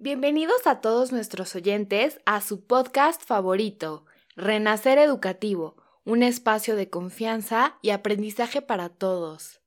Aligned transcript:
Bienvenidos 0.00 0.68
a 0.68 0.80
todos 0.80 1.10
nuestros 1.10 1.56
oyentes 1.56 2.20
a 2.24 2.40
su 2.40 2.64
podcast 2.64 3.20
favorito, 3.20 4.04
Renacer 4.36 4.96
Educativo, 4.96 5.74
un 6.04 6.22
espacio 6.22 6.76
de 6.76 6.88
confianza 6.88 7.78
y 7.82 7.90
aprendizaje 7.90 8.62
para 8.62 8.90
todos. 8.90 9.60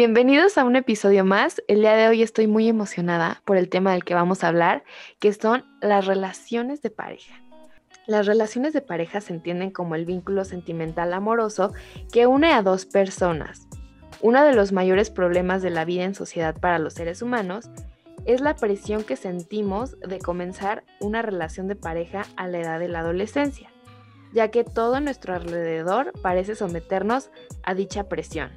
Bienvenidos 0.00 0.56
a 0.56 0.64
un 0.64 0.76
episodio 0.76 1.26
más. 1.26 1.62
El 1.68 1.80
día 1.80 1.92
de 1.92 2.08
hoy 2.08 2.22
estoy 2.22 2.46
muy 2.46 2.66
emocionada 2.66 3.42
por 3.44 3.58
el 3.58 3.68
tema 3.68 3.92
del 3.92 4.02
que 4.02 4.14
vamos 4.14 4.42
a 4.42 4.48
hablar, 4.48 4.82
que 5.18 5.30
son 5.34 5.66
las 5.82 6.06
relaciones 6.06 6.80
de 6.80 6.88
pareja. 6.88 7.34
Las 8.06 8.24
relaciones 8.24 8.72
de 8.72 8.80
pareja 8.80 9.20
se 9.20 9.34
entienden 9.34 9.70
como 9.70 9.96
el 9.96 10.06
vínculo 10.06 10.46
sentimental 10.46 11.12
amoroso 11.12 11.74
que 12.10 12.26
une 12.26 12.50
a 12.50 12.62
dos 12.62 12.86
personas. 12.86 13.68
Uno 14.22 14.42
de 14.42 14.54
los 14.54 14.72
mayores 14.72 15.10
problemas 15.10 15.60
de 15.60 15.68
la 15.68 15.84
vida 15.84 16.04
en 16.04 16.14
sociedad 16.14 16.58
para 16.58 16.78
los 16.78 16.94
seres 16.94 17.20
humanos 17.20 17.68
es 18.24 18.40
la 18.40 18.56
presión 18.56 19.04
que 19.04 19.16
sentimos 19.16 20.00
de 20.00 20.18
comenzar 20.18 20.82
una 21.00 21.20
relación 21.20 21.68
de 21.68 21.76
pareja 21.76 22.24
a 22.36 22.48
la 22.48 22.60
edad 22.60 22.80
de 22.80 22.88
la 22.88 23.00
adolescencia, 23.00 23.70
ya 24.32 24.48
que 24.48 24.64
todo 24.64 24.98
nuestro 25.00 25.34
alrededor 25.34 26.12
parece 26.22 26.54
someternos 26.54 27.28
a 27.62 27.74
dicha 27.74 28.08
presión. 28.08 28.50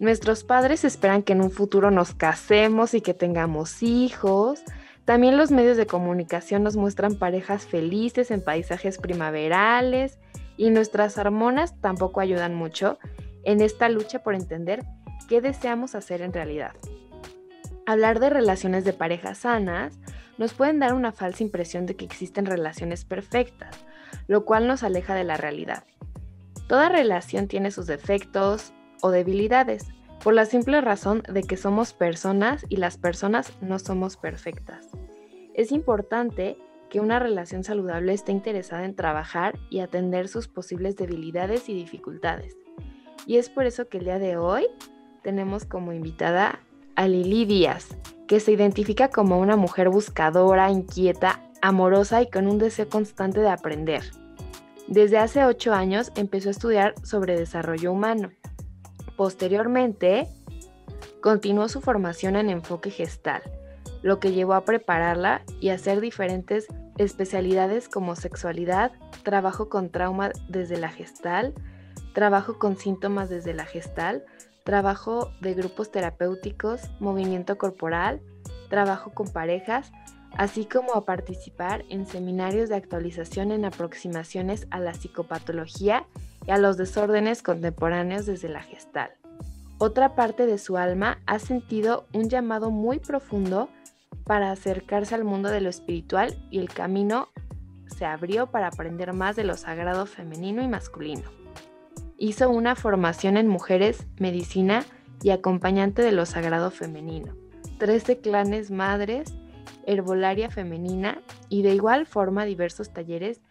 Nuestros 0.00 0.44
padres 0.44 0.84
esperan 0.84 1.24
que 1.24 1.32
en 1.32 1.42
un 1.42 1.50
futuro 1.50 1.90
nos 1.90 2.14
casemos 2.14 2.94
y 2.94 3.00
que 3.00 3.14
tengamos 3.14 3.82
hijos. 3.82 4.62
También 5.04 5.36
los 5.36 5.50
medios 5.50 5.76
de 5.76 5.88
comunicación 5.88 6.62
nos 6.62 6.76
muestran 6.76 7.16
parejas 7.16 7.66
felices 7.66 8.30
en 8.30 8.40
paisajes 8.40 8.98
primaverales 8.98 10.20
y 10.56 10.70
nuestras 10.70 11.18
hormonas 11.18 11.80
tampoco 11.80 12.20
ayudan 12.20 12.54
mucho 12.54 12.98
en 13.42 13.60
esta 13.60 13.88
lucha 13.88 14.22
por 14.22 14.36
entender 14.36 14.84
qué 15.28 15.40
deseamos 15.40 15.96
hacer 15.96 16.22
en 16.22 16.32
realidad. 16.32 16.74
Hablar 17.84 18.20
de 18.20 18.30
relaciones 18.30 18.84
de 18.84 18.92
pareja 18.92 19.34
sanas 19.34 19.98
nos 20.36 20.52
pueden 20.54 20.78
dar 20.78 20.94
una 20.94 21.10
falsa 21.10 21.42
impresión 21.42 21.86
de 21.86 21.96
que 21.96 22.04
existen 22.04 22.46
relaciones 22.46 23.04
perfectas, 23.04 23.84
lo 24.28 24.44
cual 24.44 24.68
nos 24.68 24.84
aleja 24.84 25.16
de 25.16 25.24
la 25.24 25.36
realidad. 25.36 25.82
Toda 26.68 26.88
relación 26.88 27.48
tiene 27.48 27.72
sus 27.72 27.86
defectos, 27.86 28.72
o 29.02 29.10
debilidades, 29.10 29.86
por 30.22 30.34
la 30.34 30.46
simple 30.46 30.80
razón 30.80 31.22
de 31.28 31.42
que 31.42 31.56
somos 31.56 31.92
personas 31.92 32.66
y 32.68 32.76
las 32.76 32.98
personas 32.98 33.52
no 33.60 33.78
somos 33.78 34.16
perfectas. 34.16 34.88
Es 35.54 35.72
importante 35.72 36.56
que 36.90 37.00
una 37.00 37.18
relación 37.18 37.64
saludable 37.64 38.12
esté 38.14 38.32
interesada 38.32 38.84
en 38.84 38.96
trabajar 38.96 39.58
y 39.70 39.80
atender 39.80 40.28
sus 40.28 40.48
posibles 40.48 40.96
debilidades 40.96 41.68
y 41.68 41.74
dificultades. 41.74 42.56
Y 43.26 43.36
es 43.36 43.50
por 43.50 43.66
eso 43.66 43.88
que 43.88 43.98
el 43.98 44.04
día 44.04 44.18
de 44.18 44.36
hoy 44.36 44.66
tenemos 45.22 45.64
como 45.64 45.92
invitada 45.92 46.60
a 46.96 47.06
Lili 47.06 47.44
Díaz, 47.44 47.96
que 48.26 48.40
se 48.40 48.52
identifica 48.52 49.08
como 49.08 49.38
una 49.38 49.56
mujer 49.56 49.88
buscadora, 49.88 50.70
inquieta, 50.70 51.42
amorosa 51.60 52.22
y 52.22 52.30
con 52.30 52.46
un 52.46 52.58
deseo 52.58 52.88
constante 52.88 53.40
de 53.40 53.50
aprender. 53.50 54.02
Desde 54.86 55.18
hace 55.18 55.44
ocho 55.44 55.74
años 55.74 56.10
empezó 56.16 56.48
a 56.48 56.52
estudiar 56.52 56.94
sobre 57.02 57.38
desarrollo 57.38 57.92
humano 57.92 58.30
Posteriormente, 59.18 60.28
continuó 61.20 61.68
su 61.68 61.80
formación 61.80 62.36
en 62.36 62.50
enfoque 62.50 62.92
gestal, 62.92 63.42
lo 64.00 64.20
que 64.20 64.30
llevó 64.30 64.54
a 64.54 64.64
prepararla 64.64 65.42
y 65.60 65.70
hacer 65.70 66.00
diferentes 66.00 66.68
especialidades 66.98 67.88
como 67.88 68.14
sexualidad, 68.14 68.92
trabajo 69.24 69.68
con 69.68 69.90
trauma 69.90 70.30
desde 70.48 70.78
la 70.78 70.88
gestal, 70.88 71.52
trabajo 72.14 72.60
con 72.60 72.76
síntomas 72.76 73.28
desde 73.28 73.54
la 73.54 73.64
gestal, 73.64 74.24
trabajo 74.62 75.32
de 75.40 75.54
grupos 75.54 75.90
terapéuticos, 75.90 76.82
movimiento 77.00 77.58
corporal, 77.58 78.20
trabajo 78.70 79.10
con 79.10 79.26
parejas, 79.32 79.90
así 80.36 80.64
como 80.64 80.94
a 80.94 81.04
participar 81.04 81.84
en 81.88 82.06
seminarios 82.06 82.68
de 82.68 82.76
actualización 82.76 83.50
en 83.50 83.64
aproximaciones 83.64 84.68
a 84.70 84.78
la 84.78 84.94
psicopatología 84.94 86.06
y 86.48 86.50
a 86.50 86.56
los 86.56 86.78
desórdenes 86.78 87.42
contemporáneos 87.42 88.24
desde 88.24 88.48
la 88.48 88.62
gestal. 88.62 89.10
Otra 89.76 90.14
parte 90.14 90.46
de 90.46 90.56
su 90.56 90.78
alma 90.78 91.18
ha 91.26 91.38
sentido 91.38 92.06
un 92.14 92.30
llamado 92.30 92.70
muy 92.70 93.00
profundo 93.00 93.68
para 94.24 94.50
acercarse 94.50 95.14
al 95.14 95.24
mundo 95.24 95.50
de 95.50 95.60
lo 95.60 95.68
espiritual 95.68 96.34
y 96.50 96.58
el 96.58 96.70
camino 96.70 97.28
se 97.86 98.06
abrió 98.06 98.50
para 98.50 98.68
aprender 98.68 99.12
más 99.12 99.36
de 99.36 99.44
lo 99.44 99.58
sagrado 99.58 100.06
femenino 100.06 100.62
y 100.62 100.68
masculino. 100.68 101.30
Hizo 102.16 102.48
una 102.48 102.76
formación 102.76 103.36
en 103.36 103.46
mujeres, 103.46 104.06
medicina 104.18 104.86
y 105.22 105.30
acompañante 105.30 106.00
de 106.00 106.12
lo 106.12 106.24
sagrado 106.24 106.70
femenino. 106.70 107.34
Trece 107.78 108.20
clanes 108.20 108.70
madres, 108.70 109.34
herbolaria 109.84 110.50
femenina 110.50 111.20
y 111.50 111.60
de 111.60 111.74
igual 111.74 112.06
forma 112.06 112.46
diversos 112.46 112.90
talleres 112.92 113.42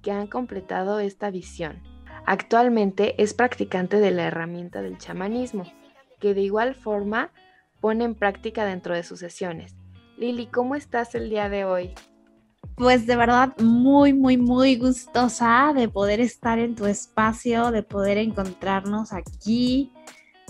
que 0.00 0.10
han 0.10 0.26
completado 0.26 1.00
esta 1.00 1.30
visión 1.30 1.95
Actualmente 2.26 3.22
es 3.22 3.34
practicante 3.34 4.00
de 4.00 4.10
la 4.10 4.24
herramienta 4.24 4.82
del 4.82 4.98
chamanismo, 4.98 5.64
que 6.18 6.34
de 6.34 6.40
igual 6.40 6.74
forma 6.74 7.30
pone 7.80 8.04
en 8.04 8.16
práctica 8.16 8.64
dentro 8.64 8.94
de 8.94 9.04
sus 9.04 9.20
sesiones. 9.20 9.76
Lili, 10.18 10.46
¿cómo 10.46 10.74
estás 10.74 11.14
el 11.14 11.30
día 11.30 11.48
de 11.48 11.64
hoy? 11.64 11.94
Pues 12.74 13.06
de 13.06 13.14
verdad 13.14 13.56
muy, 13.58 14.12
muy, 14.12 14.36
muy 14.36 14.76
gustosa 14.76 15.72
de 15.72 15.88
poder 15.88 16.20
estar 16.20 16.58
en 16.58 16.74
tu 16.74 16.86
espacio, 16.86 17.70
de 17.70 17.84
poder 17.84 18.18
encontrarnos 18.18 19.12
aquí 19.12 19.92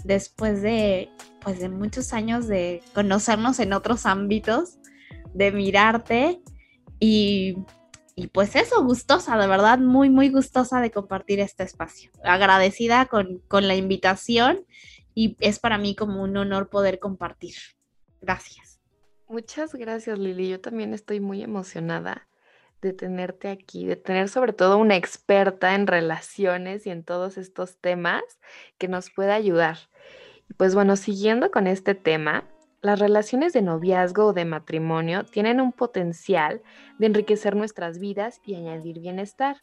después 0.02 0.62
de, 0.62 1.10
pues 1.40 1.60
de 1.60 1.68
muchos 1.68 2.14
años 2.14 2.46
de 2.46 2.82
conocernos 2.94 3.60
en 3.60 3.74
otros 3.74 4.06
ámbitos, 4.06 4.78
de 5.34 5.52
mirarte 5.52 6.40
y 6.98 7.58
y 8.18 8.28
pues 8.28 8.56
eso, 8.56 8.82
gustosa, 8.82 9.36
de 9.36 9.46
verdad, 9.46 9.78
muy, 9.78 10.08
muy 10.08 10.30
gustosa 10.30 10.80
de 10.80 10.90
compartir 10.90 11.38
este 11.38 11.64
espacio. 11.64 12.10
Agradecida 12.24 13.04
con, 13.04 13.40
con 13.46 13.68
la 13.68 13.74
invitación 13.74 14.64
y 15.14 15.36
es 15.40 15.58
para 15.58 15.76
mí 15.76 15.94
como 15.94 16.22
un 16.22 16.34
honor 16.34 16.70
poder 16.70 16.98
compartir. 16.98 17.54
Gracias. 18.22 18.80
Muchas 19.28 19.74
gracias, 19.74 20.18
Lili. 20.18 20.48
Yo 20.48 20.62
también 20.62 20.94
estoy 20.94 21.20
muy 21.20 21.42
emocionada 21.42 22.26
de 22.80 22.94
tenerte 22.94 23.50
aquí, 23.50 23.84
de 23.84 23.96
tener 23.96 24.30
sobre 24.30 24.54
todo 24.54 24.78
una 24.78 24.96
experta 24.96 25.74
en 25.74 25.86
relaciones 25.86 26.86
y 26.86 26.90
en 26.90 27.04
todos 27.04 27.36
estos 27.36 27.76
temas 27.78 28.22
que 28.78 28.88
nos 28.88 29.10
pueda 29.10 29.34
ayudar. 29.34 29.76
Pues 30.56 30.74
bueno, 30.74 30.96
siguiendo 30.96 31.50
con 31.50 31.66
este 31.66 31.94
tema, 31.94 32.48
las 32.86 33.00
relaciones 33.00 33.52
de 33.52 33.62
noviazgo 33.62 34.26
o 34.26 34.32
de 34.32 34.44
matrimonio 34.44 35.24
tienen 35.24 35.60
un 35.60 35.72
potencial 35.72 36.62
de 36.98 37.06
enriquecer 37.06 37.56
nuestras 37.56 37.98
vidas 37.98 38.40
y 38.44 38.54
añadir 38.54 39.00
bienestar. 39.00 39.56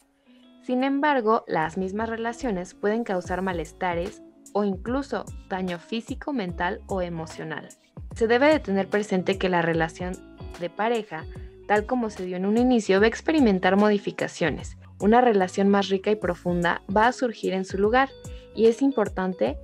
Sin 0.62 0.84
embargo, 0.84 1.42
las 1.48 1.78
mismas 1.78 2.10
relaciones 2.10 2.74
pueden 2.74 3.02
causar 3.02 3.40
malestares 3.40 4.22
o 4.52 4.64
incluso 4.64 5.24
daño 5.48 5.78
físico, 5.78 6.34
mental 6.34 6.82
o 6.86 7.00
emocional. 7.00 7.68
Se 8.14 8.26
debe 8.26 8.48
de 8.48 8.60
tener 8.60 8.88
presente 8.88 9.38
que 9.38 9.48
la 9.48 9.62
relación 9.62 10.12
de 10.60 10.68
pareja, 10.68 11.24
tal 11.66 11.86
como 11.86 12.10
se 12.10 12.26
dio 12.26 12.36
en 12.36 12.44
un 12.44 12.58
inicio, 12.58 13.00
va 13.00 13.06
a 13.06 13.08
experimentar 13.08 13.76
modificaciones. 13.76 14.76
Una 15.00 15.22
relación 15.22 15.70
más 15.70 15.88
rica 15.88 16.10
y 16.10 16.16
profunda 16.16 16.82
va 16.94 17.06
a 17.06 17.12
surgir 17.12 17.54
en 17.54 17.64
su 17.64 17.78
lugar 17.78 18.10
y 18.54 18.66
es 18.66 18.82
importante 18.82 19.56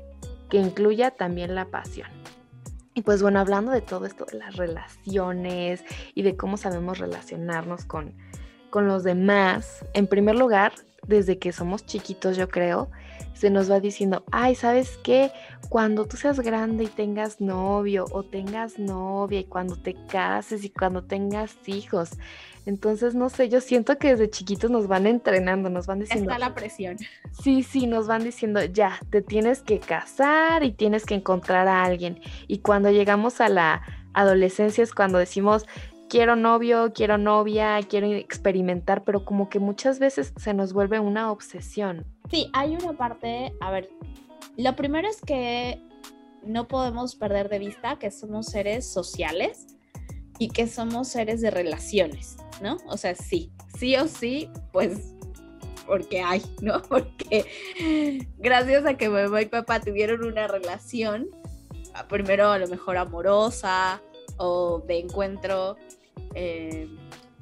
que 0.48 0.56
incluya 0.56 1.10
también 1.10 1.54
la 1.54 1.66
pasión. 1.66 2.19
Y 2.94 3.02
pues 3.02 3.22
bueno, 3.22 3.38
hablando 3.38 3.70
de 3.70 3.80
todo 3.80 4.06
esto 4.06 4.24
de 4.24 4.38
las 4.38 4.56
relaciones 4.56 5.84
y 6.14 6.22
de 6.22 6.36
cómo 6.36 6.56
sabemos 6.56 6.98
relacionarnos 6.98 7.84
con, 7.84 8.14
con 8.70 8.88
los 8.88 9.04
demás, 9.04 9.84
en 9.94 10.06
primer 10.06 10.34
lugar, 10.34 10.72
desde 11.06 11.38
que 11.38 11.52
somos 11.52 11.86
chiquitos, 11.86 12.36
yo 12.36 12.48
creo, 12.48 12.90
se 13.32 13.50
nos 13.50 13.70
va 13.70 13.80
diciendo, 13.80 14.24
ay, 14.32 14.54
¿sabes 14.54 14.98
qué? 15.02 15.32
Cuando 15.68 16.06
tú 16.06 16.16
seas 16.16 16.40
grande 16.40 16.84
y 16.84 16.88
tengas 16.88 17.40
novio 17.40 18.06
o 18.10 18.22
tengas 18.22 18.78
novia 18.78 19.40
y 19.40 19.44
cuando 19.44 19.76
te 19.76 19.94
cases 20.06 20.64
y 20.64 20.70
cuando 20.70 21.04
tengas 21.04 21.56
hijos. 21.66 22.10
Entonces, 22.70 23.16
no 23.16 23.28
sé, 23.30 23.48
yo 23.48 23.60
siento 23.60 23.98
que 23.98 24.10
desde 24.10 24.30
chiquitos 24.30 24.70
nos 24.70 24.86
van 24.86 25.08
entrenando, 25.08 25.68
nos 25.70 25.88
van 25.88 25.98
diciendo... 25.98 26.30
Está 26.30 26.38
la 26.38 26.54
presión. 26.54 26.96
Sí, 27.42 27.62
sí, 27.62 27.86
nos 27.86 28.06
van 28.06 28.22
diciendo, 28.22 28.62
ya, 28.64 29.00
te 29.10 29.22
tienes 29.22 29.62
que 29.62 29.80
casar 29.80 30.62
y 30.62 30.72
tienes 30.72 31.04
que 31.04 31.14
encontrar 31.14 31.66
a 31.66 31.82
alguien. 31.82 32.20
Y 32.48 32.58
cuando 32.58 32.90
llegamos 32.90 33.40
a 33.40 33.48
la 33.48 33.82
adolescencia 34.12 34.84
es 34.84 34.92
cuando 34.92 35.18
decimos, 35.18 35.66
quiero 36.08 36.36
novio, 36.36 36.92
quiero 36.94 37.18
novia, 37.18 37.80
quiero 37.88 38.08
experimentar, 38.08 39.02
pero 39.02 39.24
como 39.24 39.48
que 39.48 39.58
muchas 39.58 39.98
veces 39.98 40.32
se 40.36 40.54
nos 40.54 40.72
vuelve 40.72 41.00
una 41.00 41.32
obsesión. 41.32 42.04
Sí, 42.30 42.50
hay 42.52 42.76
una 42.76 42.92
parte, 42.92 43.52
a 43.60 43.70
ver, 43.70 43.88
lo 44.56 44.76
primero 44.76 45.08
es 45.08 45.20
que 45.20 45.82
no 46.44 46.68
podemos 46.68 47.16
perder 47.16 47.48
de 47.48 47.58
vista 47.58 47.98
que 47.98 48.10
somos 48.10 48.46
seres 48.46 48.86
sociales 48.86 49.66
y 50.40 50.48
que 50.48 50.66
somos 50.66 51.06
seres 51.06 51.40
de 51.40 51.52
relaciones. 51.52 52.36
¿no? 52.60 52.76
O 52.86 52.96
sea, 52.96 53.14
sí, 53.14 53.52
sí 53.78 53.96
o 53.96 54.06
sí, 54.06 54.50
pues 54.72 55.14
porque 55.86 56.20
hay, 56.20 56.42
¿no? 56.60 56.80
Porque 56.88 58.28
gracias 58.38 58.86
a 58.86 58.94
que 58.96 59.08
mamá 59.08 59.42
y 59.42 59.46
papá 59.46 59.80
tuvieron 59.80 60.24
una 60.24 60.46
relación, 60.46 61.28
primero 62.08 62.48
a 62.48 62.58
lo 62.58 62.68
mejor 62.68 62.96
amorosa 62.96 64.00
o 64.36 64.84
de 64.86 65.00
encuentro 65.00 65.76
eh, 66.34 66.88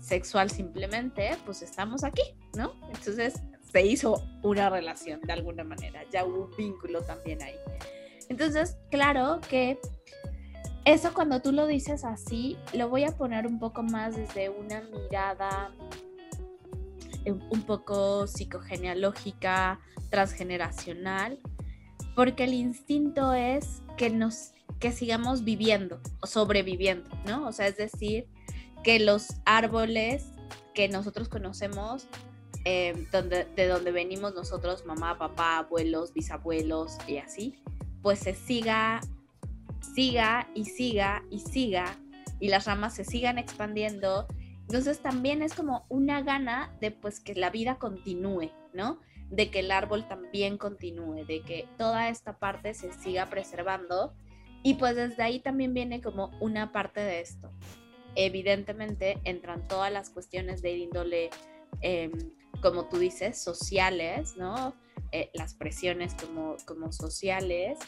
sexual 0.00 0.50
simplemente, 0.50 1.36
pues 1.44 1.60
estamos 1.60 2.04
aquí, 2.04 2.22
¿no? 2.56 2.72
Entonces 2.88 3.34
se 3.70 3.84
hizo 3.84 4.24
una 4.42 4.70
relación 4.70 5.20
de 5.20 5.32
alguna 5.34 5.62
manera, 5.62 6.02
ya 6.10 6.24
hubo 6.24 6.46
un 6.46 6.56
vínculo 6.56 7.02
también 7.02 7.42
ahí. 7.42 7.56
Entonces, 8.30 8.78
claro 8.90 9.40
que 9.50 9.78
eso 10.92 11.12
cuando 11.12 11.40
tú 11.40 11.52
lo 11.52 11.66
dices 11.66 12.04
así, 12.04 12.56
lo 12.72 12.88
voy 12.88 13.04
a 13.04 13.16
poner 13.16 13.46
un 13.46 13.58
poco 13.58 13.82
más 13.82 14.16
desde 14.16 14.48
una 14.48 14.80
mirada 14.80 15.70
un 17.50 17.62
poco 17.62 18.26
psicogenealógica, 18.26 19.80
transgeneracional, 20.08 21.38
porque 22.14 22.44
el 22.44 22.54
instinto 22.54 23.34
es 23.34 23.82
que 23.98 24.08
nos 24.08 24.52
que 24.78 24.92
sigamos 24.92 25.44
viviendo 25.44 26.00
o 26.20 26.26
sobreviviendo, 26.26 27.10
¿no? 27.26 27.48
O 27.48 27.52
sea, 27.52 27.66
es 27.66 27.76
decir, 27.76 28.28
que 28.84 29.00
los 29.00 29.26
árboles 29.44 30.26
que 30.72 30.88
nosotros 30.88 31.28
conocemos, 31.28 32.06
eh, 32.64 33.06
donde, 33.10 33.44
de 33.56 33.66
donde 33.66 33.90
venimos 33.90 34.34
nosotros, 34.34 34.86
mamá, 34.86 35.18
papá, 35.18 35.58
abuelos, 35.58 36.14
bisabuelos 36.14 36.96
y 37.08 37.18
así, 37.18 37.60
pues 38.02 38.20
se 38.20 38.34
siga, 38.34 39.00
siga 39.80 40.48
y 40.54 40.64
siga 40.64 41.24
y 41.30 41.40
siga 41.40 41.96
y 42.40 42.48
las 42.48 42.66
ramas 42.66 42.94
se 42.94 43.04
sigan 43.04 43.38
expandiendo 43.38 44.26
entonces 44.68 45.00
también 45.00 45.42
es 45.42 45.54
como 45.54 45.86
una 45.88 46.20
gana 46.20 46.76
de 46.78 46.90
pues 46.90 47.20
que 47.20 47.34
la 47.34 47.48
vida 47.48 47.78
continúe, 47.78 48.50
¿no? 48.74 49.00
De 49.30 49.50
que 49.50 49.60
el 49.60 49.70
árbol 49.70 50.06
también 50.06 50.58
continúe, 50.58 51.24
de 51.24 51.40
que 51.40 51.66
toda 51.78 52.10
esta 52.10 52.38
parte 52.38 52.74
se 52.74 52.92
siga 52.92 53.30
preservando. 53.30 54.14
Y 54.62 54.74
pues 54.74 54.94
desde 54.94 55.22
ahí 55.22 55.40
también 55.40 55.72
viene 55.72 56.02
como 56.02 56.36
una 56.40 56.70
parte 56.70 57.00
de 57.00 57.22
esto. 57.22 57.50
Evidentemente 58.14 59.18
entran 59.24 59.66
todas 59.68 59.90
las 59.90 60.10
cuestiones 60.10 60.60
de 60.60 60.76
índole, 60.76 61.30
em, 61.80 62.12
como 62.60 62.90
tú 62.90 62.98
dices, 62.98 63.42
sociales, 63.42 64.36
¿no? 64.36 64.74
Eh, 65.12 65.30
las 65.32 65.54
presiones 65.54 66.12
como, 66.12 66.56
como 66.66 66.92
sociales, 66.92 67.78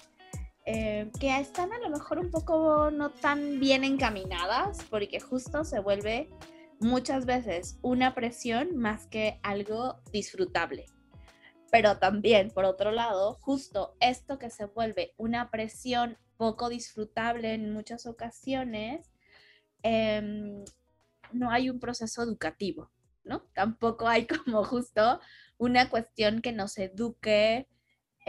eh, 0.67 1.11
que 1.19 1.39
están 1.39 1.73
a 1.73 1.79
lo 1.79 1.91
mejor 1.91 2.19
un 2.19 2.31
poco 2.31 2.91
no 2.91 3.11
tan 3.11 3.61
bien 3.61 3.85
encaminadas, 3.85 4.85
porque 4.91 5.21
justo 5.21 5.65
se 5.65 5.81
vuelve 5.81 6.29
muchas 6.81 7.27
veces 7.27 7.79
una 7.83 8.15
presión 8.15 8.77
más 8.77 9.07
que 9.07 9.41
algo 9.43 10.01
disfrutable. 10.13 10.87
Pero 11.71 11.99
también, 11.99 12.51
por 12.51 12.65
otro 12.65 12.91
lado, 12.91 13.39
justo 13.41 13.97
esto 14.01 14.39
que 14.39 14.51
se 14.51 14.65
vuelve 14.67 15.15
una 15.17 15.51
presión 15.51 16.19
poco 16.37 16.69
disfrutable 16.69 17.55
en 17.55 17.73
muchas 17.73 18.07
ocasiones, 18.07 19.11
em, 19.83 20.65
no 21.33 21.51
hay 21.51 21.71
un 21.71 21.79
proceso 21.79 22.23
educativo, 22.23 22.91
¿no? 23.25 23.43
Tampoco 23.55 24.09
hay 24.09 24.27
como 24.27 24.65
justo 24.65 25.21
una 25.59 25.91
cuestión 25.91 26.41
que 26.41 26.53
nos 26.53 26.79
eduque 26.79 27.69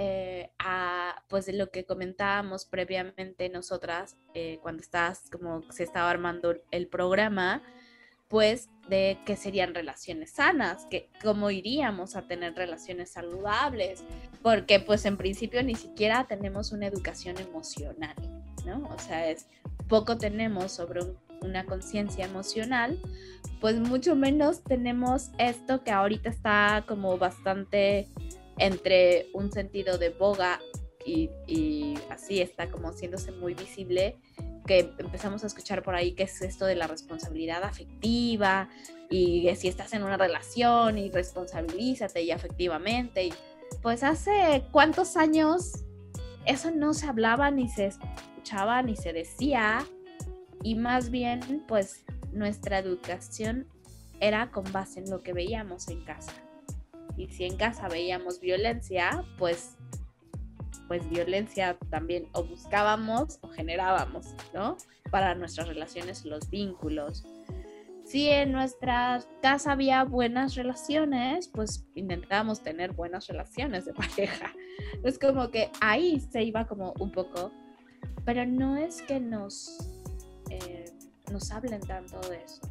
eh, 0.04 0.50
a, 0.58 1.24
pues, 1.28 1.48
lo 1.54 1.70
que 1.70 1.86
comentábamos 1.86 2.66
previamente 2.66 3.50
nosotras 3.50 4.18
eh, 4.34 4.58
cuando 4.64 4.82
estás, 4.82 5.30
como 5.32 5.62
se 5.72 5.84
estaba 5.84 6.10
armando 6.10 6.56
el 6.72 6.88
programa, 6.88 7.62
pues 8.28 8.70
de 8.90 9.20
qué 9.28 9.36
serían 9.36 9.76
relaciones 9.76 10.32
sanas, 10.32 10.88
que 10.88 11.12
cómo 11.22 11.52
iríamos 11.52 12.16
a 12.16 12.24
tener 12.24 12.56
relaciones 12.56 13.12
saludables, 13.12 14.04
porque 14.42 14.80
pues 14.80 15.06
en 15.06 15.18
principio 15.18 15.62
ni 15.62 15.76
siquiera 15.76 16.26
tenemos 16.26 16.72
una 16.72 16.88
educación 16.88 17.38
emocional, 17.38 18.16
¿no? 18.66 18.90
O 18.92 18.98
sea, 18.98 19.30
es 19.30 19.46
poco 19.88 20.18
tenemos 20.18 20.72
sobre 20.72 21.02
una 21.42 21.68
conciencia 21.68 22.26
emocional, 22.26 22.98
pues 23.60 23.80
mucho 23.80 24.16
menos 24.16 24.64
tenemos 24.64 25.30
esto 25.38 25.84
que 25.84 25.92
ahorita 25.92 26.30
está 26.32 26.86
como 26.88 27.20
bastante 27.20 28.08
entre 28.62 29.28
un 29.34 29.52
sentido 29.52 29.98
de 29.98 30.10
boga 30.10 30.60
y, 31.04 31.96
así 32.12 32.42
está 32.42 32.70
como 32.70 32.90
haciéndose 32.90 33.32
muy 33.32 33.56
visible 33.56 34.18
que 34.68 34.94
empezamos 35.00 35.44
a 35.44 35.48
escuchar 35.48 35.82
por 35.82 35.96
ahí 35.96 36.14
que 36.14 36.24
es 36.24 36.42
esto 36.44 36.66
de 36.66 36.76
la 36.76 36.86
responsabilidad 36.86 37.64
afectiva 37.64 38.70
y 39.10 39.44
que 39.44 39.56
si 39.56 39.68
estás 39.68 39.94
en 39.94 40.04
una 40.04 40.16
relación 40.16 41.00
y 41.00 41.10
responsabilízate 41.10 42.22
y 42.22 42.30
afectivamente. 42.30 43.26
Y 43.26 43.34
pues 43.82 44.04
hace 44.04 44.64
cuántos 44.72 45.18
años 45.18 45.84
eso 46.46 46.70
no 46.70 46.94
se 46.94 47.08
hablaba 47.08 47.50
ni 47.50 47.68
se 47.68 47.88
escuchaba 47.88 48.84
ni 48.84 48.96
se 48.96 49.12
decía 49.12 49.84
y 50.62 50.76
más 50.76 51.10
bien 51.10 51.66
pues 51.68 52.06
nuestra 52.32 52.78
educación 52.78 53.68
era 54.20 54.52
con 54.52 54.72
base 54.72 55.00
en 55.00 55.10
lo 55.10 55.24
que 55.24 55.34
veíamos 55.34 55.88
en 55.88 56.06
casa. 56.06 56.32
Y 57.18 57.28
si 57.30 57.46
en 57.46 57.58
casa 57.58 57.88
veíamos 57.88 58.40
violencia, 58.40 59.24
pues 59.38 59.78
pues 60.92 61.10
violencia 61.10 61.78
también 61.90 62.28
o 62.34 62.44
buscábamos 62.44 63.40
o 63.40 63.48
generábamos, 63.48 64.36
¿no? 64.54 64.76
Para 65.10 65.36
nuestras 65.36 65.70
relaciones, 65.70 66.26
los 66.26 66.50
vínculos. 66.50 67.24
Si 68.04 68.28
en 68.28 68.52
nuestra 68.52 69.24
casa 69.42 69.72
había 69.72 70.04
buenas 70.04 70.56
relaciones, 70.56 71.48
pues 71.48 71.86
intentábamos 71.96 72.62
tener 72.62 72.92
buenas 72.92 73.28
relaciones 73.28 73.86
de 73.86 73.94
pareja. 73.94 74.52
Es 75.02 75.18
como 75.18 75.50
que 75.50 75.72
ahí 75.80 76.20
se 76.20 76.44
iba 76.44 76.68
como 76.68 76.94
un 77.00 77.14
poco, 77.14 77.54
pero 78.26 78.46
no 78.46 78.76
es 78.76 79.02
que 79.04 79.22
nos, 79.22 79.78
eh, 80.50 80.92
nos 81.32 81.52
hablen 81.52 81.80
tanto 81.80 82.20
de 82.30 82.44
eso, 82.44 82.62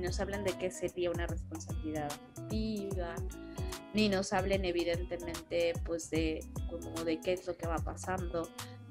nos 0.00 0.18
hablen 0.18 0.42
de 0.42 0.54
qué 0.58 0.72
sería 0.72 1.12
una 1.12 1.28
responsabilidad 1.28 2.06
afectiva, 2.06 3.14
ni 3.94 4.08
nos 4.08 4.32
hablen 4.32 4.64
evidentemente 4.64 5.72
pues 5.86 6.10
de 6.10 6.44
como 6.68 7.04
de 7.04 7.20
qué 7.20 7.32
es 7.32 7.46
lo 7.46 7.56
que 7.56 7.66
va 7.66 7.78
pasando, 7.78 8.48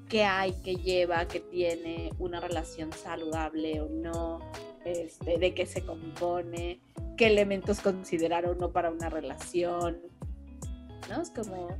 qué 0.09 0.23
hay, 0.23 0.53
qué 0.63 0.75
lleva, 0.75 1.27
qué 1.27 1.41
tiene 1.41 2.11
una 2.19 2.39
relación 2.39 2.91
saludable 2.93 3.81
o 3.81 3.89
no, 3.89 4.39
este, 4.85 5.37
de 5.37 5.53
qué 5.53 5.65
se 5.65 5.85
compone, 5.85 6.79
qué 7.17 7.27
elementos 7.27 7.81
considerar 7.81 8.45
o 8.45 8.55
no 8.55 8.71
para 8.71 8.91
una 8.91 9.09
relación, 9.09 9.99
¿no? 11.09 11.21
Es 11.21 11.29
como, 11.31 11.77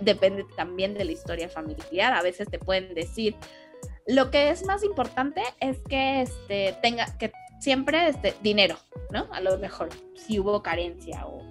depende 0.00 0.46
también 0.56 0.94
de 0.94 1.04
la 1.04 1.12
historia 1.12 1.48
familiar, 1.48 2.14
a 2.14 2.22
veces 2.22 2.48
te 2.48 2.58
pueden 2.58 2.94
decir, 2.94 3.36
lo 4.06 4.30
que 4.30 4.50
es 4.50 4.64
más 4.64 4.82
importante 4.82 5.42
es 5.60 5.78
que 5.88 6.22
este, 6.22 6.76
tenga, 6.82 7.16
que 7.18 7.32
siempre 7.60 8.08
este, 8.08 8.34
dinero, 8.42 8.76
¿no? 9.10 9.28
A 9.32 9.40
lo 9.40 9.58
mejor, 9.58 9.88
si 10.14 10.38
hubo 10.38 10.62
carencia 10.62 11.26
o 11.26 11.42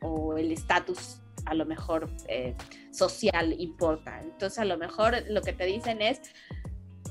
o 0.00 0.36
el 0.36 0.52
estatus 0.52 1.20
a 1.44 1.54
lo 1.54 1.64
mejor 1.64 2.10
eh, 2.28 2.54
social 2.90 3.54
importa. 3.58 4.20
Entonces 4.20 4.58
a 4.58 4.64
lo 4.64 4.76
mejor 4.76 5.16
lo 5.28 5.42
que 5.42 5.52
te 5.52 5.64
dicen 5.64 6.02
es, 6.02 6.20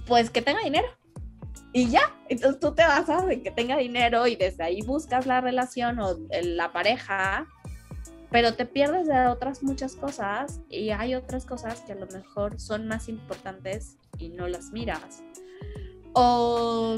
pues 0.05 0.29
que 0.29 0.41
tenga 0.41 0.61
dinero. 0.63 0.87
Y 1.73 1.89
ya, 1.89 2.15
entonces 2.29 2.59
tú 2.59 2.73
te 2.73 2.83
vas 2.83 3.09
a 3.09 3.27
que 3.27 3.51
tenga 3.51 3.77
dinero 3.77 4.25
y 4.25 4.35
desde 4.35 4.63
ahí 4.63 4.81
buscas 4.81 5.25
la 5.25 5.41
relación 5.41 5.99
o 5.99 6.17
la 6.41 6.71
pareja, 6.71 7.45
pero 8.31 8.53
te 8.53 8.65
pierdes 8.65 9.07
de 9.07 9.27
otras 9.27 9.63
muchas 9.63 9.95
cosas 9.95 10.61
y 10.69 10.89
hay 10.91 11.13
otras 11.15 11.45
cosas 11.45 11.81
que 11.81 11.91
a 11.91 11.95
lo 11.95 12.07
mejor 12.07 12.59
son 12.59 12.87
más 12.87 13.09
importantes 13.09 13.97
y 14.17 14.29
no 14.29 14.47
las 14.47 14.71
miras. 14.71 15.23
O 16.13 16.95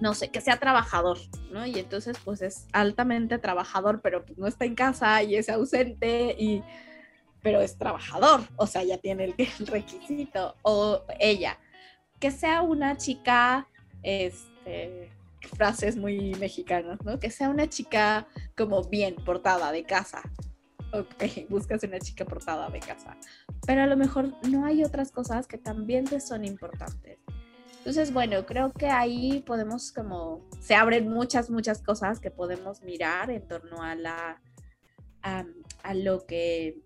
no 0.00 0.14
sé, 0.14 0.28
que 0.28 0.40
sea 0.40 0.58
trabajador, 0.58 1.18
¿no? 1.50 1.66
Y 1.66 1.78
entonces 1.78 2.16
pues 2.24 2.42
es 2.42 2.66
altamente 2.72 3.38
trabajador, 3.38 4.00
pero 4.02 4.24
pues 4.24 4.38
no 4.38 4.46
está 4.46 4.64
en 4.64 4.74
casa 4.74 5.22
y 5.22 5.36
es 5.36 5.48
ausente 5.48 6.34
y 6.38 6.62
pero 7.42 7.60
es 7.60 7.78
trabajador, 7.78 8.42
o 8.56 8.66
sea, 8.66 8.82
ya 8.84 8.98
tiene 8.98 9.24
el, 9.24 9.34
requisito 9.66 10.56
o 10.62 11.02
ella, 11.18 11.58
que 12.18 12.30
sea 12.30 12.62
una 12.62 12.96
chica 12.96 13.66
este 14.02 15.10
frases 15.56 15.96
muy 15.96 16.34
mexicanas, 16.34 16.98
¿no? 17.04 17.18
Que 17.18 17.30
sea 17.30 17.48
una 17.48 17.68
chica 17.68 18.26
como 18.56 18.84
bien 18.84 19.16
portada 19.16 19.72
de 19.72 19.84
casa. 19.84 20.22
Ok, 20.92 21.48
buscas 21.48 21.82
una 21.82 21.98
chica 21.98 22.24
portada 22.24 22.68
de 22.68 22.80
casa. 22.80 23.16
Pero 23.66 23.82
a 23.82 23.86
lo 23.86 23.96
mejor 23.96 24.34
no 24.48 24.66
hay 24.66 24.84
otras 24.84 25.12
cosas 25.12 25.46
que 25.46 25.56
también 25.56 26.04
te 26.04 26.20
son 26.20 26.44
importantes. 26.44 27.18
Entonces, 27.80 28.12
bueno, 28.12 28.44
creo 28.44 28.72
que 28.72 28.86
ahí 28.86 29.42
podemos 29.46 29.90
como, 29.90 30.46
se 30.60 30.74
abren 30.74 31.08
muchas, 31.08 31.48
muchas 31.48 31.82
cosas 31.82 32.20
que 32.20 32.30
podemos 32.30 32.82
mirar 32.82 33.30
en 33.30 33.48
torno 33.48 33.82
a 33.82 33.94
la, 33.94 34.42
a, 35.22 35.46
lo 35.94 36.26
que 36.26 36.78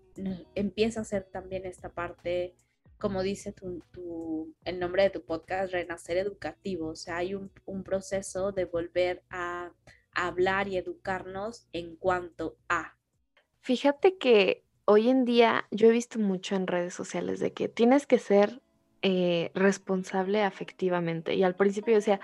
empieza 0.55 1.01
a 1.01 1.03
ser 1.03 1.25
también 1.25 1.65
esta 1.65 1.89
parte, 1.89 2.55
como 2.97 3.23
dice 3.23 3.51
tu, 3.51 4.55
el 4.63 4.79
nombre 4.79 5.03
de 5.03 5.09
tu 5.09 5.25
podcast, 5.25 5.73
renacer 5.73 6.15
educativo. 6.15 6.87
O 6.87 6.95
sea, 6.95 7.17
hay 7.17 7.35
un 7.35 7.83
proceso 7.83 8.53
de 8.53 8.63
volver 8.63 9.21
a 9.29 9.73
hablar 10.13 10.69
y 10.69 10.77
educarnos 10.77 11.67
en 11.73 11.97
cuanto 11.97 12.57
a. 12.69 12.97
Fíjate 13.59 14.17
que 14.17 14.63
hoy 14.85 15.09
en 15.09 15.25
día 15.25 15.65
yo 15.71 15.87
he 15.87 15.91
visto 15.91 16.19
mucho 16.19 16.55
en 16.55 16.67
redes 16.67 16.93
sociales 16.93 17.39
de 17.39 17.51
que 17.51 17.67
tienes 17.67 18.07
que 18.07 18.17
ser 18.17 18.61
eh, 19.07 19.51
responsable 19.53 20.41
afectivamente. 20.41 21.35
Y 21.35 21.43
al 21.43 21.53
principio 21.53 21.91
yo 21.91 21.97
decía, 21.97 22.19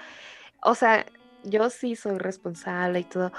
o 0.63 0.73
sea, 0.73 1.05
yo 1.43 1.69
sí 1.69 1.95
soy 1.95 2.17
responsable 2.17 3.01
y 3.01 3.03
todo, 3.03 3.31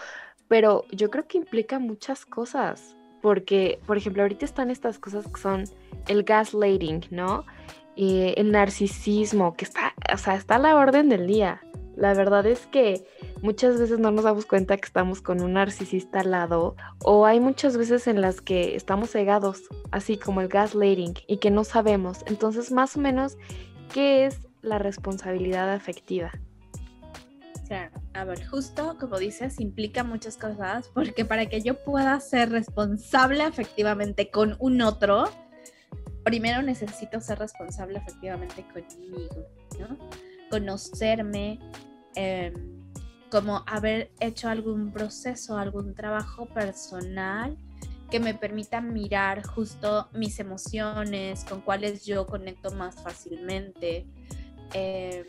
pero 0.46 0.84
yo 0.92 1.10
creo 1.10 1.26
que 1.26 1.38
implica 1.38 1.80
muchas 1.80 2.24
cosas. 2.24 2.96
Porque, 3.20 3.80
por 3.84 3.96
ejemplo, 3.96 4.22
ahorita 4.22 4.44
están 4.44 4.70
estas 4.70 5.00
cosas 5.00 5.26
que 5.26 5.40
son 5.40 5.64
el 6.06 6.22
gaslighting, 6.22 7.06
¿no? 7.10 7.44
Y 7.96 8.32
el 8.36 8.52
narcisismo, 8.52 9.56
que 9.56 9.64
está, 9.64 9.92
o 10.12 10.18
sea, 10.18 10.36
está 10.36 10.54
a 10.54 10.58
la 10.60 10.76
orden 10.76 11.08
del 11.08 11.26
día. 11.26 11.60
La 11.96 12.14
verdad 12.14 12.46
es 12.46 12.66
que 12.66 13.06
muchas 13.42 13.78
veces 13.78 13.98
no 13.98 14.10
nos 14.10 14.24
damos 14.24 14.46
cuenta 14.46 14.76
que 14.76 14.86
estamos 14.86 15.20
con 15.20 15.42
un 15.42 15.54
narcisista 15.54 16.20
al 16.20 16.30
lado 16.30 16.76
o 17.04 17.26
hay 17.26 17.38
muchas 17.38 17.76
veces 17.76 18.06
en 18.06 18.20
las 18.20 18.40
que 18.40 18.76
estamos 18.76 19.10
cegados, 19.10 19.62
así 19.90 20.16
como 20.16 20.40
el 20.40 20.48
gaslighting, 20.48 21.14
y 21.26 21.36
que 21.36 21.50
no 21.50 21.64
sabemos. 21.64 22.24
Entonces, 22.26 22.72
más 22.72 22.96
o 22.96 23.00
menos, 23.00 23.36
¿qué 23.92 24.24
es 24.26 24.38
la 24.62 24.78
responsabilidad 24.78 25.72
afectiva? 25.72 26.32
Claro, 27.66 28.00
a 28.14 28.24
ver, 28.24 28.46
justo 28.46 28.96
como 28.98 29.18
dices, 29.18 29.60
implica 29.60 30.04
muchas 30.04 30.36
cosas, 30.36 30.88
porque 30.92 31.24
para 31.24 31.46
que 31.46 31.60
yo 31.62 31.82
pueda 31.82 32.18
ser 32.20 32.50
responsable 32.50 33.42
afectivamente 33.42 34.30
con 34.30 34.56
un 34.58 34.82
otro, 34.82 35.24
primero 36.24 36.62
necesito 36.62 37.20
ser 37.20 37.38
responsable 37.38 37.98
efectivamente 37.98 38.64
conmigo, 38.72 39.46
¿no? 39.78 40.31
Conocerme, 40.52 41.58
em, 42.14 42.52
como 43.30 43.64
haber 43.66 44.12
hecho 44.20 44.50
algún 44.50 44.92
proceso, 44.92 45.56
algún 45.56 45.94
trabajo 45.94 46.44
personal 46.44 47.56
que 48.10 48.20
me 48.20 48.34
permita 48.34 48.82
mirar 48.82 49.42
justo 49.42 50.10
mis 50.12 50.38
emociones, 50.38 51.46
con 51.46 51.62
cuáles 51.62 52.04
yo 52.04 52.26
conecto 52.26 52.70
más 52.72 52.96
fácilmente, 52.96 54.06
em, 54.74 55.24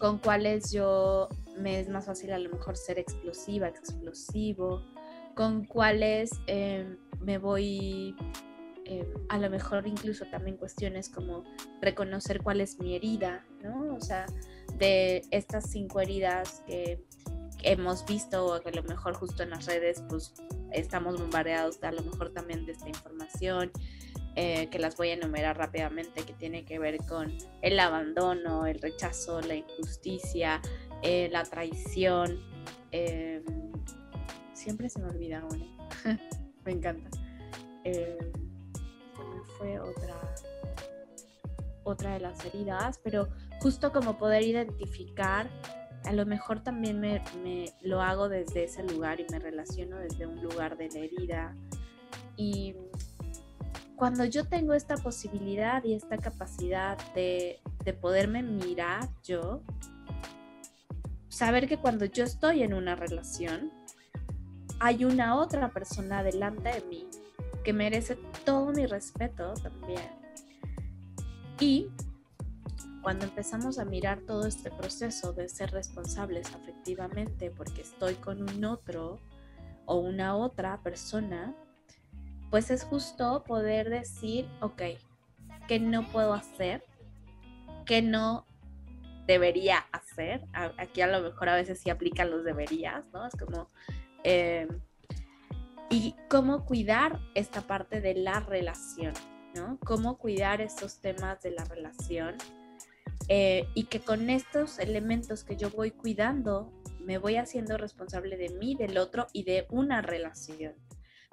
con 0.00 0.18
cuáles 0.18 0.72
yo 0.72 1.28
me 1.56 1.78
es 1.78 1.88
más 1.88 2.06
fácil 2.06 2.32
a 2.32 2.40
lo 2.40 2.50
mejor 2.50 2.76
ser 2.76 2.98
explosiva, 2.98 3.68
explosivo, 3.68 4.82
con 5.36 5.64
cuáles 5.64 6.32
em, 6.48 6.96
me 7.20 7.38
voy 7.38 8.16
Em, 8.92 9.06
a 9.28 9.38
lo 9.38 9.48
mejor 9.48 9.86
incluso 9.86 10.26
también 10.26 10.56
cuestiones 10.56 11.08
como 11.08 11.44
reconocer 11.80 12.42
cuál 12.42 12.60
es 12.60 12.78
mi 12.78 12.94
herida, 12.94 13.44
¿no? 13.62 13.94
O 13.94 14.00
sea, 14.00 14.26
de 14.78 15.22
estas 15.30 15.70
cinco 15.70 16.00
heridas 16.00 16.62
que, 16.66 17.02
hemos 17.64 18.04
visto 18.06 18.44
o 18.44 18.60
que 18.60 18.70
a 18.70 18.72
lo 18.72 18.82
mejor 18.82 19.14
justo 19.14 19.44
en 19.44 19.50
las 19.50 19.66
redes 19.66 20.02
pues 20.08 20.34
estamos 20.72 21.20
bombardeados 21.20 21.80
a 21.84 21.92
lo 21.92 22.02
mejor 22.02 22.30
también 22.30 22.66
de 22.66 22.72
esta 22.72 22.88
información. 22.88 23.70
Eh, 24.34 24.68
que 24.70 24.78
las 24.78 24.96
voy 24.96 25.10
a 25.10 25.12
enumerar 25.12 25.58
rápidamente, 25.58 26.22
que 26.22 26.32
tiene 26.32 26.64
que 26.64 26.78
ver 26.78 26.96
con 27.06 27.36
el 27.60 27.78
abandono, 27.78 28.66
el 28.66 28.80
rechazo, 28.80 29.42
la 29.42 29.54
injusticia, 29.54 30.60
eh, 31.02 31.28
la 31.30 31.42
traición. 31.44 32.40
Em, 32.90 33.44
siempre 34.54 34.88
se 34.88 35.00
me 35.00 35.08
olvida 35.08 35.44
una. 35.44 35.66
me 36.64 36.72
encanta. 36.72 37.10
Em, 37.84 38.41
fue 39.62 39.78
otra, 39.78 40.16
otra 41.84 42.14
de 42.14 42.20
las 42.20 42.44
heridas, 42.44 42.98
pero 43.02 43.28
justo 43.60 43.92
como 43.92 44.18
poder 44.18 44.42
identificar, 44.42 45.48
a 46.04 46.12
lo 46.12 46.26
mejor 46.26 46.64
también 46.64 46.98
me, 46.98 47.22
lo 47.82 48.02
hago 48.02 48.28
desde 48.28 48.64
ese 48.64 48.82
lugar 48.82 49.20
y 49.20 49.26
me 49.30 49.38
relaciono 49.38 49.98
desde 49.98 50.26
un 50.26 50.42
lugar 50.42 50.76
de 50.76 50.88
la 50.88 50.98
herida. 50.98 51.56
Y 52.36 52.74
cuando 53.94 54.24
yo 54.24 54.48
tengo 54.48 54.74
esta 54.74 54.96
posibilidad 54.96 55.84
y 55.84 55.94
esta 55.94 56.18
capacidad 56.18 56.98
de, 57.14 57.60
de 57.84 57.92
poderme 57.92 58.42
mirar 58.42 59.08
yo, 59.22 59.62
saber 61.28 61.68
que 61.68 61.76
cuando 61.76 62.04
yo 62.04 62.24
estoy 62.24 62.64
en 62.64 62.74
una 62.74 62.96
relación, 62.96 63.70
hay 64.80 65.04
una 65.04 65.36
otra 65.36 65.70
persona 65.70 66.24
delante 66.24 66.68
de 66.68 66.80
mí 66.88 67.11
que 67.62 67.72
merece 67.72 68.16
todo 68.44 68.72
mi 68.72 68.86
respeto 68.86 69.54
también. 69.54 70.10
Y 71.60 71.90
cuando 73.02 73.24
empezamos 73.24 73.78
a 73.78 73.84
mirar 73.84 74.20
todo 74.20 74.46
este 74.46 74.70
proceso 74.70 75.32
de 75.32 75.48
ser 75.48 75.70
responsables 75.72 76.54
afectivamente 76.54 77.50
porque 77.50 77.82
estoy 77.82 78.14
con 78.14 78.42
un 78.42 78.64
otro 78.64 79.18
o 79.86 79.96
una 79.96 80.36
otra 80.36 80.80
persona, 80.82 81.54
pues 82.50 82.70
es 82.70 82.84
justo 82.84 83.42
poder 83.44 83.90
decir, 83.90 84.48
ok, 84.60 84.82
¿qué 85.66 85.80
no 85.80 86.06
puedo 86.10 86.32
hacer? 86.34 86.84
¿Qué 87.86 88.02
no 88.02 88.46
debería 89.26 89.78
hacer? 89.90 90.44
Aquí 90.52 91.00
a 91.00 91.06
lo 91.06 91.20
mejor 91.20 91.48
a 91.48 91.56
veces 91.56 91.80
sí 91.80 91.90
aplican 91.90 92.30
los 92.30 92.44
deberías, 92.44 93.04
¿no? 93.12 93.26
Es 93.26 93.34
como, 93.34 93.68
eh, 94.22 94.68
y 95.92 96.16
cómo 96.30 96.64
cuidar 96.64 97.20
esta 97.34 97.60
parte 97.60 98.00
de 98.00 98.14
la 98.14 98.40
relación, 98.40 99.12
¿no? 99.54 99.78
Cómo 99.84 100.16
cuidar 100.16 100.62
estos 100.62 101.02
temas 101.02 101.42
de 101.42 101.50
la 101.50 101.64
relación 101.64 102.36
eh, 103.28 103.68
y 103.74 103.84
que 103.84 104.00
con 104.00 104.30
estos 104.30 104.78
elementos 104.78 105.44
que 105.44 105.58
yo 105.58 105.68
voy 105.68 105.90
cuidando, 105.90 106.72
me 107.00 107.18
voy 107.18 107.36
haciendo 107.36 107.76
responsable 107.76 108.38
de 108.38 108.48
mí, 108.48 108.74
del 108.74 108.96
otro 108.96 109.26
y 109.34 109.44
de 109.44 109.66
una 109.68 110.00
relación. 110.00 110.74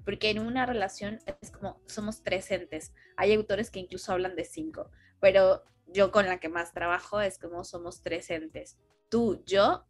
Porque 0.04 0.30
en 0.30 0.40
una 0.40 0.66
relación 0.66 1.20
es 1.42 1.52
como 1.52 1.82
somos 1.86 2.22
tres 2.22 2.52
entes. 2.52 2.92
Hay 3.16 3.34
autores 3.34 3.72
que 3.72 3.80
incluso 3.80 4.12
hablan 4.12 4.36
de 4.36 4.44
cinco, 4.44 4.92
pero 5.22 5.64
yo 5.88 6.12
con 6.12 6.26
la 6.26 6.42
que 6.42 6.50
más 6.50 6.74
trabajo 6.74 7.22
es 7.22 7.40
como 7.40 7.64
somos 7.64 8.02
tres 8.02 8.30
entes. 8.30 8.78
Tú, 9.08 9.42
yo, 9.46 9.86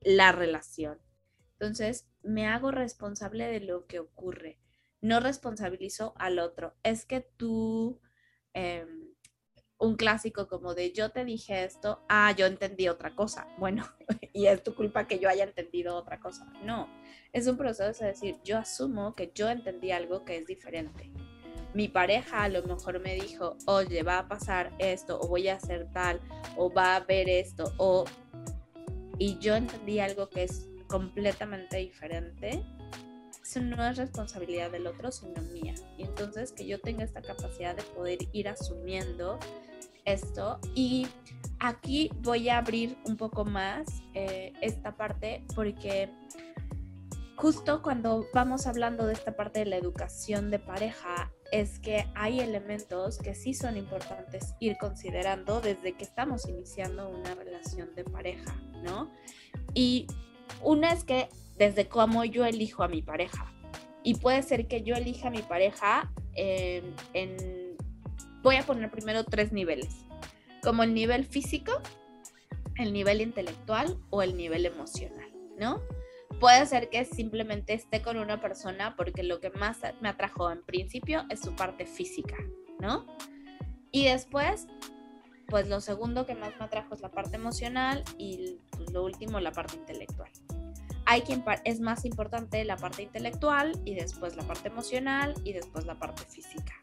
la 0.00 0.32
relación. 0.32 0.98
Entonces, 1.58 2.06
me 2.24 2.46
hago 2.46 2.70
responsable 2.70 3.46
de 3.46 3.60
lo 3.60 3.86
que 3.86 3.98
ocurre. 3.98 4.58
No 5.00 5.20
responsabilizo 5.20 6.14
al 6.16 6.38
otro. 6.38 6.74
Es 6.82 7.04
que 7.04 7.20
tú, 7.20 8.00
em, 8.54 9.14
un 9.78 9.96
clásico 9.96 10.48
como 10.48 10.74
de 10.74 10.92
yo 10.92 11.10
te 11.10 11.24
dije 11.24 11.64
esto, 11.64 12.02
ah, 12.08 12.32
yo 12.32 12.46
entendí 12.46 12.88
otra 12.88 13.14
cosa. 13.14 13.46
Bueno, 13.58 13.84
y 14.32 14.46
es 14.46 14.62
tu 14.62 14.74
culpa 14.74 15.06
que 15.06 15.18
yo 15.18 15.28
haya 15.28 15.44
entendido 15.44 15.96
otra 15.96 16.20
cosa. 16.20 16.50
No, 16.62 16.88
es 17.32 17.46
un 17.46 17.56
proceso 17.56 18.04
de 18.04 18.10
decir, 18.10 18.36
yo 18.44 18.58
asumo 18.58 19.14
que 19.14 19.30
yo 19.34 19.50
entendí 19.50 19.90
algo 19.90 20.24
que 20.24 20.36
es 20.38 20.46
diferente. 20.46 21.12
Mi 21.74 21.88
pareja 21.88 22.44
a 22.44 22.48
lo 22.48 22.62
mejor 22.62 23.00
me 23.00 23.16
dijo, 23.16 23.56
oye, 23.66 24.04
va 24.04 24.20
a 24.20 24.28
pasar 24.28 24.72
esto, 24.78 25.18
o 25.20 25.26
voy 25.26 25.48
a 25.48 25.56
hacer 25.56 25.90
tal, 25.92 26.20
o 26.56 26.72
va 26.72 26.92
a 26.92 26.96
haber 26.96 27.28
esto, 27.28 27.72
o... 27.78 28.04
Y 29.18 29.38
yo 29.38 29.54
entendí 29.54 30.00
algo 30.00 30.28
que 30.28 30.44
es 30.44 30.68
completamente 30.94 31.78
diferente, 31.78 32.64
eso 33.42 33.60
no 33.60 33.84
es 33.84 33.96
responsabilidad 33.96 34.70
del 34.70 34.86
otro, 34.86 35.10
sino 35.10 35.42
mía. 35.42 35.74
Y 35.98 36.04
entonces 36.04 36.52
que 36.52 36.68
yo 36.68 36.80
tenga 36.80 37.02
esta 37.02 37.20
capacidad 37.20 37.74
de 37.74 37.82
poder 37.82 38.18
ir 38.32 38.48
asumiendo 38.48 39.40
esto. 40.04 40.60
Y 40.76 41.08
aquí 41.58 42.12
voy 42.20 42.48
a 42.48 42.58
abrir 42.58 42.96
un 43.06 43.16
poco 43.16 43.44
más 43.44 43.88
eh, 44.14 44.52
esta 44.60 44.96
parte 44.96 45.44
porque 45.56 46.10
justo 47.34 47.82
cuando 47.82 48.28
vamos 48.32 48.68
hablando 48.68 49.04
de 49.04 49.14
esta 49.14 49.34
parte 49.34 49.58
de 49.58 49.66
la 49.66 49.76
educación 49.76 50.52
de 50.52 50.60
pareja, 50.60 51.32
es 51.50 51.80
que 51.80 52.06
hay 52.14 52.38
elementos 52.38 53.18
que 53.18 53.34
sí 53.34 53.52
son 53.52 53.76
importantes 53.76 54.54
ir 54.60 54.76
considerando 54.78 55.60
desde 55.60 55.96
que 55.96 56.04
estamos 56.04 56.48
iniciando 56.48 57.08
una 57.08 57.34
relación 57.34 57.96
de 57.96 58.04
pareja, 58.04 58.54
¿no? 58.84 59.10
Y 59.74 60.06
una 60.62 60.92
es 60.92 61.04
que 61.04 61.28
desde 61.58 61.88
cómo 61.88 62.24
yo 62.24 62.44
elijo 62.44 62.82
a 62.82 62.88
mi 62.88 63.02
pareja. 63.02 63.52
Y 64.02 64.16
puede 64.16 64.42
ser 64.42 64.68
que 64.68 64.82
yo 64.82 64.94
elija 64.94 65.28
a 65.28 65.30
mi 65.30 65.42
pareja 65.42 66.10
en, 66.34 66.94
Voy 68.42 68.56
a 68.56 68.62
poner 68.62 68.90
primero 68.90 69.24
tres 69.24 69.52
niveles. 69.52 70.04
Como 70.62 70.82
el 70.82 70.92
nivel 70.92 71.24
físico, 71.24 71.80
el 72.76 72.92
nivel 72.92 73.22
intelectual 73.22 73.98
o 74.10 74.20
el 74.20 74.36
nivel 74.36 74.66
emocional, 74.66 75.32
¿no? 75.58 75.80
Puede 76.40 76.66
ser 76.66 76.90
que 76.90 77.06
simplemente 77.06 77.72
esté 77.72 78.02
con 78.02 78.18
una 78.18 78.42
persona 78.42 78.96
porque 78.96 79.22
lo 79.22 79.40
que 79.40 79.48
más 79.48 79.78
me 80.02 80.10
atrajo 80.10 80.50
en 80.50 80.62
principio 80.62 81.24
es 81.30 81.40
su 81.40 81.56
parte 81.56 81.86
física, 81.86 82.36
¿no? 82.80 83.06
Y 83.90 84.04
después, 84.06 84.66
pues 85.48 85.68
lo 85.68 85.80
segundo 85.80 86.26
que 86.26 86.34
más 86.34 86.52
me 86.58 86.64
atrajo 86.64 86.94
es 86.94 87.00
la 87.00 87.10
parte 87.10 87.36
emocional 87.36 88.02
y 88.18 88.58
lo 88.92 89.04
último 89.04 89.40
la 89.40 89.52
parte 89.52 89.76
intelectual 89.76 90.30
hay 91.06 91.22
quien 91.22 91.44
es 91.64 91.80
más 91.80 92.04
importante 92.04 92.64
la 92.64 92.76
parte 92.76 93.02
intelectual 93.02 93.78
y 93.84 93.94
después 93.94 94.36
la 94.36 94.42
parte 94.44 94.68
emocional 94.68 95.34
y 95.44 95.52
después 95.52 95.84
la 95.84 95.98
parte 95.98 96.24
física. 96.24 96.74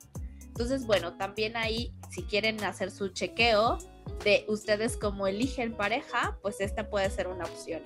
Entonces, 0.42 0.86
bueno, 0.86 1.18
también 1.18 1.58
ahí, 1.58 1.94
si 2.10 2.24
quieren 2.24 2.64
hacer 2.64 2.92
su 2.92 3.10
chequeo 3.10 3.78
de 4.24 4.46
ustedes 4.48 4.98
como 4.98 5.26
eligen 5.26 5.74
pareja, 5.74 6.38
pues 6.42 6.62
esta 6.62 6.90
puede 6.90 7.10
ser 7.10 7.28
una 7.28 7.46
opción. 7.46 7.82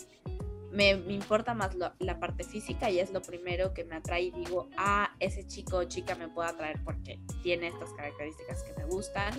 me, 0.72 0.90
importa 0.90 1.54
más 1.54 1.72
la 2.00 2.20
parte 2.20 2.44
física 2.44 2.90
y 2.90 3.00
es 3.00 3.14
lo 3.14 3.22
primero 3.22 3.74
que 3.74 3.86
me 3.86 3.96
atrae 3.96 4.24
y 4.24 4.32
digo, 4.32 4.68
ah, 4.76 5.16
ese 5.20 5.48
chico 5.48 5.78
o 5.78 5.84
chica 5.86 6.16
me 6.16 6.28
puede 6.28 6.50
atraer 6.50 6.84
porque 6.84 7.22
tiene 7.44 7.68
estas 7.68 7.94
características 7.94 8.64
que 8.64 8.74
me 8.74 8.86
gustan 8.86 9.34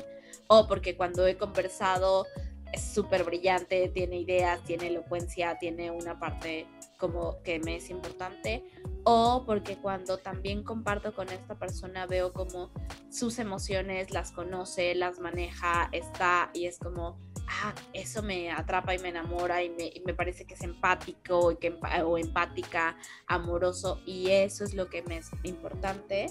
o 0.48 0.66
porque 0.66 0.96
cuando 0.96 1.26
he 1.26 1.36
conversado 1.36 2.26
es 2.72 2.82
súper 2.82 3.24
brillante, 3.24 3.88
tiene 3.88 4.18
ideas, 4.18 4.62
tiene 4.64 4.88
elocuencia, 4.88 5.58
tiene 5.58 5.90
una 5.90 6.18
parte 6.18 6.66
como 6.98 7.42
que 7.42 7.58
me 7.60 7.76
es 7.76 7.90
importante 7.90 8.64
o 9.04 9.44
porque 9.46 9.76
cuando 9.76 10.18
también 10.18 10.64
comparto 10.64 11.14
con 11.14 11.28
esta 11.28 11.54
persona 11.54 12.06
veo 12.06 12.32
como 12.32 12.72
sus 13.10 13.38
emociones 13.38 14.10
las 14.10 14.32
conoce, 14.32 14.94
las 14.94 15.20
maneja, 15.20 15.88
está 15.92 16.50
y 16.54 16.66
es 16.66 16.78
como 16.78 17.18
ah, 17.48 17.74
eso 17.92 18.22
me 18.22 18.50
atrapa 18.50 18.94
y 18.94 18.98
me 18.98 19.10
enamora 19.10 19.62
y 19.62 19.70
me, 20.04 20.14
parece 20.14 20.44
que 20.44 20.54
es 20.54 20.62
empático 20.62 21.52
y 21.52 21.56
que, 21.56 21.78
o 22.04 22.18
empática, 22.18 22.96
amoroso 23.26 24.00
y 24.06 24.30
eso 24.30 24.64
es 24.64 24.74
lo 24.74 24.88
que 24.88 25.02
me 25.02 25.18
es 25.18 25.30
importante. 25.44 26.26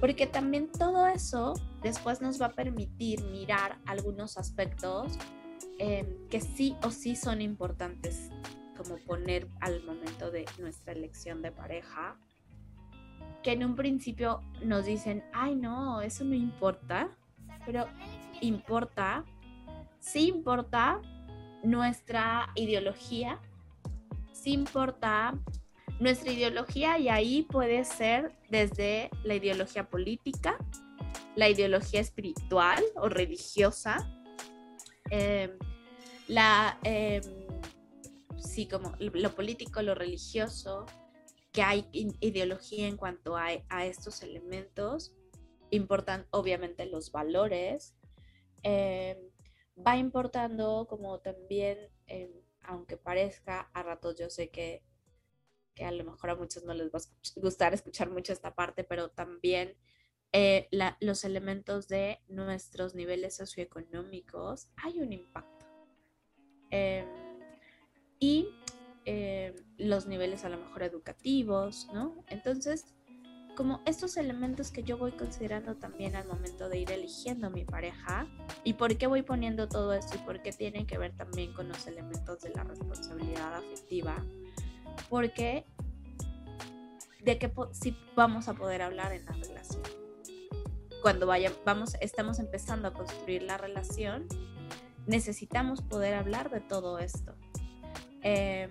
Porque 0.00 0.26
también 0.26 0.70
todo 0.72 1.06
eso 1.06 1.54
después 1.82 2.20
nos 2.20 2.40
va 2.40 2.46
a 2.46 2.52
permitir 2.52 3.22
mirar 3.24 3.78
algunos 3.86 4.38
aspectos 4.38 5.18
em, 5.78 6.28
que 6.28 6.40
sí 6.40 6.76
o 6.82 6.90
sí 6.90 7.16
son 7.16 7.42
importantes, 7.42 8.30
como 8.76 8.96
poner 9.06 9.46
al 9.60 9.84
momento 9.84 10.30
de 10.30 10.46
nuestra 10.58 10.94
elección 10.94 11.42
de 11.42 11.52
pareja, 11.52 12.16
que 13.42 13.52
en 13.52 13.64
un 13.64 13.76
principio 13.76 14.40
nos 14.64 14.86
dicen, 14.86 15.22
ay 15.32 15.54
no, 15.54 16.00
eso 16.00 16.24
no 16.24 16.34
importa, 16.34 17.10
pero 17.66 17.86
importa 18.40 19.24
sí 20.00 20.28
importa 20.28 21.00
nuestra 21.62 22.50
ideología, 22.56 23.38
sí 24.32 24.52
importa 24.52 25.38
nuestra 26.00 26.32
ideología 26.32 26.98
y 26.98 27.10
ahí 27.10 27.42
puede 27.42 27.84
ser 27.84 28.32
desde 28.48 29.10
la 29.22 29.34
ideología 29.34 29.88
política, 29.88 30.56
la 31.36 31.48
ideología 31.48 32.00
espiritual 32.00 32.82
o 32.96 33.08
religiosa, 33.10 34.10
em, 35.10 35.58
la, 36.26 36.80
em, 36.84 37.22
sí, 38.38 38.66
como 38.66 38.94
lo 38.98 39.34
político, 39.34 39.82
lo 39.82 39.94
religioso, 39.94 40.86
que 41.52 41.62
hay 41.62 41.86
ideología 41.92 42.86
en 42.88 42.96
cuanto 42.96 43.36
a, 43.36 43.48
a 43.68 43.84
estos 43.84 44.22
elementos, 44.22 45.14
importan 45.70 46.26
obviamente 46.30 46.86
los 46.86 47.12
valores, 47.12 47.94
em, 48.62 49.18
va 49.86 49.96
importando 49.98 50.86
como 50.88 51.20
también, 51.20 51.78
aunque 52.62 52.96
parezca, 52.96 53.70
a 53.74 53.82
ratos 53.82 54.16
yo 54.18 54.30
sé 54.30 54.48
que, 54.50 54.82
que, 55.74 55.84
a 55.84 55.92
lo 55.92 56.04
mejor 56.04 56.30
a 56.30 56.36
muchos 56.36 56.64
no 56.64 56.74
les 56.74 56.92
va 56.92 56.98
a 56.98 57.40
gustar 57.40 57.74
escuchar 57.74 58.10
mucho 58.10 58.32
esta 58.32 58.54
parte, 58.54 58.84
pero 58.84 59.10
también 59.10 59.76
eh, 60.32 60.68
los 61.00 61.24
elementos 61.24 61.88
de 61.88 62.20
nuestros 62.28 62.94
niveles 62.94 63.36
socioeconómicos 63.36 64.68
hay 64.76 65.00
un 65.00 65.12
impacto. 65.12 65.66
Em, 66.70 67.06
y 68.20 68.48
em, 69.04 69.54
los 69.78 70.06
niveles 70.06 70.44
a 70.44 70.48
lo 70.48 70.58
mejor 70.58 70.82
educativos, 70.84 71.88
¿no? 71.92 72.24
Entonces, 72.28 72.94
como 73.56 73.82
estos 73.84 74.16
elementos 74.16 74.70
que 74.70 74.84
yo 74.84 74.96
voy 74.96 75.12
considerando 75.12 75.76
también 75.76 76.16
al 76.16 76.26
momento 76.26 76.68
de 76.68 76.78
ir 76.78 76.90
eligiendo 76.92 77.50
mi 77.50 77.64
pareja 77.64 78.26
y 78.64 78.74
por 78.74 78.96
qué 78.96 79.06
voy 79.06 79.22
poniendo 79.22 79.68
todo 79.68 79.92
esto 79.92 80.16
y 80.16 80.18
por 80.20 80.42
qué 80.42 80.52
tiene 80.52 80.86
que 80.86 80.96
ver 80.96 81.16
también 81.16 81.52
con 81.52 81.68
los 81.68 81.86
elementos 81.86 82.40
de 82.40 82.50
la 82.50 82.64
responsabilidad 82.64 83.56
afectiva, 83.56 84.24
porque 85.08 85.64
de 87.22 87.38
qué 87.38 87.52
si 87.72 87.96
vamos 88.16 88.48
a 88.48 88.54
poder 88.54 88.82
hablar 88.82 89.12
en 89.12 89.24
la 89.24 89.32
relación. 89.32 89.82
Cuando 91.02 91.26
vaya, 91.26 91.52
vamos, 91.64 91.94
estamos 92.00 92.38
empezando 92.38 92.88
a 92.88 92.92
construir 92.92 93.42
la 93.42 93.56
relación, 93.56 94.26
necesitamos 95.06 95.82
poder 95.82 96.14
hablar 96.14 96.50
de 96.50 96.60
todo 96.60 96.98
esto. 96.98 97.34
Eh, 98.22 98.68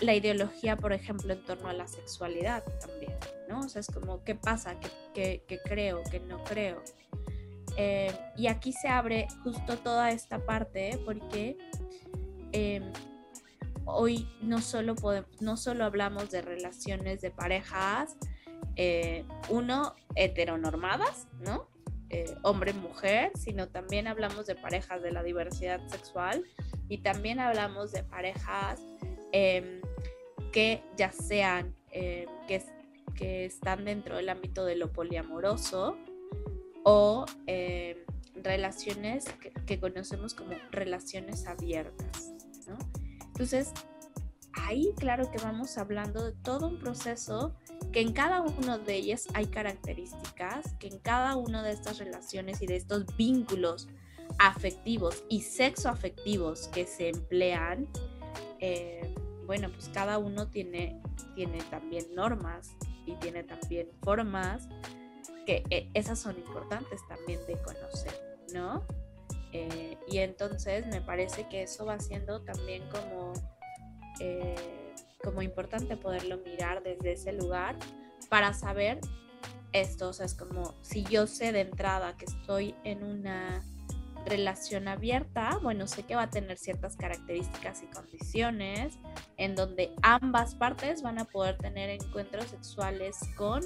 la 0.00 0.14
ideología, 0.14 0.76
por 0.76 0.92
ejemplo, 0.92 1.32
en 1.32 1.44
torno 1.44 1.68
a 1.68 1.72
la 1.72 1.86
sexualidad 1.86 2.64
también, 2.80 3.16
¿no? 3.48 3.60
O 3.60 3.68
sea, 3.68 3.80
es 3.80 3.86
como, 3.86 4.22
¿qué 4.24 4.34
pasa? 4.34 4.76
¿Qué, 5.14 5.44
creo? 5.64 6.02
¿Qué 6.10 6.20
no 6.20 6.42
creo? 6.44 6.82
Eh, 7.76 8.12
y 8.36 8.48
aquí 8.48 8.72
se 8.72 8.88
abre 8.88 9.28
justo 9.44 9.78
toda 9.78 10.10
esta 10.10 10.44
parte 10.44 11.00
porque 11.04 11.56
em, 12.52 12.92
hoy 13.84 14.28
no 14.42 14.60
solo, 14.60 14.94
no 15.40 15.56
solo 15.56 15.84
hablamos 15.84 16.30
de 16.30 16.42
relaciones 16.42 17.20
de 17.20 17.30
parejas, 17.30 18.16
eh, 18.76 19.24
uno, 19.48 19.94
heteronormadas, 20.14 21.26
¿no? 21.40 21.68
Eh, 22.08 22.36
hombre-mujer, 22.42 23.30
sino 23.36 23.68
también 23.68 24.08
hablamos 24.08 24.46
de 24.46 24.56
parejas 24.56 25.02
de 25.02 25.12
la 25.12 25.22
diversidad 25.22 25.86
sexual 25.88 26.44
y 26.88 26.98
también 26.98 27.38
hablamos 27.38 27.92
de 27.92 28.02
parejas 28.02 28.80
Em, 29.32 29.80
que 30.52 30.82
ya 30.96 31.12
sean 31.12 31.76
em, 31.92 32.26
que, 32.48 32.62
que, 33.14 33.44
están 33.44 33.84
dentro 33.84 34.16
del 34.16 34.28
ámbito 34.28 34.64
de 34.64 34.74
lo 34.74 34.92
poliamoroso 34.92 35.96
o 36.82 37.24
em, 37.46 37.96
relaciones 38.34 39.26
que, 39.66 39.78
conocemos 39.78 40.34
como 40.34 40.54
relaciones 40.72 41.46
abiertas. 41.46 42.29
Entonces, 43.40 43.72
ahí 44.52 44.92
claro 44.98 45.30
que 45.30 45.38
vamos 45.38 45.78
hablando 45.78 46.22
de 46.26 46.32
todo 46.32 46.68
un 46.68 46.78
proceso 46.78 47.56
que 47.90 48.02
en 48.02 48.12
cada 48.12 48.42
uno 48.42 48.78
de 48.78 48.96
ellas 48.96 49.28
hay 49.32 49.46
características, 49.46 50.74
que 50.78 50.88
en 50.88 50.98
cada 50.98 51.36
una 51.36 51.62
de 51.62 51.72
estas 51.72 51.98
relaciones 51.98 52.60
y 52.60 52.66
de 52.66 52.76
estos 52.76 53.06
vínculos 53.16 53.88
afectivos 54.38 55.24
y 55.30 55.40
sexoafectivos 55.40 56.68
que 56.68 56.86
se 56.86 57.08
emplean, 57.08 57.88
eh, 58.58 59.14
bueno, 59.46 59.72
pues 59.72 59.88
cada 59.88 60.18
uno 60.18 60.48
tiene, 60.48 61.00
tiene 61.34 61.62
también 61.70 62.14
normas 62.14 62.76
y 63.06 63.14
tiene 63.14 63.42
también 63.42 63.88
formas 64.02 64.68
que 65.46 65.64
eh, 65.70 65.88
esas 65.94 66.18
son 66.18 66.36
importantes 66.36 67.00
también 67.08 67.40
de 67.46 67.56
conocer, 67.62 68.12
¿no? 68.52 68.84
Eh, 69.52 69.96
y 70.08 70.18
entonces 70.18 70.86
me 70.86 71.00
parece 71.00 71.48
que 71.48 71.62
eso 71.62 71.84
va 71.84 71.98
siendo 71.98 72.42
también 72.42 72.82
como, 72.88 73.32
eh, 74.20 74.54
como 75.22 75.42
importante 75.42 75.96
poderlo 75.96 76.38
mirar 76.38 76.82
desde 76.82 77.12
ese 77.12 77.32
lugar 77.32 77.76
para 78.28 78.52
saber 78.54 79.00
esto, 79.72 80.08
o 80.08 80.12
sea, 80.12 80.26
es 80.26 80.34
como 80.34 80.74
si 80.82 81.04
yo 81.04 81.26
sé 81.26 81.52
de 81.52 81.60
entrada 81.60 82.16
que 82.16 82.24
estoy 82.24 82.74
en 82.84 83.04
una 83.04 83.64
relación 84.26 84.88
abierta, 84.88 85.58
bueno, 85.62 85.86
sé 85.86 86.02
que 86.04 86.14
va 86.14 86.22
a 86.22 86.30
tener 86.30 86.58
ciertas 86.58 86.96
características 86.96 87.82
y 87.82 87.86
condiciones 87.86 88.98
en 89.36 89.54
donde 89.54 89.92
ambas 90.02 90.54
partes 90.54 91.02
van 91.02 91.18
a 91.18 91.24
poder 91.24 91.56
tener 91.56 91.90
encuentros 91.90 92.46
sexuales 92.46 93.16
con 93.36 93.62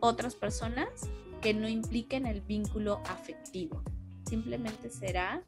otras 0.00 0.34
personas 0.34 0.88
que 1.40 1.54
no 1.54 1.68
impliquen 1.68 2.26
el 2.26 2.40
vínculo 2.40 3.00
afectivo. 3.06 3.82
Simplemente 4.28 4.90
será 4.90 5.42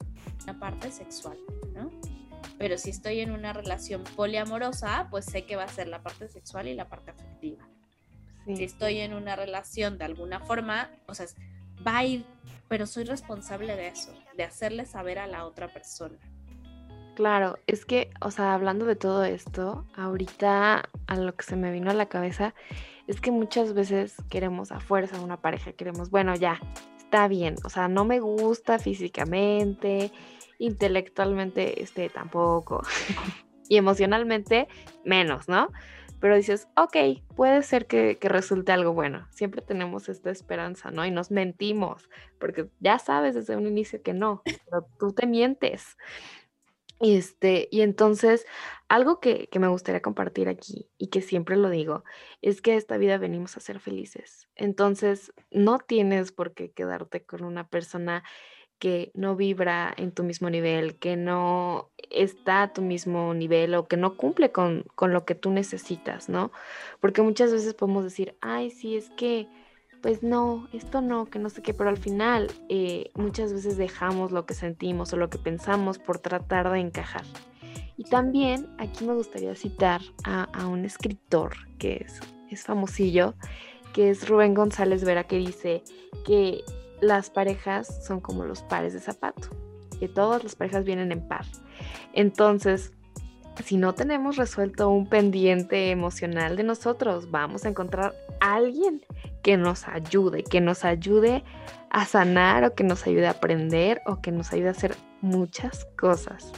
una 0.44 0.58
parte 0.58 0.90
sexual, 0.90 1.36
¿no? 1.74 1.90
Pero 2.58 2.78
si 2.78 2.90
estoy 2.90 3.20
en 3.20 3.30
una 3.30 3.52
relación 3.52 4.02
poliamorosa, 4.16 5.08
pues 5.10 5.26
sé 5.26 5.44
que 5.44 5.56
va 5.56 5.64
a 5.64 5.68
ser 5.68 5.86
la 5.88 6.02
parte 6.02 6.28
sexual 6.28 6.66
y 6.66 6.74
la 6.74 6.88
parte 6.88 7.10
afectiva. 7.10 7.68
Si 8.46 8.64
estoy 8.64 8.98
en 8.98 9.12
una 9.12 9.36
relación 9.36 9.98
de 9.98 10.06
alguna 10.06 10.40
forma, 10.40 10.90
o 11.06 11.14
sea, 11.14 11.26
va 11.86 11.98
a 11.98 12.04
ir, 12.04 12.24
pero 12.68 12.86
soy 12.86 13.04
responsable 13.04 13.76
de 13.76 13.88
eso, 13.88 14.12
de 14.36 14.44
hacerle 14.44 14.86
saber 14.86 15.18
a 15.18 15.26
la 15.26 15.44
otra 15.44 15.68
persona. 15.68 16.16
Claro, 17.16 17.58
es 17.66 17.84
que, 17.84 18.10
o 18.22 18.30
sea, 18.30 18.54
hablando 18.54 18.86
de 18.86 18.96
todo 18.96 19.24
esto, 19.24 19.86
ahorita 19.94 20.88
a 21.06 21.16
lo 21.16 21.34
que 21.34 21.44
se 21.44 21.56
me 21.56 21.70
vino 21.70 21.90
a 21.90 21.94
la 21.94 22.06
cabeza 22.06 22.54
es 23.06 23.20
que 23.20 23.30
muchas 23.30 23.74
veces 23.74 24.16
queremos 24.30 24.72
a 24.72 24.80
fuerza 24.80 25.20
una 25.20 25.36
pareja, 25.36 25.72
queremos, 25.72 26.10
bueno, 26.10 26.34
ya, 26.34 26.58
está 27.10 27.26
bien, 27.26 27.56
o 27.64 27.68
sea, 27.68 27.88
no 27.88 28.04
me 28.04 28.20
gusta 28.20 28.78
físicamente, 28.78 30.12
intelectualmente, 30.60 31.82
este, 31.82 32.08
tampoco, 32.08 32.82
y 33.68 33.78
emocionalmente 33.78 34.68
menos, 35.04 35.48
¿no? 35.48 35.70
pero 36.20 36.36
dices, 36.36 36.68
ok, 36.76 37.24
puede 37.34 37.62
ser 37.62 37.86
que, 37.86 38.16
resulte 38.20 38.72
algo 38.72 38.92
bueno. 38.92 39.26
Siempre 39.30 39.62
tenemos 39.62 40.10
esta 40.10 40.30
esperanza, 40.30 40.90
¿no? 40.90 41.06
Y 41.06 41.10
nos 41.10 41.30
mentimos, 41.30 42.10
porque 42.38 42.68
ya 42.78 42.98
sabes 42.98 43.34
desde 43.34 43.56
un 43.56 43.66
inicio 43.66 44.02
que 44.02 44.12
no, 44.12 44.42
pero 44.44 44.86
tú 44.98 45.12
te 45.12 45.26
mientes. 45.26 45.96
Y, 47.00 47.16
este, 47.16 47.68
y 47.70 47.80
entonces, 47.80 48.46
algo 48.88 49.20
que, 49.20 49.48
que, 49.48 49.58
me 49.58 49.68
gustaría 49.68 50.02
compartir 50.02 50.48
aquí 50.48 50.90
y 50.98 51.06
que 51.06 51.22
siempre 51.22 51.56
lo 51.56 51.70
digo, 51.70 52.04
es 52.42 52.60
que 52.60 52.76
esta 52.76 52.98
vida 52.98 53.16
venimos 53.16 53.56
a 53.56 53.60
ser 53.60 53.80
felices. 53.80 54.48
Entonces, 54.54 55.32
no 55.50 55.78
tienes 55.78 56.30
por 56.30 56.52
qué 56.52 56.72
quedarte 56.72 57.24
con 57.24 57.44
una 57.44 57.68
persona 57.68 58.22
que 58.80 59.12
no 59.14 59.36
vibra 59.36 59.94
en 59.96 60.10
tu 60.10 60.24
mismo 60.24 60.50
nivel, 60.50 60.98
que 60.98 61.16
no 61.16 61.90
está 62.10 62.62
a 62.62 62.72
tu 62.72 62.82
mismo 62.82 63.34
nivel 63.34 63.74
o 63.74 63.86
que 63.86 63.98
no 63.98 64.16
cumple 64.16 64.52
con, 64.52 64.84
con 64.94 65.12
lo 65.12 65.24
que 65.24 65.34
tú 65.34 65.50
necesitas, 65.50 66.28
¿no? 66.28 66.50
Porque 66.98 67.22
muchas 67.22 67.52
veces 67.52 67.74
podemos 67.74 68.04
decir, 68.04 68.36
ay, 68.40 68.70
sí, 68.70 68.96
es 68.96 69.10
que 69.10 69.48
pues 70.02 70.22
no, 70.22 70.68
esto 70.72 71.00
no, 71.00 71.26
que 71.26 71.38
no 71.38 71.50
sé 71.50 71.62
qué, 71.62 71.74
pero 71.74 71.90
al 71.90 71.98
final 71.98 72.50
eh, 72.68 73.10
muchas 73.14 73.52
veces 73.52 73.76
dejamos 73.76 74.32
lo 74.32 74.46
que 74.46 74.54
sentimos 74.54 75.12
o 75.12 75.16
lo 75.16 75.28
que 75.28 75.38
pensamos 75.38 75.98
por 75.98 76.18
tratar 76.18 76.70
de 76.70 76.80
encajar. 76.80 77.24
Y 77.96 78.04
también 78.04 78.66
aquí 78.78 79.04
me 79.04 79.12
gustaría 79.12 79.54
citar 79.54 80.00
a, 80.24 80.66
un 80.66 80.86
escritor 80.86 81.52
que 81.78 82.04
es, 82.06 82.20
es 82.50 82.64
famosillo, 82.64 83.34
que 83.92 84.08
es 84.08 84.26
Rubén 84.26 84.54
González 84.54 85.04
Vera, 85.04 85.24
que 85.24 85.36
dice 85.36 85.82
que 86.24 86.62
las 87.02 87.28
parejas 87.28 88.04
son 88.06 88.20
como 88.20 88.44
los 88.44 88.62
pares 88.62 88.94
de 88.94 89.00
zapato, 89.00 89.48
que 89.98 90.08
todas 90.08 90.42
las 90.42 90.54
parejas 90.54 90.84
vienen 90.84 91.12
en 91.12 91.28
par. 91.28 91.44
Entonces, 92.14 92.94
si 93.62 93.76
no 93.76 93.94
tenemos 93.94 94.36
resuelto 94.36 94.90
un 94.90 95.06
pendiente 95.06 95.90
emocional 95.90 96.56
de 96.56 96.62
nosotros, 96.62 97.30
vamos 97.30 97.64
a 97.64 97.68
encontrar 97.68 98.14
a 98.40 98.54
alguien 98.54 99.04
que 99.42 99.56
nos 99.56 99.88
ayude, 99.88 100.44
que 100.44 100.60
nos 100.60 100.84
ayude 100.84 101.44
a 101.90 102.06
sanar 102.06 102.64
o 102.64 102.74
que 102.74 102.84
nos 102.84 103.06
ayude 103.06 103.26
a 103.26 103.32
aprender 103.32 104.00
o 104.06 104.20
que 104.20 104.30
nos 104.30 104.52
ayude 104.52 104.68
a 104.68 104.72
hacer 104.72 104.96
muchas 105.20 105.86
cosas. 105.98 106.52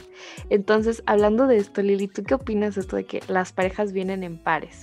Entonces, 0.49 1.03
hablando 1.05 1.47
de 1.47 1.57
esto, 1.57 1.81
Lili, 1.81 2.07
¿tú 2.07 2.23
qué 2.23 2.35
opinas 2.35 2.75
de 2.75 2.81
esto 2.81 2.95
de 2.95 3.05
que 3.05 3.21
las 3.27 3.51
parejas 3.51 3.91
vienen 3.91 4.23
en 4.23 4.37
pares? 4.37 4.81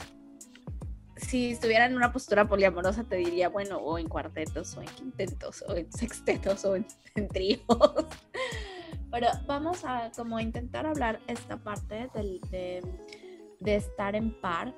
Si 1.17 1.51
estuviera 1.51 1.87
en 1.87 1.95
una 1.95 2.13
postura 2.13 2.49
poliamorosa, 2.49 3.05
te 3.05 3.17
diría, 3.17 3.49
bueno, 3.49 3.77
o 3.79 3.99
en 3.99 4.09
cuartetos, 4.09 4.77
o 4.77 4.81
en 4.81 4.89
quintetos, 4.89 5.63
o 5.69 5.77
en 5.77 5.91
sextetos, 5.93 6.65
o 6.65 6.77
en, 6.77 6.87
tríos. 7.29 7.61
Pero 9.11 9.29
vamos 9.47 9.85
a 9.85 10.11
como 10.17 10.41
intentar 10.41 10.87
hablar 10.87 11.21
esta 11.27 11.57
parte 11.57 12.11
de, 12.15 12.83
de 13.61 13.77
estar 13.77 14.15
en 14.15 14.39
par 14.41 14.75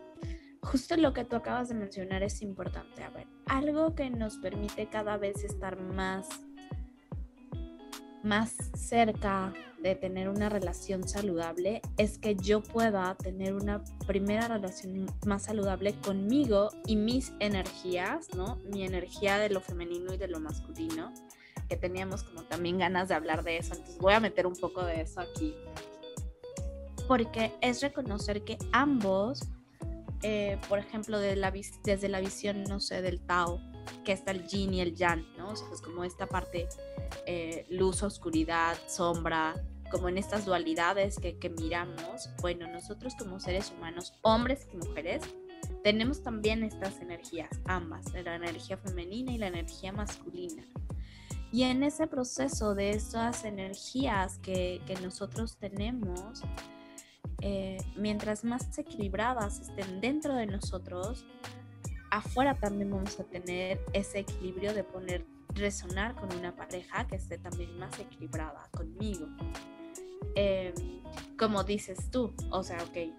justo 0.62 0.96
lo 0.96 1.12
que 1.12 1.24
tú 1.24 1.36
acabas 1.36 1.68
de 1.68 1.74
mencionar 1.74 2.22
es 2.22 2.40
importante. 2.42 3.02
A 3.02 3.10
ver, 3.10 3.26
algo 3.46 3.94
que 3.94 4.10
nos 4.10 4.36
permite 4.36 4.88
cada 4.88 5.16
vez 5.16 5.44
estar 5.44 5.80
más, 5.80 6.28
más 8.22 8.56
cerca 8.74 9.52
de 9.82 9.96
tener 9.96 10.28
una 10.28 10.48
relación 10.48 11.08
saludable 11.08 11.82
es 11.96 12.18
que 12.18 12.36
yo 12.36 12.62
pueda 12.62 13.16
tener 13.16 13.52
una 13.54 13.82
primera 14.06 14.46
relación 14.46 15.06
más 15.26 15.44
saludable 15.44 15.94
conmigo 15.94 16.70
y 16.86 16.94
mis 16.94 17.32
energías, 17.40 18.32
¿no? 18.36 18.56
Mi 18.72 18.84
energía 18.84 19.38
de 19.38 19.50
lo 19.50 19.60
femenino 19.60 20.14
y 20.14 20.18
de 20.18 20.28
lo 20.28 20.38
masculino, 20.38 21.12
que 21.72 21.78
teníamos 21.78 22.22
como 22.22 22.42
también 22.44 22.76
ganas 22.76 23.08
de 23.08 23.14
hablar 23.14 23.44
de 23.44 23.56
eso. 23.56 23.72
Entonces 23.72 23.98
voy 23.98 24.12
a 24.12 24.20
meter 24.20 24.46
un 24.46 24.54
poco 24.54 24.84
de 24.84 25.00
eso 25.00 25.20
aquí. 25.20 25.54
Porque 27.08 27.52
es 27.62 27.80
reconocer 27.80 28.44
que 28.44 28.58
ambos 28.72 29.48
eh, 30.22 30.58
por 30.68 30.78
ejemplo, 30.78 31.18
de 31.18 31.34
la, 31.34 31.52
desde 31.82 32.08
la 32.08 32.20
visión, 32.20 32.62
no 32.64 32.78
sé, 32.78 33.02
del 33.02 33.20
Tao, 33.20 33.60
que 34.04 34.12
está 34.12 34.30
el 34.30 34.46
yin 34.46 34.72
y 34.72 34.80
el 34.80 34.94
yang, 34.94 35.26
¿no? 35.36 35.48
O 35.48 35.56
sea, 35.56 35.66
es 35.72 35.82
como 35.82 36.04
esta 36.04 36.28
parte 36.28 36.68
eh, 37.26 37.66
luz, 37.70 38.04
oscuridad, 38.04 38.76
sombra, 38.86 39.54
como 39.90 40.08
en 40.08 40.18
estas 40.18 40.44
dualidades 40.44 41.18
que, 41.18 41.38
que 41.38 41.50
miramos. 41.50 42.30
Bueno, 42.40 42.68
nosotros 42.68 43.14
como 43.18 43.40
seres 43.40 43.72
humanos, 43.76 44.14
hombres 44.22 44.68
y 44.72 44.76
mujeres, 44.76 45.22
tenemos 45.82 46.22
también 46.22 46.62
estas 46.62 47.00
energías, 47.00 47.50
ambas, 47.64 48.12
la 48.12 48.36
energía 48.36 48.76
femenina 48.76 49.32
y 49.32 49.38
la 49.38 49.48
energía 49.48 49.92
masculina. 49.92 50.62
Y 51.52 51.64
en 51.64 51.82
ese 51.82 52.06
proceso 52.06 52.74
de 52.74 52.90
esas 52.90 53.44
energías 53.44 54.38
que, 54.38 54.80
que 54.86 54.94
nosotros 54.96 55.58
tenemos, 55.58 56.42
eh, 57.42 57.76
mientras 57.94 58.42
más 58.42 58.78
equilibradas 58.78 59.60
estén 59.60 60.00
dentro 60.00 60.34
de 60.34 60.46
nosotros, 60.46 61.26
afuera 62.10 62.54
también 62.54 62.90
vamos 62.90 63.20
a 63.20 63.24
tener 63.24 63.80
ese 63.92 64.20
equilibrio 64.20 64.72
de 64.72 64.82
poner 64.82 65.26
resonar 65.54 66.14
con 66.14 66.34
una 66.34 66.54
pareja 66.56 67.06
que 67.06 67.16
esté 67.16 67.38
también 67.38 67.78
más 67.78 67.98
equilibrada 67.98 68.68
conmigo. 68.70 69.26
Em, 70.34 71.02
como 71.38 71.64
dices 71.64 72.10
tú, 72.10 72.32
o 72.50 72.62
sea, 72.62 72.78
ok, 72.84 73.14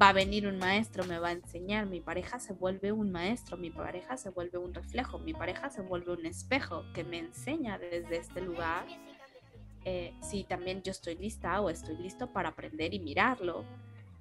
va 0.00 0.10
a 0.10 0.12
venir 0.12 0.46
un 0.46 0.58
maestro, 0.58 1.04
me 1.04 1.18
va 1.18 1.28
a 1.28 1.32
enseñar, 1.32 1.86
mi 1.86 2.00
pareja 2.00 2.38
se 2.40 2.52
vuelve 2.52 2.92
un 2.92 3.12
maestro, 3.12 3.56
mi 3.56 3.70
pareja 3.70 4.16
se 4.16 4.30
vuelve 4.30 4.58
un 4.58 4.72
reflejo, 4.72 5.18
mi 5.18 5.34
pareja 5.34 5.70
se 5.70 5.82
vuelve 5.82 6.12
un 6.12 6.26
espejo 6.26 6.84
que 6.94 7.04
me 7.04 7.18
enseña 7.18 7.78
desde 7.78 8.16
este 8.16 8.40
lugar 8.40 8.86
eh, 9.84 10.14
si 10.22 10.44
también 10.44 10.82
yo 10.82 10.92
estoy 10.92 11.16
lista 11.16 11.60
o 11.60 11.68
estoy 11.68 11.96
listo 11.96 12.32
para 12.32 12.50
aprender 12.50 12.94
y 12.94 13.00
mirarlo. 13.00 13.64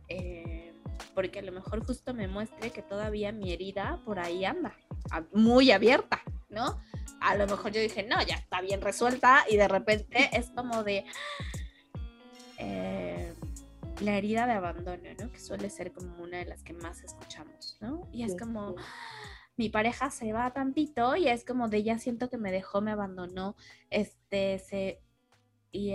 Eh, 0.07 0.73
porque 1.13 1.39
a 1.39 1.41
lo 1.41 1.51
mejor 1.51 1.85
justo 1.85 2.13
me 2.13 2.27
muestre 2.27 2.71
que 2.71 2.81
todavía 2.81 3.31
mi 3.31 3.51
herida 3.51 3.99
por 4.05 4.19
ahí 4.19 4.45
anda, 4.45 4.75
muy 5.33 5.71
abierta, 5.71 6.21
¿no? 6.49 6.79
A 7.19 7.35
lo 7.35 7.47
mejor 7.47 7.71
yo 7.71 7.81
dije, 7.81 8.03
no, 8.03 8.21
ya 8.23 8.35
está 8.35 8.61
bien 8.61 8.81
resuelta 8.81 9.45
y 9.49 9.57
de 9.57 9.67
repente 9.67 10.29
es 10.33 10.49
como 10.51 10.83
de 10.83 11.05
eh, 12.57 13.33
la 14.01 14.17
herida 14.17 14.47
de 14.47 14.53
abandono, 14.53 15.03
¿no? 15.19 15.31
Que 15.31 15.39
suele 15.39 15.69
ser 15.69 15.93
como 15.93 16.21
una 16.21 16.37
de 16.37 16.45
las 16.45 16.63
que 16.63 16.73
más 16.73 17.03
escuchamos, 17.03 17.77
¿no? 17.81 18.07
Y 18.11 18.23
es 18.23 18.35
como, 18.37 18.75
mi 19.57 19.69
pareja 19.69 20.09
se 20.09 20.33
va 20.33 20.51
tantito 20.53 21.15
y 21.15 21.27
es 21.27 21.45
como 21.45 21.69
de 21.69 21.83
ya 21.83 21.99
siento 21.99 22.29
que 22.29 22.37
me 22.37 22.51
dejó, 22.51 22.81
me 22.81 22.91
abandonó, 22.91 23.55
este, 23.89 24.59
se 24.59 25.01
y 25.71 25.93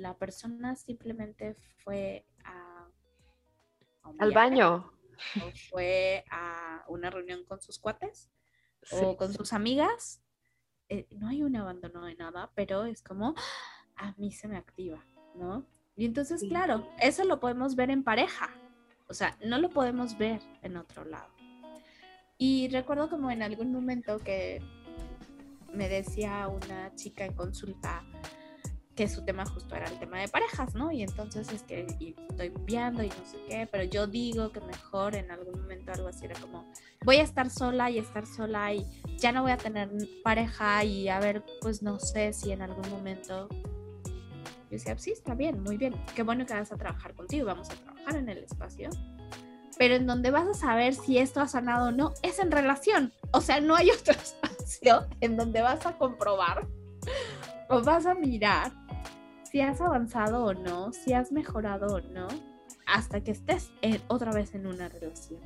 la 0.00 0.16
persona 0.16 0.74
simplemente 0.74 1.54
fue 1.84 2.26
a, 2.44 2.88
al 4.18 4.32
baño 4.32 4.90
o 5.36 5.50
fue 5.68 6.24
a 6.30 6.84
una 6.88 7.10
reunión 7.10 7.44
con 7.44 7.60
sus 7.60 7.78
cuates 7.78 8.30
o 8.90 9.16
con 9.16 9.32
sus 9.32 9.52
amigas. 9.52 10.22
Eh, 10.88 11.06
no 11.10 11.28
hay 11.28 11.42
un 11.42 11.56
abandono 11.56 12.06
de 12.06 12.14
nada, 12.14 12.52
pero 12.54 12.84
es 12.84 13.02
como 13.02 13.34
a 13.96 14.14
mí 14.16 14.32
se 14.32 14.48
me 14.48 14.56
activa, 14.56 15.04
¿no? 15.34 15.66
Y 15.96 16.06
entonces, 16.06 16.42
claro, 16.48 16.88
eso 16.98 17.24
lo 17.24 17.38
podemos 17.40 17.76
ver 17.76 17.90
en 17.90 18.02
pareja, 18.02 18.50
o 19.08 19.14
sea, 19.14 19.36
no 19.44 19.58
lo 19.58 19.68
podemos 19.68 20.16
ver 20.16 20.40
en 20.62 20.76
otro 20.76 21.04
lado. 21.04 21.28
Y 22.38 22.68
recuerdo 22.68 23.10
como 23.10 23.30
en 23.30 23.42
algún 23.42 23.72
momento 23.72 24.18
que 24.18 24.62
me 25.72 25.88
decía 25.88 26.48
una 26.48 26.94
chica 26.94 27.24
en 27.24 27.34
consulta, 27.34 28.04
que 28.94 29.08
su 29.08 29.24
tema 29.24 29.46
justo 29.46 29.74
era 29.74 29.86
el 29.86 29.98
tema 29.98 30.20
de 30.20 30.28
parejas, 30.28 30.74
¿no? 30.74 30.92
Y 30.92 31.02
entonces 31.02 31.50
es 31.52 31.62
que 31.62 31.86
estoy 32.28 32.52
viendo 32.64 33.02
y 33.02 33.08
no 33.08 33.24
sé 33.24 33.38
qué, 33.48 33.66
pero 33.70 33.84
yo 33.84 34.06
digo 34.06 34.52
que 34.52 34.60
mejor 34.60 35.14
en 35.14 35.30
algún 35.30 35.60
momento 35.60 35.92
algo 35.92 36.08
así 36.08 36.26
era 36.26 36.38
como, 36.40 36.70
voy 37.04 37.16
a 37.16 37.22
estar 37.22 37.48
sola 37.48 37.90
y 37.90 37.98
estar 37.98 38.26
sola 38.26 38.74
y 38.74 38.84
ya 39.16 39.32
no 39.32 39.42
voy 39.42 39.52
a 39.52 39.56
tener 39.56 39.90
pareja 40.22 40.84
y 40.84 41.08
a 41.08 41.20
ver, 41.20 41.42
pues 41.60 41.82
no 41.82 41.98
sé 41.98 42.32
si 42.32 42.52
en 42.52 42.62
algún 42.62 42.88
momento... 42.90 43.48
Yo 44.72 44.78
decía, 44.78 44.96
sí, 44.96 45.12
está 45.12 45.34
bien, 45.34 45.62
muy 45.62 45.76
bien, 45.76 45.94
qué 46.14 46.22
bueno 46.22 46.46
que 46.46 46.54
vas 46.54 46.72
a 46.72 46.78
trabajar 46.78 47.12
contigo, 47.12 47.44
vamos 47.44 47.68
a 47.68 47.74
trabajar 47.74 48.16
en 48.16 48.30
el 48.30 48.38
espacio. 48.38 48.88
Pero 49.76 49.96
en 49.96 50.06
donde 50.06 50.30
vas 50.30 50.48
a 50.48 50.54
saber 50.54 50.94
si 50.94 51.18
esto 51.18 51.42
ha 51.42 51.46
sanado 51.46 51.88
o 51.88 51.92
no 51.92 52.14
es 52.22 52.38
en 52.38 52.50
relación. 52.50 53.12
O 53.32 53.42
sea, 53.42 53.60
no 53.60 53.76
hay 53.76 53.90
otro 54.00 54.14
espacio 54.14 55.06
en 55.20 55.36
donde 55.36 55.60
vas 55.60 55.84
a 55.84 55.98
comprobar 55.98 56.66
o 57.68 57.82
vas 57.82 58.06
a 58.06 58.14
mirar 58.14 58.72
si 59.44 59.60
has 59.60 59.78
avanzado 59.82 60.42
o 60.42 60.54
no, 60.54 60.90
si 60.94 61.12
has 61.12 61.32
mejorado 61.32 61.96
o 61.96 62.00
no, 62.00 62.28
hasta 62.86 63.22
que 63.22 63.32
estés 63.32 63.70
otra 64.08 64.32
vez 64.32 64.54
en 64.54 64.66
una 64.66 64.88
relación. 64.88 65.42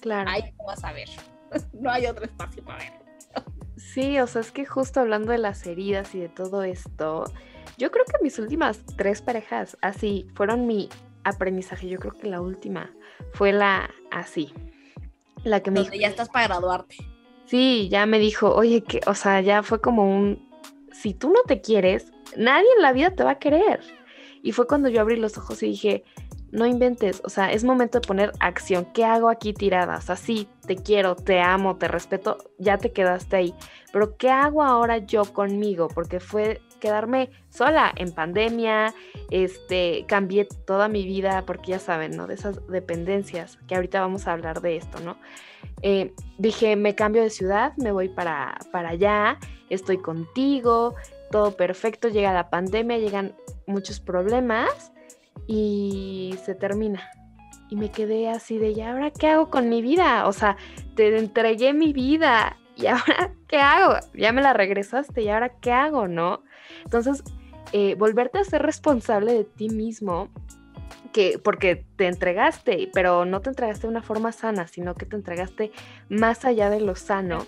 Claro. 0.00 0.30
Ahí 0.30 0.52
vas 0.66 0.82
a 0.82 0.92
ver. 0.92 1.08
No 1.72 1.92
hay 1.92 2.06
otro 2.06 2.24
espacio 2.24 2.64
para 2.64 2.78
ver. 2.78 2.92
Sí, 3.76 4.18
o 4.18 4.26
sea, 4.26 4.40
es 4.40 4.50
que 4.50 4.66
justo 4.66 4.98
hablando 4.98 5.30
de 5.30 5.38
las 5.38 5.64
heridas 5.64 6.12
y 6.16 6.18
de 6.18 6.28
todo 6.28 6.64
esto, 6.64 7.26
yo 7.76 7.90
creo 7.90 8.04
que 8.04 8.22
mis 8.22 8.38
últimas 8.38 8.84
tres 8.96 9.22
parejas 9.22 9.76
así 9.80 10.26
fueron 10.34 10.66
mi 10.66 10.88
aprendizaje. 11.24 11.88
Yo 11.88 11.98
creo 11.98 12.12
que 12.12 12.28
la 12.28 12.40
última 12.40 12.90
fue 13.32 13.52
la 13.52 13.90
así. 14.10 14.52
La 15.42 15.60
que 15.60 15.70
me 15.70 15.80
Donde 15.80 15.98
ya 15.98 16.08
estás 16.08 16.28
para 16.28 16.48
graduarte. 16.48 16.96
Sí, 17.46 17.88
ya 17.90 18.06
me 18.06 18.18
dijo, 18.18 18.54
oye, 18.54 18.82
que, 18.82 19.00
o 19.06 19.14
sea, 19.14 19.40
ya 19.40 19.62
fue 19.62 19.80
como 19.80 20.04
un, 20.04 20.48
si 20.92 21.12
tú 21.12 21.30
no 21.30 21.42
te 21.46 21.60
quieres, 21.60 22.12
nadie 22.36 22.66
en 22.76 22.82
la 22.82 22.92
vida 22.92 23.10
te 23.10 23.24
va 23.24 23.32
a 23.32 23.38
querer. 23.38 23.80
Y 24.42 24.52
fue 24.52 24.66
cuando 24.66 24.88
yo 24.88 25.00
abrí 25.00 25.16
los 25.16 25.36
ojos 25.36 25.62
y 25.62 25.66
dije, 25.66 26.04
no 26.54 26.66
inventes, 26.66 27.20
o 27.24 27.28
sea, 27.28 27.52
es 27.52 27.64
momento 27.64 28.00
de 28.00 28.06
poner 28.06 28.32
acción. 28.38 28.86
¿Qué 28.94 29.04
hago 29.04 29.28
aquí 29.28 29.52
tirada? 29.52 29.96
O 29.96 30.00
sea, 30.00 30.16
sí, 30.16 30.48
te 30.66 30.76
quiero, 30.76 31.16
te 31.16 31.40
amo, 31.40 31.76
te 31.76 31.88
respeto, 31.88 32.38
ya 32.58 32.78
te 32.78 32.92
quedaste 32.92 33.36
ahí. 33.36 33.54
Pero 33.92 34.16
¿qué 34.16 34.30
hago 34.30 34.62
ahora 34.62 34.98
yo 34.98 35.24
conmigo? 35.24 35.88
Porque 35.88 36.20
fue 36.20 36.60
quedarme 36.84 37.30
sola 37.48 37.90
en 37.96 38.12
pandemia, 38.12 38.92
este, 39.30 40.04
cambié 40.06 40.46
toda 40.66 40.86
mi 40.86 41.06
vida, 41.06 41.44
porque 41.46 41.70
ya 41.70 41.78
saben, 41.78 42.14
¿no? 42.14 42.26
De 42.26 42.34
esas 42.34 42.66
dependencias, 42.68 43.58
que 43.66 43.74
ahorita 43.74 44.02
vamos 44.02 44.28
a 44.28 44.32
hablar 44.32 44.60
de 44.60 44.76
esto, 44.76 45.00
¿no? 45.00 45.16
Eh, 45.80 46.12
dije, 46.36 46.76
me 46.76 46.94
cambio 46.94 47.22
de 47.22 47.30
ciudad, 47.30 47.72
me 47.78 47.90
voy 47.90 48.10
para, 48.10 48.58
para 48.70 48.90
allá, 48.90 49.38
estoy 49.70 49.96
contigo, 49.96 50.94
todo 51.30 51.56
perfecto, 51.56 52.08
llega 52.08 52.34
la 52.34 52.50
pandemia, 52.50 52.98
llegan 52.98 53.34
muchos 53.66 53.98
problemas 53.98 54.92
y 55.46 56.34
se 56.44 56.54
termina. 56.54 57.08
Y 57.70 57.76
me 57.76 57.90
quedé 57.90 58.28
así 58.28 58.58
de, 58.58 58.72
¿y 58.72 58.82
ahora 58.82 59.10
qué 59.10 59.28
hago 59.28 59.48
con 59.48 59.70
mi 59.70 59.80
vida? 59.80 60.28
O 60.28 60.34
sea, 60.34 60.58
te 60.96 61.16
entregué 61.16 61.72
mi 61.72 61.94
vida. 61.94 62.58
¿Y 62.76 62.88
ahora 62.88 63.32
qué 63.48 63.56
hago? 63.56 63.94
Ya 64.12 64.32
me 64.32 64.42
la 64.42 64.52
regresaste. 64.52 65.22
¿Y 65.22 65.30
ahora 65.30 65.48
qué 65.60 65.72
hago? 65.72 66.08
¿No? 66.08 66.42
Entonces, 66.84 67.22
eh, 67.72 67.94
volverte 67.96 68.38
a 68.38 68.44
ser 68.44 68.62
responsable 68.62 69.32
de 69.32 69.44
ti 69.44 69.68
mismo 69.68 70.28
que 71.14 71.38
porque 71.38 71.84
te 71.96 72.08
entregaste, 72.08 72.90
pero 72.92 73.24
no 73.24 73.40
te 73.40 73.48
entregaste 73.48 73.86
de 73.86 73.92
una 73.92 74.02
forma 74.02 74.32
sana, 74.32 74.66
sino 74.66 74.96
que 74.96 75.06
te 75.06 75.14
entregaste 75.14 75.70
más 76.08 76.44
allá 76.44 76.70
de 76.70 76.80
lo 76.80 76.96
sano. 76.96 77.46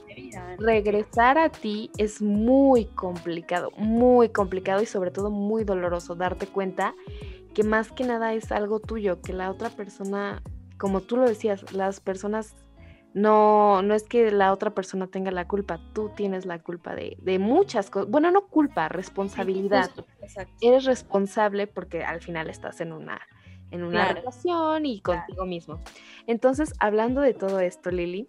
Regresar 0.59 1.37
a 1.37 1.49
ti 1.49 1.91
es 1.99 2.23
muy 2.23 2.85
complicado, 2.85 3.73
muy 3.77 4.29
complicado 4.29 4.83
y 4.83 4.87
sobre 4.87 5.11
todo 5.11 5.31
muy 5.31 5.65
doloroso 5.65 6.15
darte 6.15 6.47
cuenta 6.47 6.95
que 7.55 7.65
más 7.65 7.91
que 7.91 8.05
nada 8.05 8.35
es 8.35 8.53
algo 8.53 8.79
tuyo, 8.79 9.21
que 9.21 9.33
la 9.33 9.51
otra 9.51 9.71
persona, 9.71 10.43
como 10.79 11.01
tú 11.01 11.17
lo 11.17 11.25
decías, 11.25 11.73
las 11.73 11.99
personas 11.99 12.55
no, 13.17 13.81
no 13.81 13.95
es 13.95 14.03
que 14.03 14.31
la 14.31 14.53
otra 14.53 14.75
persona 14.75 15.07
tenga 15.07 15.31
la 15.31 15.49
culpa, 15.49 15.81
tú 15.95 16.11
tienes 16.15 16.45
la 16.45 16.59
culpa 16.59 16.95
de, 16.95 17.17
de 17.23 17.39
muchas 17.39 17.89
cosas. 17.89 18.11
Bueno, 18.11 18.31
no 18.31 18.47
culpa, 18.49 18.91
responsabilidad. 18.91 19.91
Eres 20.61 20.85
responsable 20.85 21.67
porque 21.67 22.05
al 22.05 22.21
final 22.21 22.51
estás 22.51 22.83
en 22.83 22.93
una 22.93 23.19
en 23.71 23.85
una 23.85 24.13
relación 24.13 24.85
y 24.85 25.01
contigo 25.01 25.47
mismo. 25.47 25.81
Entonces, 26.27 26.75
hablando 26.79 27.23
de 27.23 27.33
todo 27.33 27.59
esto, 27.59 27.91
Lili, 27.91 28.27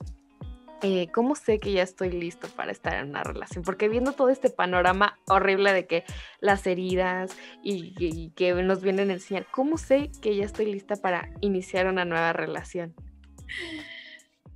eh, 0.81 1.09
¿cómo 1.11 1.35
sé 1.35 1.59
que 1.59 1.73
ya 1.73 1.83
estoy 1.83 2.11
listo 2.11 2.47
para 2.47 2.71
estar 2.71 2.93
en 2.93 3.09
una 3.09 3.23
relación? 3.23 3.65
Porque 3.65 3.89
viendo 3.89 4.13
todo 4.13 4.29
este 4.29 4.49
panorama 4.49 5.19
horrible 5.27 5.73
de 5.73 5.85
que 5.85 6.05
las 6.39 6.65
heridas 6.65 7.37
y, 7.61 8.31
que 8.37 8.53
nos 8.53 8.81
vienen 8.81 9.09
a 9.09 9.13
enseñar, 9.13 9.47
¿cómo 9.51 9.77
sé 9.77 10.11
que 10.21 10.33
ya 10.37 10.45
estoy 10.45 10.67
lista 10.67 10.95
para 10.95 11.29
iniciar 11.41 11.87
una 11.87 12.05
nueva 12.05 12.31
relación? 12.31 12.95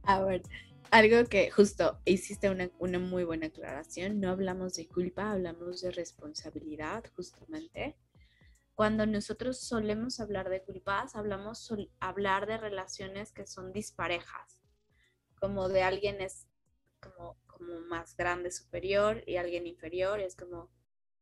A 0.04 0.22
ver, 0.22 0.42
algo 0.90 1.30
que 1.30 1.52
justo 1.52 2.00
hiciste 2.06 2.50
una, 2.50 2.70
una 2.80 3.00
muy 3.00 3.24
buena 3.24 3.48
aclaración, 3.48 4.20
no 4.20 4.30
hablamos 4.30 4.74
de 4.76 4.88
culpa, 4.88 5.32
hablamos 5.32 5.82
de 5.82 5.92
responsabilidad, 5.92 7.04
justamente 7.16 7.96
cuando 8.74 9.06
nosotros 9.06 9.60
solemos 9.60 10.20
hablar 10.20 10.50
de 10.50 10.64
culpas, 10.64 11.16
hablamos 11.16 11.72
hablar 12.00 12.48
de 12.48 12.58
relaciones 12.58 13.32
que 13.32 13.46
son 13.46 13.72
disparejas, 13.74 14.60
como 15.40 15.70
de 15.70 15.84
alguien 15.84 16.20
es 16.20 16.48
como, 17.00 17.38
como 17.46 17.82
más 17.82 18.16
grande, 18.16 18.50
superior 18.52 19.24
y 19.28 19.36
alguien 19.36 19.68
inferior, 19.68 20.20
es 20.20 20.36
como 20.36 20.72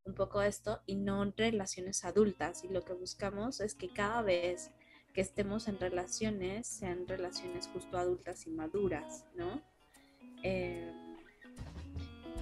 un 0.06 0.14
poco 0.14 0.42
esto, 0.42 0.82
y 0.86 0.96
no 0.96 1.34
relaciones 1.36 2.06
adultas. 2.06 2.64
Y 2.64 2.70
lo 2.70 2.84
que 2.84 2.94
buscamos 2.94 3.60
es 3.60 3.76
que 3.76 3.92
cada 3.92 4.22
vez 4.22 4.72
que 5.14 5.22
estemos 5.22 5.68
en 5.68 5.80
relaciones, 5.80 6.68
sean 6.68 7.08
relaciones 7.08 7.68
justo 7.68 7.98
adultas 7.98 8.46
y 8.48 8.52
maduras, 8.52 9.26
¿no? 9.36 9.62
Eh, 10.44 10.92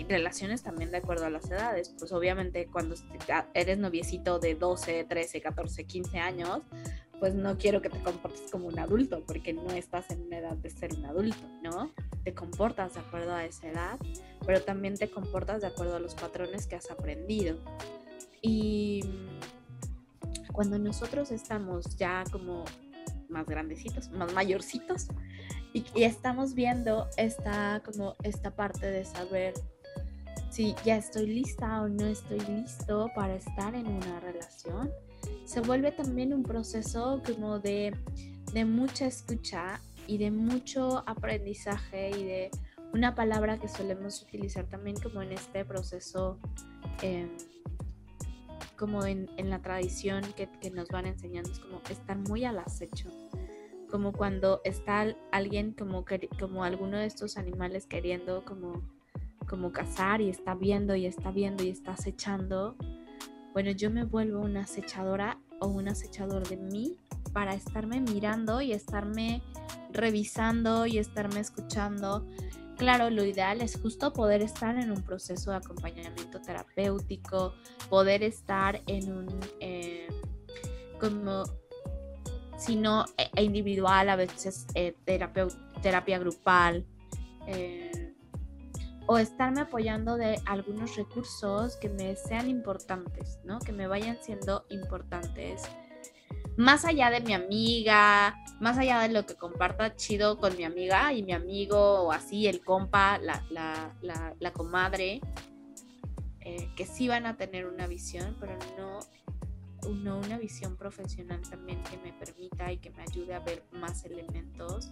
relaciones 0.08 0.64
también 0.64 0.92
de 0.92 0.98
acuerdo 0.98 1.26
a 1.26 1.30
las 1.30 1.50
edades. 1.50 1.94
Pues 1.98 2.12
obviamente 2.12 2.68
cuando 2.68 2.96
eres 3.54 3.78
noviecito 3.78 4.40
de 4.40 4.56
12, 4.56 5.06
13, 5.06 5.42
14, 5.42 5.84
15 5.86 6.20
años, 6.20 6.62
pues 7.20 7.34
no 7.34 7.58
quiero 7.58 7.82
que 7.82 7.90
te 7.90 8.02
comportes 8.02 8.52
como 8.52 8.68
un 8.68 8.78
adulto, 8.78 9.24
porque 9.26 9.54
no 9.54 9.70
estás 9.72 10.10
en 10.12 10.22
una 10.22 10.38
edad 10.38 10.56
de 10.56 10.70
ser 10.70 10.94
un 10.94 11.06
adulto, 11.06 11.48
¿no? 11.64 11.92
Te 12.24 12.34
comportas 12.34 12.94
de 12.94 13.00
acuerdo 13.00 13.34
a 13.34 13.46
esa 13.46 13.68
edad, 13.68 14.00
pero 14.46 14.62
también 14.62 14.96
te 14.98 15.10
comportas 15.10 15.62
de 15.62 15.68
acuerdo 15.68 15.96
a 15.96 16.00
los 16.00 16.14
patrones 16.14 16.68
que 16.68 16.76
has 16.76 16.92
aprendido. 16.92 17.58
Y 18.42 19.02
cuando 20.58 20.80
nosotros 20.80 21.30
estamos 21.30 21.98
ya 21.98 22.24
como 22.32 22.66
más 23.30 23.46
grandecitos, 23.46 24.10
más 24.10 24.34
mayorcitos, 24.34 25.06
y, 25.72 25.86
estamos 26.02 26.56
viendo 26.56 27.08
esta, 27.16 27.84
como 27.86 28.16
esta 28.24 28.56
parte 28.56 28.90
de 28.90 29.06
saber 29.06 29.54
si 30.50 30.74
ya 30.84 30.98
estoy 30.98 31.28
lista 31.28 31.84
o 31.84 31.88
no 31.88 32.08
estoy 32.08 32.40
listo 32.40 33.12
para 33.16 33.36
estar 33.36 33.76
en 33.76 33.86
una 33.86 34.20
relación. 34.20 34.92
Se 35.46 35.62
vuelve 35.62 35.92
también 35.92 36.34
un 36.34 36.42
proceso 36.42 37.22
como 37.24 37.60
de, 37.60 37.96
mucha 38.66 39.06
escucha 39.06 39.80
y 40.08 40.18
de 40.18 40.32
mucho 40.32 41.04
aprendizaje 41.06 42.10
y 42.10 42.24
de 42.24 42.52
una 42.94 43.14
palabra 43.14 43.60
que 43.60 43.68
solemos 43.68 44.24
utilizar 44.24 44.66
también 44.66 44.98
como 44.98 45.22
en 45.22 45.34
este 45.34 45.64
proceso, 45.66 46.40
em, 47.04 47.30
como 48.78 49.06
en, 49.06 49.28
la 49.38 49.62
tradición 49.62 50.24
que, 50.36 50.50
que, 50.62 50.72
nos 50.72 50.90
van 50.90 51.06
enseñando, 51.06 51.52
es 51.52 51.60
como 51.60 51.82
estar 51.90 52.18
muy 52.18 52.46
al 52.46 52.60
acecho, 52.60 53.10
como 53.90 54.14
cuando 54.14 54.62
está 54.64 55.16
alguien 55.32 55.74
como, 55.74 56.06
como 56.40 56.64
alguno 56.64 56.98
de 56.98 57.06
estos 57.06 57.38
animales 57.38 57.86
queriendo 57.86 58.44
como 58.46 58.82
como 59.48 59.72
cazar 59.72 60.22
y 60.22 60.30
está 60.30 60.54
viendo 60.54 60.96
y 60.96 61.06
está 61.06 61.32
viendo 61.32 61.64
y 61.64 61.70
está 61.70 61.94
acechando, 61.94 62.76
bueno, 63.54 63.72
yo 63.72 63.90
me 63.90 64.04
vuelvo 64.04 64.42
una 64.42 64.64
acechadora 64.64 65.40
o 65.60 65.68
un 65.68 65.88
acechador 65.88 66.48
de 66.48 66.58
mí 66.58 66.98
para 67.34 67.56
estarme 67.56 68.02
mirando 68.02 68.62
y 68.62 68.74
estarme 68.74 69.42
revisando 69.92 70.86
y 70.86 71.00
estarme 71.00 71.40
escuchando. 71.40 72.28
Claro, 72.78 73.10
lo 73.10 73.24
ideal 73.26 73.62
es 73.62 73.80
justo 73.82 74.14
poder 74.14 74.42
estar 74.44 74.78
en 74.78 74.92
un 74.92 75.02
proceso 75.02 75.50
de 75.50 75.58
acompañamiento 75.58 76.40
terapéutico, 76.42 77.54
poder 77.90 78.22
estar 78.22 78.82
en 78.86 79.12
un, 79.12 79.40
eh, 79.60 80.08
como, 81.00 81.44
si 82.58 82.76
no 82.76 83.06
e, 83.18 83.44
individual, 83.44 84.10
a 84.10 84.16
veces 84.16 84.68
eh, 84.76 84.96
terapia, 85.06 85.48
terapia 85.82 86.20
grupal. 86.20 86.86
Eh, 87.48 88.14
o 89.08 89.18
estarme 89.18 89.62
apoyando 89.62 90.18
de 90.18 90.40
algunos 90.46 90.98
recursos 90.98 91.78
que 91.78 91.88
me 91.90 92.16
sean 92.16 92.50
importantes, 92.50 93.40
¿no? 93.46 93.58
Que 93.60 93.72
me 93.72 93.88
vayan 93.88 94.18
siendo 94.22 94.66
importantes. 94.70 95.64
Más 96.58 96.86
allá 96.86 97.12
de 97.12 97.22
mi 97.22 97.34
amiga, 97.34 98.44
más 98.60 98.80
allá 98.80 99.00
de 99.02 99.10
lo 99.10 99.28
que 99.28 99.36
comparta 99.36 99.96
chido 99.96 100.40
con 100.40 100.58
mi 100.58 100.64
amiga 100.64 101.14
y 101.14 101.22
mi 101.22 101.34
amigo, 101.34 102.02
o 102.02 102.12
así, 102.12 102.48
el 102.48 102.64
compa, 102.64 103.20
la, 103.20 103.44
la, 103.52 104.54
comadre, 104.54 105.22
eh, 106.42 106.70
que 106.76 106.86
sí 106.88 107.08
van 107.08 107.28
a 107.28 107.38
tener 107.38 107.68
una 107.68 107.86
visión, 107.86 108.36
pero 108.40 108.58
no, 108.76 109.00
no 109.94 110.18
una 110.18 110.40
visión 110.40 110.76
profesional 110.78 111.42
también 111.48 111.84
que 111.84 111.98
me 111.98 112.12
permita 112.12 112.72
y 112.72 112.80
que 112.80 112.90
me 112.90 113.04
ayude 113.04 113.36
a 113.36 113.40
ver 113.40 113.64
más 113.74 114.04
elementos 114.06 114.92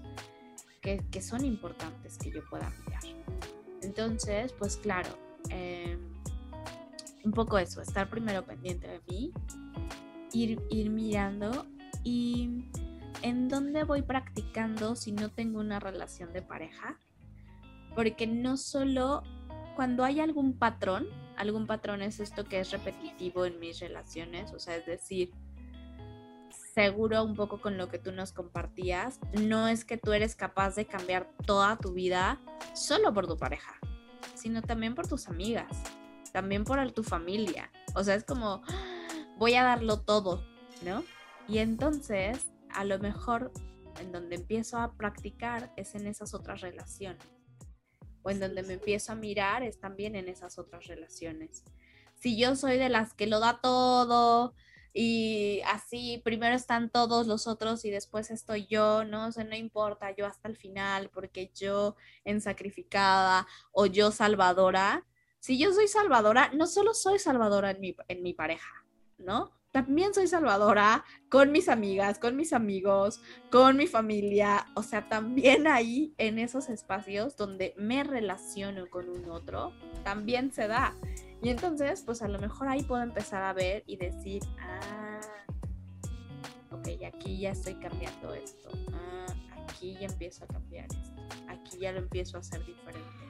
que, 0.81 1.03
que 1.09 1.21
son 1.21 1.43
importantes 1.45 2.19
que 2.19 2.29
yo 2.29 2.47
pueda 2.47 2.71
mirar. 2.85 3.01
Entonces, 3.81 4.53
pues 4.53 4.77
claro, 4.77 5.09
em, 5.49 5.99
un 7.23 7.31
poco 7.31 7.57
eso, 7.57 7.81
estar 7.81 8.07
primero 8.07 8.45
pendiente 8.45 8.87
de 8.87 9.01
mí, 9.07 9.33
ir, 10.33 10.61
ir 10.69 10.89
mirando 10.89 11.65
y 12.03 12.65
en 13.21 13.47
dónde 13.49 13.83
voy 13.83 14.01
practicando 14.01 14.95
si 14.95 15.11
no 15.11 15.29
tengo 15.29 15.59
una 15.59 15.79
relación 15.79 16.33
de 16.33 16.41
pareja. 16.41 16.99
Porque 17.95 18.27
no 18.27 18.57
solo 18.57 19.23
cuando 19.75 20.03
hay 20.03 20.19
algún 20.19 20.57
patrón, 20.57 21.07
algún 21.37 21.67
patrón 21.67 22.01
es 22.01 22.19
esto 22.19 22.45
que 22.45 22.59
es 22.59 22.71
repetitivo 22.71 23.45
en 23.45 23.59
mis 23.59 23.79
relaciones, 23.79 24.53
o 24.53 24.59
sea, 24.59 24.75
es 24.75 24.85
decir, 24.85 25.31
seguro 26.73 27.23
un 27.23 27.35
poco 27.35 27.61
con 27.61 27.77
lo 27.77 27.87
que 27.87 27.99
tú 27.99 28.11
nos 28.11 28.31
compartías, 28.31 29.19
no 29.33 29.67
es 29.67 29.85
que 29.85 29.97
tú 29.97 30.13
eres 30.13 30.35
capaz 30.35 30.75
de 30.75 30.85
cambiar 30.85 31.29
toda 31.45 31.77
tu 31.77 31.93
vida 31.93 32.39
solo 32.73 33.13
por 33.13 33.27
tu 33.27 33.37
pareja, 33.37 33.79
sino 34.33 34.61
también 34.61 34.95
por 34.95 35.07
tus 35.07 35.27
amigas, 35.27 35.71
también 36.31 36.63
por 36.63 36.91
tu 36.91 37.03
familia. 37.03 37.71
O 37.95 38.03
sea, 38.03 38.15
es 38.15 38.25
como, 38.25 38.61
voy 39.37 39.55
a 39.55 39.63
darlo 39.63 40.01
todo, 40.01 40.43
¿no? 40.83 41.03
Y 41.47 41.59
entonces, 41.59 42.47
a 42.69 42.85
lo 42.85 42.99
mejor 42.99 43.51
en 43.99 44.11
donde 44.11 44.35
empiezo 44.35 44.77
a 44.77 44.93
practicar 44.93 45.71
es 45.77 45.95
en 45.95 46.07
esas 46.07 46.33
otras 46.33 46.61
relaciones. 46.61 47.23
O 48.23 48.29
en 48.29 48.39
donde 48.39 48.63
me 48.63 48.73
empiezo 48.73 49.11
a 49.11 49.15
mirar 49.15 49.63
es 49.63 49.79
también 49.79 50.15
en 50.15 50.27
esas 50.27 50.57
otras 50.57 50.87
relaciones. 50.87 51.63
Si 52.15 52.37
yo 52.37 52.55
soy 52.55 52.77
de 52.77 52.89
las 52.89 53.13
que 53.13 53.27
lo 53.27 53.39
da 53.39 53.59
todo, 53.61 54.55
y 54.97 55.59
así 55.65 56.21
primero 56.23 56.55
están 56.55 56.89
todos 56.89 57.27
los 57.27 57.47
otros 57.47 57.83
y 57.83 57.91
después 57.91 58.31
estoy 58.31 58.65
yo, 58.65 59.03
¿no? 59.03 59.27
O 59.27 59.43
no 59.43 59.55
importa, 59.55 60.15
yo 60.15 60.25
hasta 60.25 60.47
el 60.47 60.55
final, 60.55 61.09
porque 61.09 61.51
yo 61.53 61.97
en 62.23 62.39
sacrificada 62.39 63.45
o 63.73 63.87
yo 63.87 64.11
salvadora. 64.11 65.05
Si 65.39 65.59
yo 65.59 65.73
soy 65.73 65.89
salvadora, 65.89 66.49
no 66.53 66.65
solo 66.65 66.93
soy 66.93 67.19
salvadora 67.19 67.71
en 67.71 67.81
mi, 67.81 67.95
en 68.07 68.23
mi 68.23 68.33
pareja, 68.33 68.84
¿no? 69.17 69.51
También 69.71 70.13
soy 70.13 70.27
salvadora 70.27 71.03
con 71.29 71.51
mis 71.51 71.67
amigas, 71.67 72.17
con 72.17 72.37
mis 72.37 72.53
amigos, 72.53 73.21
con 73.51 73.75
mi 73.75 73.87
familia, 73.87 74.67
o 74.73 74.83
sea, 74.83 75.09
también 75.09 75.67
ahí 75.67 76.13
en 76.17 76.39
esos 76.39 76.69
espacios 76.69 77.35
donde 77.35 77.73
me 77.77 78.05
relaciono 78.05 78.89
con 78.89 79.09
un 79.09 79.29
otro, 79.29 79.73
también 80.05 80.53
se 80.53 80.69
da. 80.69 80.95
Y 81.41 81.49
entonces, 81.49 82.03
pues 82.05 82.21
a 82.21 82.29
lo 82.29 82.39
mejor 82.39 82.69
ahí 82.69 82.83
puedo 82.83 83.03
empezar 83.03 83.43
a 83.43 83.51
ver 83.51 83.83
y 83.85 83.97
decir, 83.97 84.41
ah, 84.61 85.19
ok, 86.71 86.87
aquí 87.05 87.39
ya 87.39 87.51
estoy 87.51 87.73
cambiando 87.75 88.33
esto. 88.33 88.69
Ah, 88.93 89.25
aquí 89.61 89.97
ya 89.99 90.07
empiezo 90.07 90.45
a 90.45 90.47
cambiar 90.47 90.85
esto. 90.85 91.21
Aquí 91.49 91.79
ya 91.79 91.91
lo 91.91 91.99
empiezo 91.99 92.37
a 92.37 92.39
hacer 92.39 92.65
diferente. 92.65 93.24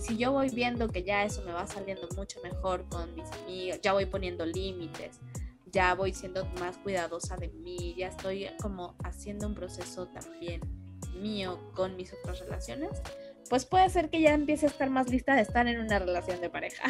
Si 0.00 0.16
yo 0.16 0.32
voy 0.32 0.48
viendo 0.50 0.88
que 0.88 1.02
ya 1.02 1.24
eso 1.24 1.42
me 1.44 1.52
va 1.52 1.66
saliendo 1.66 2.08
mucho 2.16 2.40
mejor 2.42 2.88
con 2.88 3.14
mis 3.14 3.30
amigas, 3.32 3.80
ya 3.82 3.92
voy 3.92 4.06
poniendo 4.06 4.46
límites, 4.46 5.20
ya 5.66 5.94
voy 5.94 6.14
siendo 6.14 6.46
más 6.60 6.78
cuidadosa 6.78 7.36
de 7.36 7.48
mí, 7.48 7.94
ya 7.96 8.08
estoy 8.08 8.48
como 8.60 8.94
haciendo 9.04 9.46
un 9.46 9.54
proceso 9.54 10.06
también 10.08 10.60
mío 11.20 11.58
con 11.74 11.96
mis 11.96 12.12
otras 12.12 12.40
relaciones, 12.40 12.90
pues 13.50 13.64
puede 13.64 13.88
ser 13.90 14.08
que 14.08 14.20
ya 14.20 14.34
empiece 14.34 14.66
a 14.66 14.68
estar 14.68 14.88
más 14.88 15.10
lista 15.10 15.34
de 15.34 15.42
estar 15.42 15.66
en 15.66 15.80
una 15.80 15.98
relación 15.98 16.40
de 16.40 16.50
pareja. 16.50 16.84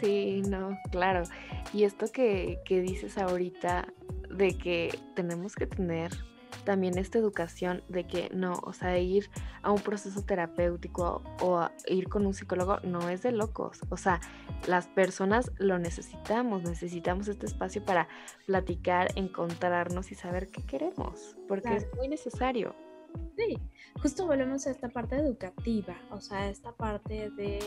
Sí, 0.00 0.40
no, 0.48 0.78
claro. 0.90 1.24
Y 1.74 1.84
esto 1.84 2.06
que, 2.10 2.60
que 2.64 2.80
dices 2.80 3.18
ahorita 3.18 3.86
de 4.30 4.56
que 4.56 4.98
tenemos 5.14 5.54
que 5.54 5.66
tener 5.66 6.10
también 6.64 6.98
esta 6.98 7.18
educación 7.18 7.82
de 7.88 8.06
que 8.06 8.30
no, 8.32 8.60
o 8.62 8.72
sea, 8.72 8.98
ir 8.98 9.30
a 9.62 9.70
un 9.70 9.80
proceso 9.80 10.22
terapéutico 10.22 11.22
o 11.40 11.68
ir 11.86 12.08
con 12.08 12.26
un 12.26 12.34
psicólogo 12.34 12.78
no 12.82 13.08
es 13.08 13.22
de 13.22 13.32
locos. 13.32 13.80
O 13.88 13.96
sea, 13.96 14.20
las 14.66 14.86
personas 14.88 15.50
lo 15.58 15.78
necesitamos, 15.78 16.62
necesitamos 16.62 17.28
este 17.28 17.46
espacio 17.46 17.84
para 17.84 18.08
platicar, 18.46 19.08
encontrarnos 19.16 20.12
y 20.12 20.14
saber 20.14 20.48
qué 20.48 20.62
queremos, 20.62 21.36
porque 21.48 21.76
es 21.76 21.86
muy 21.96 22.08
necesario. 22.08 22.74
Sí, 23.36 23.58
justo 24.00 24.26
volvemos 24.26 24.66
a 24.66 24.70
esta 24.70 24.88
parte 24.88 25.16
educativa, 25.16 25.96
o 26.10 26.20
sea, 26.20 26.48
esta 26.48 26.72
parte 26.72 27.30
de... 27.30 27.58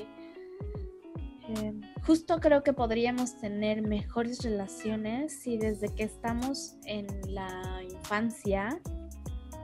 Justo 2.05 2.39
creo 2.39 2.63
que 2.63 2.73
podríamos 2.73 3.37
tener 3.39 3.81
mejores 3.81 4.43
relaciones 4.43 5.41
si 5.41 5.57
desde 5.57 5.93
que 5.93 6.03
estamos 6.03 6.77
en 6.85 7.07
la 7.27 7.81
infancia 7.83 8.79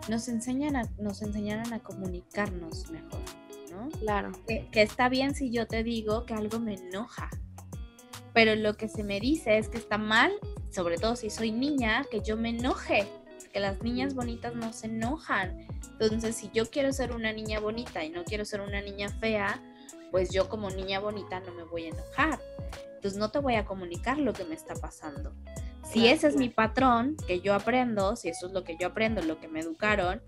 nos 0.10 0.28
enseñan 0.28 0.76
a, 0.76 0.84
nos 0.98 1.22
enseñaran 1.22 1.72
a 1.74 1.80
comunicarnos 1.80 2.90
mejor, 2.90 3.22
¿no? 3.72 3.90
Claro. 4.00 4.32
Que, 4.48 4.68
que 4.72 4.82
está 4.82 5.08
bien 5.08 5.36
si 5.36 5.52
yo 5.52 5.68
te 5.68 5.84
digo 5.84 6.26
que 6.26 6.34
algo 6.34 6.60
me 6.60 6.76
enoja, 6.76 7.30
pero 8.34 8.56
lo 8.56 8.76
que 8.76 8.90
se 8.90 9.04
me 9.04 9.20
dice 9.20 9.58
es 9.58 9.70
que 9.70 9.78
está 9.78 9.98
mal, 9.98 10.32
sobre 10.72 10.98
todo 10.98 11.16
si 11.16 11.30
soy 11.30 11.52
niña, 11.52 12.06
que 12.12 12.22
yo 12.22 12.36
me 12.36 12.50
enoje 12.50 13.08
que 13.52 13.60
las 13.60 13.82
niñas 13.82 14.14
bonitas 14.14 14.56
no 14.56 14.74
se 14.74 14.88
enojan. 14.88 15.68
Entonces, 16.00 16.36
si 16.36 16.50
yo 16.54 16.70
quiero 16.70 16.94
ser 16.94 17.12
una 17.12 17.34
niña 17.34 17.60
bonita 17.60 18.04
y 18.04 18.10
no 18.10 18.24
quiero 18.24 18.46
ser 18.46 18.62
una 18.62 18.82
niña 18.82 19.10
fea, 19.10 19.62
pues 20.12 20.30
yo 20.32 20.50
como 20.50 20.70
niña 20.70 21.00
bonita 21.00 21.40
no 21.40 21.54
me 21.54 21.64
voy 21.64 21.86
a 21.86 21.90
enojar. 21.90 22.40
Entonces, 22.96 23.18
no 23.18 23.32
te 23.32 23.40
voy 23.40 23.56
a 23.56 23.66
comunicar 23.66 24.18
lo 24.18 24.34
que 24.34 24.44
me 24.44 24.56
está 24.56 24.74
pasando. 24.76 25.34
Si 25.90 26.08
ese 26.08 26.28
es 26.28 26.36
mi 26.36 26.50
patrón 26.50 27.16
que 27.28 27.40
yo 27.40 27.54
aprendo, 27.56 28.16
si 28.16 28.30
eso 28.30 28.48
es 28.48 28.54
lo 28.54 28.64
que 28.64 28.78
yo 28.78 28.88
aprendo, 28.88 29.22
lo 29.22 29.40
que 29.40 29.48
me 29.48 29.62
educaron, 29.62 30.22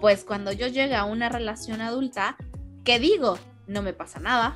pues 0.00 0.24
cuando 0.24 0.52
yo 0.52 0.66
llegue 0.66 0.94
a 0.94 1.04
una 1.04 1.28
relación 1.28 1.80
adulta, 1.80 2.36
¿qué 2.84 2.98
digo? 2.98 3.38
No 3.66 3.80
me 3.82 3.92
pasa 3.92 4.18
nada. 4.20 4.54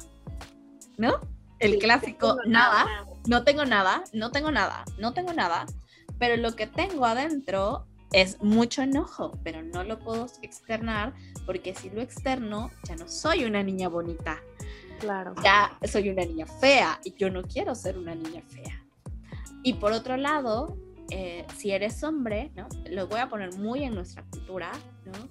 ¿No? 0.98 1.20
El 1.60 1.78
clásico, 1.78 2.38
nada, 2.46 2.86
no 3.26 3.44
tengo 3.44 3.64
nada, 3.64 4.02
no 4.12 4.30
tengo 4.32 4.50
nada, 4.50 4.84
no 4.98 5.12
tengo 5.12 5.32
nada, 5.34 5.66
pero 6.18 6.36
lo 6.36 6.56
que 6.56 6.66
tengo 6.66 7.04
adentro 7.04 7.86
es 8.12 8.42
mucho 8.42 8.82
enojo, 8.82 9.38
pero 9.44 9.62
no 9.62 9.84
lo 9.84 9.98
puedo 9.98 10.26
externar 10.42 11.14
porque 11.46 11.74
si 11.74 11.90
lo 11.90 12.00
externo 12.00 12.70
ya 12.84 12.96
no 12.96 13.08
soy 13.08 13.44
una 13.44 13.62
niña 13.62 13.88
bonita. 13.88 14.40
Claro. 15.00 15.34
Ya 15.42 15.76
soy 15.88 16.10
una 16.10 16.24
niña 16.24 16.46
fea 16.46 17.00
y 17.04 17.14
yo 17.14 17.30
no 17.30 17.42
quiero 17.42 17.74
ser 17.74 17.98
una 17.98 18.14
niña 18.14 18.42
fea. 18.46 18.84
Y 19.62 19.74
por 19.74 19.92
otro 19.92 20.16
lado, 20.16 20.76
eh, 21.10 21.44
si 21.56 21.72
eres 21.72 22.02
hombre, 22.04 22.52
¿no? 22.54 22.68
Lo 22.88 23.08
voy 23.08 23.20
a 23.20 23.28
poner 23.28 23.52
muy 23.58 23.82
en 23.82 23.94
nuestra 23.94 24.22
cultura, 24.24 24.70
¿no? 25.04 25.28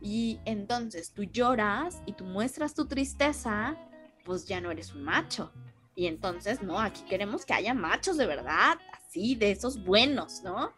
Y 0.00 0.40
entonces 0.44 1.12
tú 1.12 1.24
lloras 1.24 2.02
y 2.04 2.12
tú 2.12 2.24
muestras 2.24 2.74
tu 2.74 2.86
tristeza, 2.86 3.76
pues 4.24 4.46
ya 4.46 4.60
no 4.60 4.70
eres 4.70 4.94
un 4.94 5.02
macho. 5.02 5.52
Y 5.94 6.06
entonces, 6.06 6.62
no, 6.62 6.78
aquí 6.78 7.02
queremos 7.08 7.46
que 7.46 7.54
haya 7.54 7.72
machos 7.72 8.18
de 8.18 8.26
verdad, 8.26 8.78
así, 8.92 9.34
de 9.34 9.52
esos 9.52 9.82
buenos, 9.82 10.42
¿no? 10.42 10.72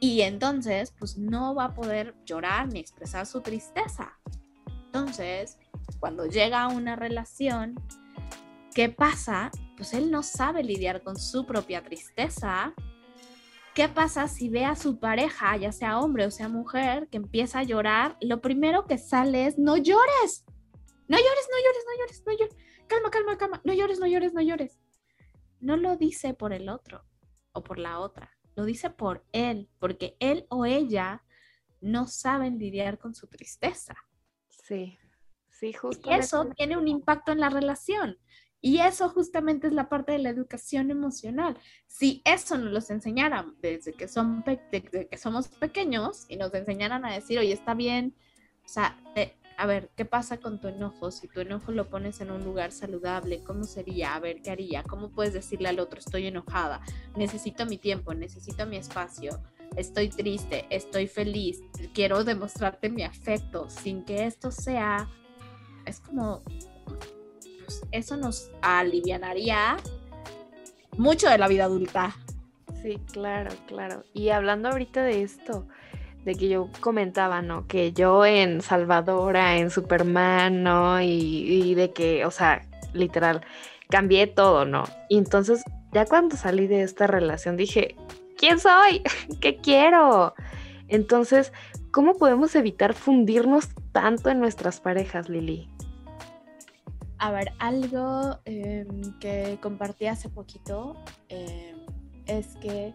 Y 0.00 0.22
entonces, 0.22 0.94
pues 0.98 1.18
no 1.18 1.54
va 1.54 1.66
a 1.66 1.74
poder 1.74 2.14
llorar 2.24 2.68
ni 2.68 2.80
expresar 2.80 3.26
su 3.26 3.42
tristeza. 3.42 4.18
Entonces, 4.86 5.58
cuando 6.00 6.26
llega 6.26 6.62
a 6.62 6.68
una 6.68 6.96
relación, 6.96 7.74
¿qué 8.74 8.88
pasa? 8.88 9.50
Pues 9.76 9.94
él 9.94 10.10
no 10.10 10.22
sabe 10.22 10.64
lidiar 10.64 11.02
con 11.02 11.16
su 11.16 11.46
propia 11.46 11.82
tristeza. 11.82 12.74
¿Qué 13.74 13.88
pasa 13.88 14.26
si 14.26 14.48
ve 14.48 14.64
a 14.64 14.74
su 14.74 14.98
pareja, 14.98 15.56
ya 15.56 15.70
sea 15.70 16.00
hombre 16.00 16.26
o 16.26 16.30
sea 16.30 16.48
mujer, 16.48 17.08
que 17.08 17.18
empieza 17.18 17.60
a 17.60 17.62
llorar? 17.62 18.16
Lo 18.20 18.40
primero 18.40 18.86
que 18.86 18.98
sale 18.98 19.46
es, 19.46 19.58
no 19.58 19.76
llores, 19.76 20.44
no 21.06 21.16
llores, 21.16 21.48
no 21.50 21.58
llores, 21.64 21.84
no 21.86 21.98
llores, 21.98 22.22
no 22.26 22.32
llores, 22.32 22.56
calma, 22.88 23.10
calma, 23.10 23.38
calma, 23.38 23.60
no 23.64 23.72
llores, 23.72 24.00
no 24.00 24.06
llores, 24.06 24.32
no 24.34 24.40
llores. 24.40 24.80
No 25.60 25.76
lo 25.76 25.96
dice 25.96 26.34
por 26.34 26.52
el 26.52 26.68
otro 26.68 27.04
o 27.52 27.62
por 27.62 27.78
la 27.78 28.00
otra 28.00 28.40
lo 28.60 28.64
dice 28.64 28.90
por 28.90 29.24
él, 29.32 29.70
porque 29.78 30.16
él 30.20 30.46
o 30.50 30.66
ella 30.66 31.24
no 31.80 32.06
saben 32.06 32.58
lidiar 32.58 32.98
con 32.98 33.14
su 33.14 33.26
tristeza. 33.26 33.94
Sí, 34.48 34.98
sí. 35.60 35.74
Y 36.04 36.12
eso 36.14 36.46
tiene 36.56 36.76
un 36.76 36.88
impacto 36.88 37.32
en 37.32 37.40
la 37.40 37.50
relación. 37.50 38.18
Y 38.62 38.80
eso 38.80 39.08
justamente 39.08 39.68
es 39.68 39.72
la 39.72 39.88
parte 39.88 40.12
de 40.12 40.18
la 40.18 40.28
educación 40.28 40.90
emocional. 40.90 41.56
Si 41.86 42.20
eso 42.24 42.58
nos 42.58 42.72
los 42.72 42.90
enseñaran 42.90 43.54
desde 43.62 43.94
que, 43.94 44.06
son 44.06 44.44
desde 44.44 45.08
que 45.08 45.16
somos 45.16 45.48
pequeños 45.48 46.26
y 46.28 46.36
nos 46.36 46.52
enseñaran 46.52 47.04
a 47.06 47.14
decir, 47.14 47.38
oye, 47.38 47.52
está 47.52 47.74
bien, 47.74 48.14
o 48.64 48.68
sea, 48.68 48.96
a 49.60 49.66
ver, 49.66 49.90
¿qué 49.94 50.06
pasa 50.06 50.38
con 50.38 50.58
tu 50.58 50.68
enojo? 50.68 51.10
Si 51.10 51.28
tu 51.28 51.40
enojo 51.40 51.70
lo 51.70 51.90
pones 51.90 52.22
en 52.22 52.30
un 52.30 52.42
lugar 52.44 52.72
saludable, 52.72 53.44
¿cómo 53.44 53.64
sería? 53.64 54.14
A 54.14 54.18
ver, 54.18 54.40
¿qué 54.40 54.50
haría? 54.50 54.82
¿Cómo 54.82 55.10
puedes 55.10 55.34
decirle 55.34 55.68
al 55.68 55.80
otro, 55.80 55.98
estoy 55.98 56.26
enojada, 56.26 56.80
necesito 57.14 57.66
mi 57.66 57.76
tiempo, 57.76 58.14
necesito 58.14 58.64
mi 58.64 58.78
espacio, 58.78 59.42
estoy 59.76 60.08
triste, 60.08 60.64
estoy 60.70 61.08
feliz, 61.08 61.60
quiero 61.92 62.24
demostrarte 62.24 62.88
mi 62.88 63.02
afecto, 63.02 63.68
sin 63.68 64.02
que 64.02 64.24
esto 64.24 64.50
sea, 64.50 65.10
es 65.90 66.00
como, 66.00 66.42
pues, 66.84 67.82
eso 67.92 68.16
nos 68.16 68.50
alivianaría 68.62 69.76
mucho 70.96 71.28
de 71.28 71.38
la 71.38 71.48
vida 71.48 71.64
adulta. 71.64 72.16
Sí, 72.82 72.98
claro, 73.12 73.50
claro. 73.66 74.04
Y 74.14 74.30
hablando 74.30 74.70
ahorita 74.70 75.02
de 75.02 75.22
esto, 75.22 75.66
de 76.24 76.34
que 76.34 76.48
yo 76.48 76.68
comentaba, 76.80 77.42
¿no? 77.42 77.66
Que 77.66 77.92
yo 77.92 78.24
en 78.24 78.60
Salvadora, 78.60 79.58
en 79.58 79.70
Superman, 79.70 80.62
¿no? 80.62 81.00
Y, 81.00 81.74
de 81.74 81.92
que, 81.92 82.24
o 82.24 82.30
sea, 82.30 82.66
literal, 82.92 83.42
cambié 83.88 84.26
todo, 84.26 84.64
¿no? 84.64 84.84
Y 85.08 85.18
entonces, 85.18 85.62
ya 85.92 86.06
cuando 86.06 86.36
salí 86.36 86.66
de 86.66 86.82
esta 86.82 87.06
relación, 87.06 87.56
dije, 87.56 87.96
¿quién 88.36 88.60
soy? 88.60 89.02
¿Qué 89.40 89.56
quiero? 89.56 90.34
Entonces, 90.88 91.52
¿cómo 91.90 92.16
podemos 92.16 92.54
evitar 92.54 92.94
fundirnos 92.94 93.68
tanto 93.92 94.30
en 94.30 94.40
nuestras 94.40 94.80
parejas, 94.80 95.28
Lili? 95.28 95.69
A 97.20 97.30
ver, 97.30 97.52
algo 97.58 98.40
em, 98.44 99.18
que 99.20 99.58
compartí 99.62 100.06
hace 100.06 100.28
poquito 100.28 100.96
em, 101.28 101.76
es 102.26 102.56
que 102.56 102.94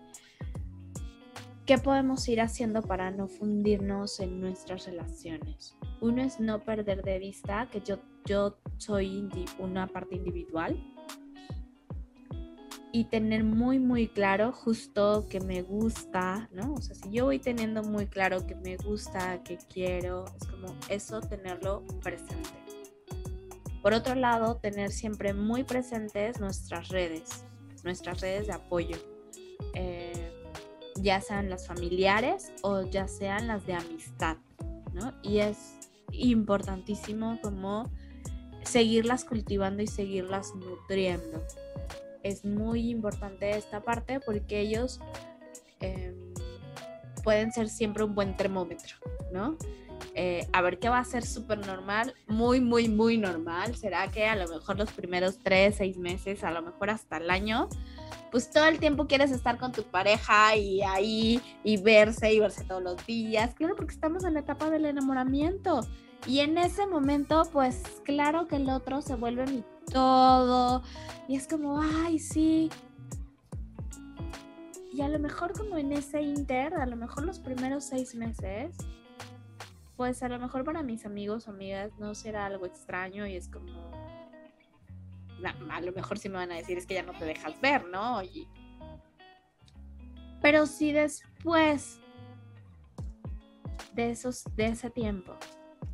¿Qué 1.66 1.80
podemos 1.80 2.28
ir 2.30 2.42
haciendo 2.42 2.84
para 2.84 3.10
no 3.10 3.28
fundirnos 3.28 4.20
en 4.20 4.40
nuestras 4.40 4.86
relaciones? 4.86 5.76
Uno 6.00 6.22
es 6.22 6.40
no 6.40 6.64
perder 6.64 7.02
de 7.02 7.18
vista 7.18 7.68
que 7.72 7.82
yo, 7.82 7.98
yo 8.24 8.60
soy 8.78 9.28
una 9.58 9.88
parte 9.88 10.14
individual 10.16 10.80
y 12.92 13.06
tener 13.06 13.44
muy, 13.44 13.80
muy 13.80 14.08
claro 14.08 14.52
justo 14.52 15.26
que 15.28 15.40
me 15.40 15.64
gusta, 15.64 16.48
¿no? 16.54 16.76
O 16.76 16.82
sea, 16.82 16.94
si 16.94 17.10
yo 17.10 17.26
voy 17.26 17.40
teniendo 17.40 17.82
muy 17.82 18.06
claro 18.06 18.46
que 18.46 18.54
me 18.54 18.78
gusta, 18.78 19.42
que 19.44 19.58
quiero, 19.58 20.26
es 20.40 20.48
como 20.48 20.68
eso, 20.88 21.20
tenerlo 21.20 21.84
presente. 22.04 22.65
Por 23.86 23.94
otro 23.94 24.16
lado, 24.16 24.56
tener 24.56 24.90
siempre 24.90 25.36
muy 25.36 25.64
presentes 25.64 26.40
nuestras 26.40 26.90
redes, 26.90 27.46
nuestras 27.84 28.20
redes 28.20 28.48
de 28.48 28.54
apoyo. 28.54 28.98
Eh, 29.76 30.34
ya 30.96 31.22
sean 31.22 31.52
las 31.52 31.68
familiares 31.68 32.52
o 32.64 32.82
ya 32.82 33.08
sean 33.08 33.46
las 33.46 33.68
de 33.68 33.76
amistad, 33.76 34.38
¿no? 34.92 35.14
Y 35.22 35.38
es 35.38 35.76
importantísimo 36.12 37.38
como 37.44 37.92
seguirlas 38.64 39.24
cultivando 39.24 39.84
y 39.84 39.88
seguirlas 39.88 40.56
nutriendo. 40.56 41.46
Es 42.24 42.44
muy 42.44 42.90
importante 42.90 43.52
esta 43.52 43.82
parte 43.82 44.20
porque 44.20 44.62
ellos 44.62 45.00
em, 45.80 46.34
pueden 47.24 47.52
ser 47.52 47.70
siempre 47.70 48.04
un 48.04 48.16
buen 48.16 48.36
termómetro, 48.36 48.96
¿no? 49.32 49.56
Eh, 50.14 50.48
a 50.54 50.62
ver 50.62 50.80
qué 50.80 50.90
va 50.90 51.00
a 51.00 51.06
ser 51.06 51.26
súper 51.26 51.66
normal, 51.66 52.14
muy, 52.28 52.62
muy, 52.62 52.88
muy 52.88 53.18
normal. 53.18 53.76
Será 53.76 54.10
que 54.10 54.26
a 54.26 54.36
lo 54.36 54.48
mejor 54.48 54.78
los 54.78 54.92
primeros 54.92 55.40
tres, 55.40 55.76
seis 55.78 55.98
meses, 55.98 56.44
a 56.44 56.52
lo 56.52 56.62
mejor 56.62 56.90
hasta 56.90 57.18
el 57.18 57.30
año, 57.30 57.70
pues 58.32 58.50
todo 58.50 58.66
el 58.66 58.80
tiempo 58.80 59.08
quieres 59.08 59.32
estar 59.32 59.58
con 59.58 59.72
tu 59.72 59.84
pareja 59.84 60.56
y 60.56 60.82
ahí 60.82 61.42
y 61.64 61.78
verse 61.78 62.34
y 62.34 62.40
verse 62.40 62.64
todos 62.64 62.84
los 62.84 63.06
días. 63.06 63.54
Claro, 63.56 63.76
porque 63.76 63.94
estamos 63.94 64.24
en 64.24 64.34
la 64.34 64.42
etapa 64.42 64.70
del 64.70 64.86
enamoramiento. 64.86 65.82
Y 66.28 66.40
en 66.40 66.58
ese 66.58 66.88
momento, 66.88 67.44
pues 67.52 68.02
claro 68.04 68.48
que 68.48 68.56
el 68.56 68.70
otro 68.70 69.02
se 69.02 69.16
vuelve 69.16 69.46
mi 69.46 69.64
todo. 69.92 70.82
Y 71.28 71.36
es 71.36 71.48
como, 71.48 71.82
ay, 71.82 72.20
sí. 72.20 72.70
Y 74.92 75.02
a 75.02 75.10
lo 75.10 75.20
mejor 75.20 75.54
como 75.54 75.78
en 75.78 75.92
ese 75.92 76.22
inter, 76.22 76.74
a 76.76 76.86
lo 76.86 76.96
mejor 76.96 77.26
los 77.26 77.40
primeros 77.40 77.84
seis 77.84 78.16
meses, 78.16 78.76
pues 79.98 80.22
a 80.24 80.30
lo 80.30 80.40
mejor 80.40 80.64
para 80.64 80.84
mis 80.84 81.06
amigos 81.06 81.48
o 81.48 81.52
amigas 81.52 81.92
no 82.00 82.16
será 82.16 82.46
algo 82.46 82.66
extraño 82.66 83.26
y 83.28 83.36
es 83.36 83.48
como, 83.48 83.92
a 85.70 85.82
lo 85.82 85.92
mejor 85.94 86.18
sí 86.18 86.30
me 86.30 86.36
van 86.36 86.52
a 86.52 86.56
decir 86.56 86.78
es 86.78 86.86
que 86.86 86.96
ya 86.96 87.04
no 87.04 87.14
te 87.14 87.26
dejas 87.26 87.60
ver, 87.62 87.86
¿no? 87.88 88.22
Pero 90.42 90.66
si 90.66 90.92
después 90.92 92.00
de, 93.94 94.12
esos, 94.12 94.44
de 94.56 94.68
ese 94.68 94.90
tiempo, 94.90 95.36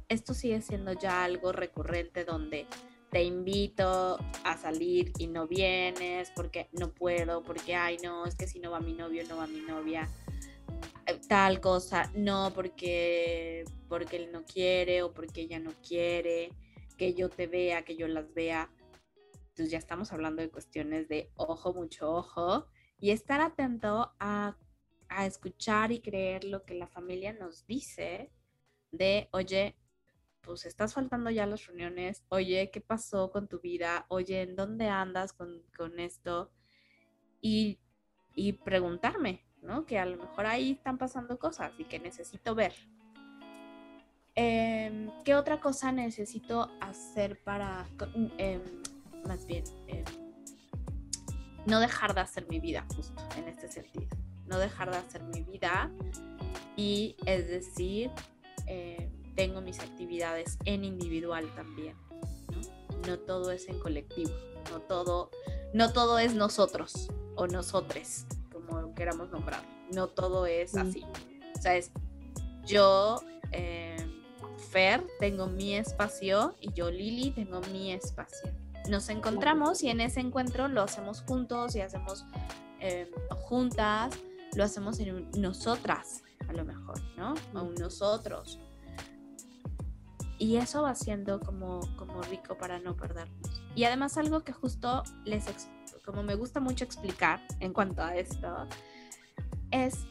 esto 0.10 0.34
sigue 0.34 0.62
siendo 0.62 0.94
ya 0.94 1.24
algo 1.24 1.52
recurrente 1.52 2.26
donde 2.26 2.68
te 3.12 3.24
invito 3.24 4.18
a 4.44 4.58
salir 4.58 5.12
y 5.18 5.28
no 5.28 5.48
vienes 5.48 6.32
porque 6.36 6.70
no 6.72 6.94
puedo, 6.94 7.44
porque, 7.44 7.76
ay, 7.76 7.98
no, 8.04 8.26
es 8.26 8.36
que 8.36 8.48
si 8.48 8.60
no 8.60 8.72
va 8.72 8.80
mi 8.80 8.94
novio, 8.94 9.24
no 9.28 9.38
va 9.38 9.48
mi 9.48 9.60
novia 9.60 10.10
tal 11.28 11.60
cosa, 11.62 12.12
no 12.16 12.52
porque 12.54 13.66
porque 13.88 14.16
él 14.18 14.32
no 14.32 14.46
quiere 14.46 15.04
o 15.04 15.14
porque 15.14 15.42
ella 15.42 15.60
no 15.60 15.72
quiere 15.86 16.50
que 16.98 17.14
yo 17.14 17.30
te 17.30 17.48
vea, 17.48 17.84
que 17.84 17.96
yo 17.96 18.08
las 18.08 18.34
vea. 18.34 18.72
Entonces 19.50 19.72
ya 19.72 19.78
estamos 19.78 20.14
hablando 20.14 20.42
de 20.42 20.50
cuestiones 20.50 21.10
de 21.10 21.30
ojo, 21.36 21.74
mucho 21.74 22.10
ojo 22.10 22.68
y 23.00 23.12
estar 23.12 23.42
atento 23.42 24.14
a, 24.20 24.56
a 25.10 25.26
escuchar 25.26 25.92
y 25.92 26.00
creer 26.00 26.46
lo 26.46 26.64
que 26.64 26.76
la 26.76 26.88
familia 26.88 27.34
nos 27.34 27.66
dice 27.68 28.32
de, 28.92 29.28
oye, 29.32 29.76
pues 30.42 30.66
estás 30.66 30.94
faltando 30.94 31.30
ya 31.30 31.46
las 31.46 31.66
reuniones, 31.68 32.24
oye, 32.30 32.72
¿qué 32.72 32.82
pasó 32.82 33.32
con 33.32 33.48
tu 33.48 33.60
vida? 33.60 34.06
Oye, 34.10 34.42
¿en 34.42 34.56
dónde 34.56 34.88
andas 34.88 35.34
con, 35.34 35.64
con 35.76 36.00
esto? 36.00 36.52
Y, 37.42 37.80
y 38.36 38.54
preguntarme, 38.54 39.46
¿no? 39.62 39.86
Que 39.86 40.00
a 40.00 40.06
lo 40.06 40.18
mejor 40.18 40.46
ahí 40.46 40.72
están 40.72 40.98
pasando 40.98 41.38
cosas 41.38 41.72
y 41.78 41.86
que 41.86 42.00
necesito 42.00 42.56
ver, 42.56 42.74
Em, 44.36 45.12
¿Qué 45.26 45.36
otra 45.36 45.60
cosa 45.60 45.92
necesito 45.92 46.70
hacer 46.80 47.44
para, 47.44 47.86
em, 48.38 48.62
más 49.28 49.46
bien, 49.46 49.64
em, 49.88 50.06
no 51.66 51.80
dejar 51.80 52.14
de 52.14 52.22
hacer 52.22 52.48
mi 52.48 52.60
vida 52.60 52.86
justo 52.96 53.22
en 53.38 53.50
este 53.50 53.68
sentido? 53.68 54.08
No 54.46 54.58
dejar 54.58 54.90
de 54.90 54.98
hacer 54.98 55.24
mi 55.24 55.44
vida 55.44 55.92
y 56.76 57.16
es 57.26 57.48
decir, 57.48 58.12
tengo 59.36 59.62
mis 59.62 59.80
actividades 59.80 60.58
en 60.66 60.84
individual 60.84 61.50
también. 61.56 61.96
¿no? 62.52 63.08
no 63.08 63.20
todo 63.20 63.52
es 63.52 63.68
en 63.68 63.80
colectivo, 63.80 64.32
no 64.72 64.80
todo, 64.82 65.32
no 65.74 65.92
todo 65.94 66.20
es 66.20 66.36
nosotros 66.36 67.10
o 67.36 67.48
nosotres, 67.48 68.26
como 68.72 68.94
queramos 68.94 69.30
nombrar. 69.30 69.62
No 69.94 70.08
todo 70.08 70.46
es 70.46 70.76
así. 70.76 71.04
O 71.58 71.62
sea, 71.62 71.76
es 71.76 71.92
yo 72.66 73.22
Fer 74.72 75.06
tengo 75.20 75.48
mi 75.48 75.76
espacio 75.76 76.56
y 76.62 76.72
yo 76.74 76.90
Lili 76.90 77.32
tengo 77.32 77.60
mi 77.74 77.92
espacio. 77.92 78.52
Nos 78.90 79.10
encontramos 79.10 79.84
y 79.84 79.90
en 79.90 80.02
ese 80.02 80.22
encuentro 80.22 80.68
lo 80.68 80.82
hacemos 80.82 81.22
juntos 81.22 81.76
y 81.76 81.82
hacemos 81.82 82.26
em, 82.80 83.08
juntas, 83.42 84.18
lo 84.56 84.64
hacemos 84.64 85.00
en 85.00 85.30
nosotras 85.40 86.24
a 86.48 86.54
lo 86.54 86.66
mejor, 86.66 87.00
¿no? 87.18 87.34
O 87.54 87.64
nosotros. 87.80 88.60
Y 90.38 90.56
eso 90.56 90.82
va 90.82 90.96
siendo 90.96 91.40
como, 91.40 91.82
como 91.98 92.22
rico 92.24 92.58
para 92.58 92.80
no 92.80 92.96
perdernos. 92.96 93.62
Y 93.76 93.84
además 93.84 94.18
algo 94.18 94.44
que 94.44 94.54
justo 94.54 95.04
les, 95.26 95.46
como 96.06 96.24
me 96.24 96.36
gusta 96.36 96.60
mucho 96.60 96.84
explicar 96.84 97.42
en 97.60 97.74
cuanto 97.74 98.02
a 98.02 98.16
esto, 98.16 98.68
es 99.72 100.06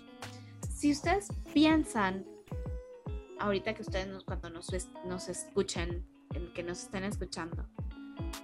si 0.68 0.93
ustedes 0.93 1.28
piensan 1.53 2.24
ahorita 3.38 3.74
que 3.74 3.82
ustedes 3.82 4.22
cuando 4.24 4.51
nos, 4.51 4.68
nos 5.05 5.28
escuchen, 5.28 6.07
que 6.55 6.62
nos 6.62 6.82
estén 6.84 7.05
escuchando, 7.05 7.66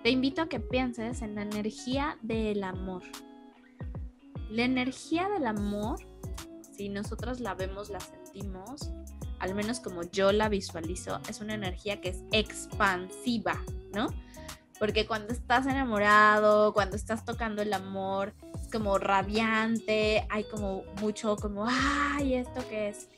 te 0.02 0.10
invito 0.10 0.42
a 0.42 0.48
que 0.48 0.60
pienses 0.60 1.22
en 1.22 1.34
la 1.34 1.42
energía 1.42 2.18
del 2.22 2.64
amor. 2.64 3.02
La 4.50 4.64
energía 4.64 5.28
del 5.28 5.46
amor, 5.46 5.98
si 6.76 6.88
nosotros 6.88 7.40
la 7.40 7.54
vemos, 7.54 7.90
la 7.90 8.00
sentimos, 8.00 8.90
al 9.38 9.54
menos 9.54 9.80
como 9.80 10.02
yo 10.02 10.32
la 10.32 10.48
visualizo, 10.48 11.20
es 11.28 11.40
una 11.40 11.54
energía 11.54 12.00
que 12.00 12.10
es 12.10 12.22
expansiva, 12.32 13.60
¿no? 13.92 14.08
Porque 14.78 15.06
cuando 15.06 15.32
estás 15.32 15.66
enamorado, 15.66 16.72
cuando 16.74 16.96
estás 16.96 17.24
tocando 17.24 17.62
el 17.62 17.72
amor, 17.72 18.34
es 18.54 18.70
como 18.70 18.98
radiante, 18.98 20.26
hay 20.28 20.44
como 20.44 20.84
mucho 21.00 21.36
como, 21.36 21.66
ay, 21.68 22.34
¿esto 22.34 22.62
qué 22.68 22.88
es? 22.90 23.08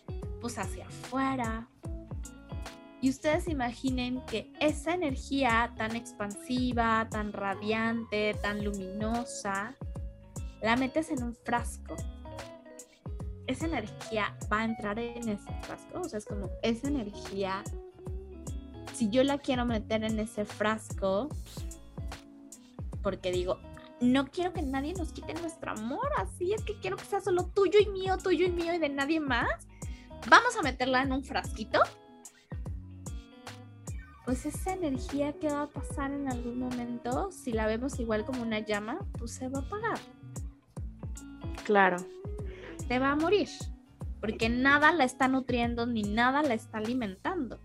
pues 0.41 0.59
hacia 0.59 0.87
afuera. 0.87 1.69
Y 3.01 3.11
ustedes 3.11 3.47
imaginen 3.47 4.25
que 4.27 4.53
esa 4.61 4.93
energía 4.93 5.73
tan 5.77 5.95
expansiva, 5.95 7.07
tan 7.11 7.33
radiante, 7.33 8.35
tan 8.43 8.65
luminosa, 8.65 9.77
la 10.61 10.77
metes 10.77 11.11
en 11.11 11.23
un 11.23 11.35
frasco. 11.35 11.95
Esa 13.47 13.67
energía 13.67 14.37
va 14.53 14.61
a 14.61 14.65
entrar 14.65 14.99
en 14.99 15.29
ese 15.29 15.51
frasco. 15.63 16.01
O 16.01 16.09
sea, 16.09 16.19
es 16.19 16.27
como 16.27 16.51
esa 16.63 16.89
energía, 16.89 17.63
si 18.99 19.11
yo 19.11 19.23
la 19.23 19.39
quiero 19.39 19.65
meter 19.65 20.03
en 20.03 20.19
ese 20.19 20.45
frasco, 20.45 21.29
porque 23.01 23.31
digo, 23.31 23.61
no 24.01 24.27
quiero 24.27 24.53
que 24.53 24.61
nadie 24.61 24.93
nos 24.93 25.13
quite 25.13 25.35
nuestro 25.35 25.71
amor, 25.71 26.09
así 26.17 26.53
es 26.53 26.65
que 26.65 26.77
quiero 26.81 26.97
que 26.97 27.05
sea 27.05 27.21
solo 27.21 27.47
tuyo 27.47 27.79
y 27.79 27.87
mío, 27.87 28.19
tuyo 28.19 28.47
y 28.47 28.51
mío 28.51 28.75
y 28.75 28.79
de 28.79 28.89
nadie 28.89 29.21
más 29.21 29.69
vamos 30.29 30.57
a 30.57 30.63
meterla 30.63 31.03
en 31.03 31.13
un 31.13 31.23
frasquito. 31.23 31.81
Pues 34.25 34.45
esa 34.47 34.73
energía 34.73 35.33
que 35.35 35.49
va 35.49 35.63
a 35.63 35.69
pasar 35.69 36.11
en 36.11 36.29
algún 36.29 36.59
momento, 36.59 37.31
si 37.31 37.53
la 37.53 37.69
vemos 37.69 38.01
igual 38.01 38.25
como 38.25 38.43
una 38.43 38.59
llama, 38.59 38.99
pues 39.17 39.31
se 39.31 39.49
va 39.49 39.61
a 39.61 39.63
apagar. 39.63 39.99
Claro. 41.65 41.99
Se 42.89 42.99
va 42.99 43.13
a 43.13 43.17
morir. 43.17 43.49
Porque 44.21 44.49
nada 44.49 44.93
la 44.93 45.05
está 45.05 45.29
nutriendo 45.29 45.87
ni 45.87 46.03
nada 46.03 46.43
la 46.43 46.55
está 46.55 46.79
alimentando. 46.79 47.61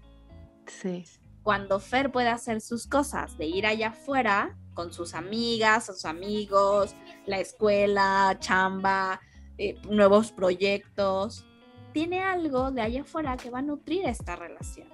Sí. 0.68 1.06
Cuando 1.44 1.80
Fer 1.80 2.12
puede 2.12 2.30
hacer 2.30 2.62
sus 2.62 2.88
cosas, 2.88 3.38
de 3.38 3.46
ir 3.46 3.66
allá 3.66 3.90
afuera 3.90 4.58
con 4.74 4.94
sus 4.94 5.14
amigas, 5.14 5.86
sus 5.86 6.06
amigos, 6.06 6.96
la 7.26 7.40
escuela, 7.40 8.38
chamba, 8.40 9.20
eh, 9.58 9.80
nuevos 9.90 10.32
proyectos, 10.32 11.46
tiene 11.94 12.22
algo 12.22 12.72
de 12.72 12.82
allá 12.82 13.02
afuera 13.02 13.38
que 13.38 13.50
va 13.50 13.60
a 13.60 13.62
nutrir 13.62 14.06
esta 14.06 14.36
relación. 14.36 14.88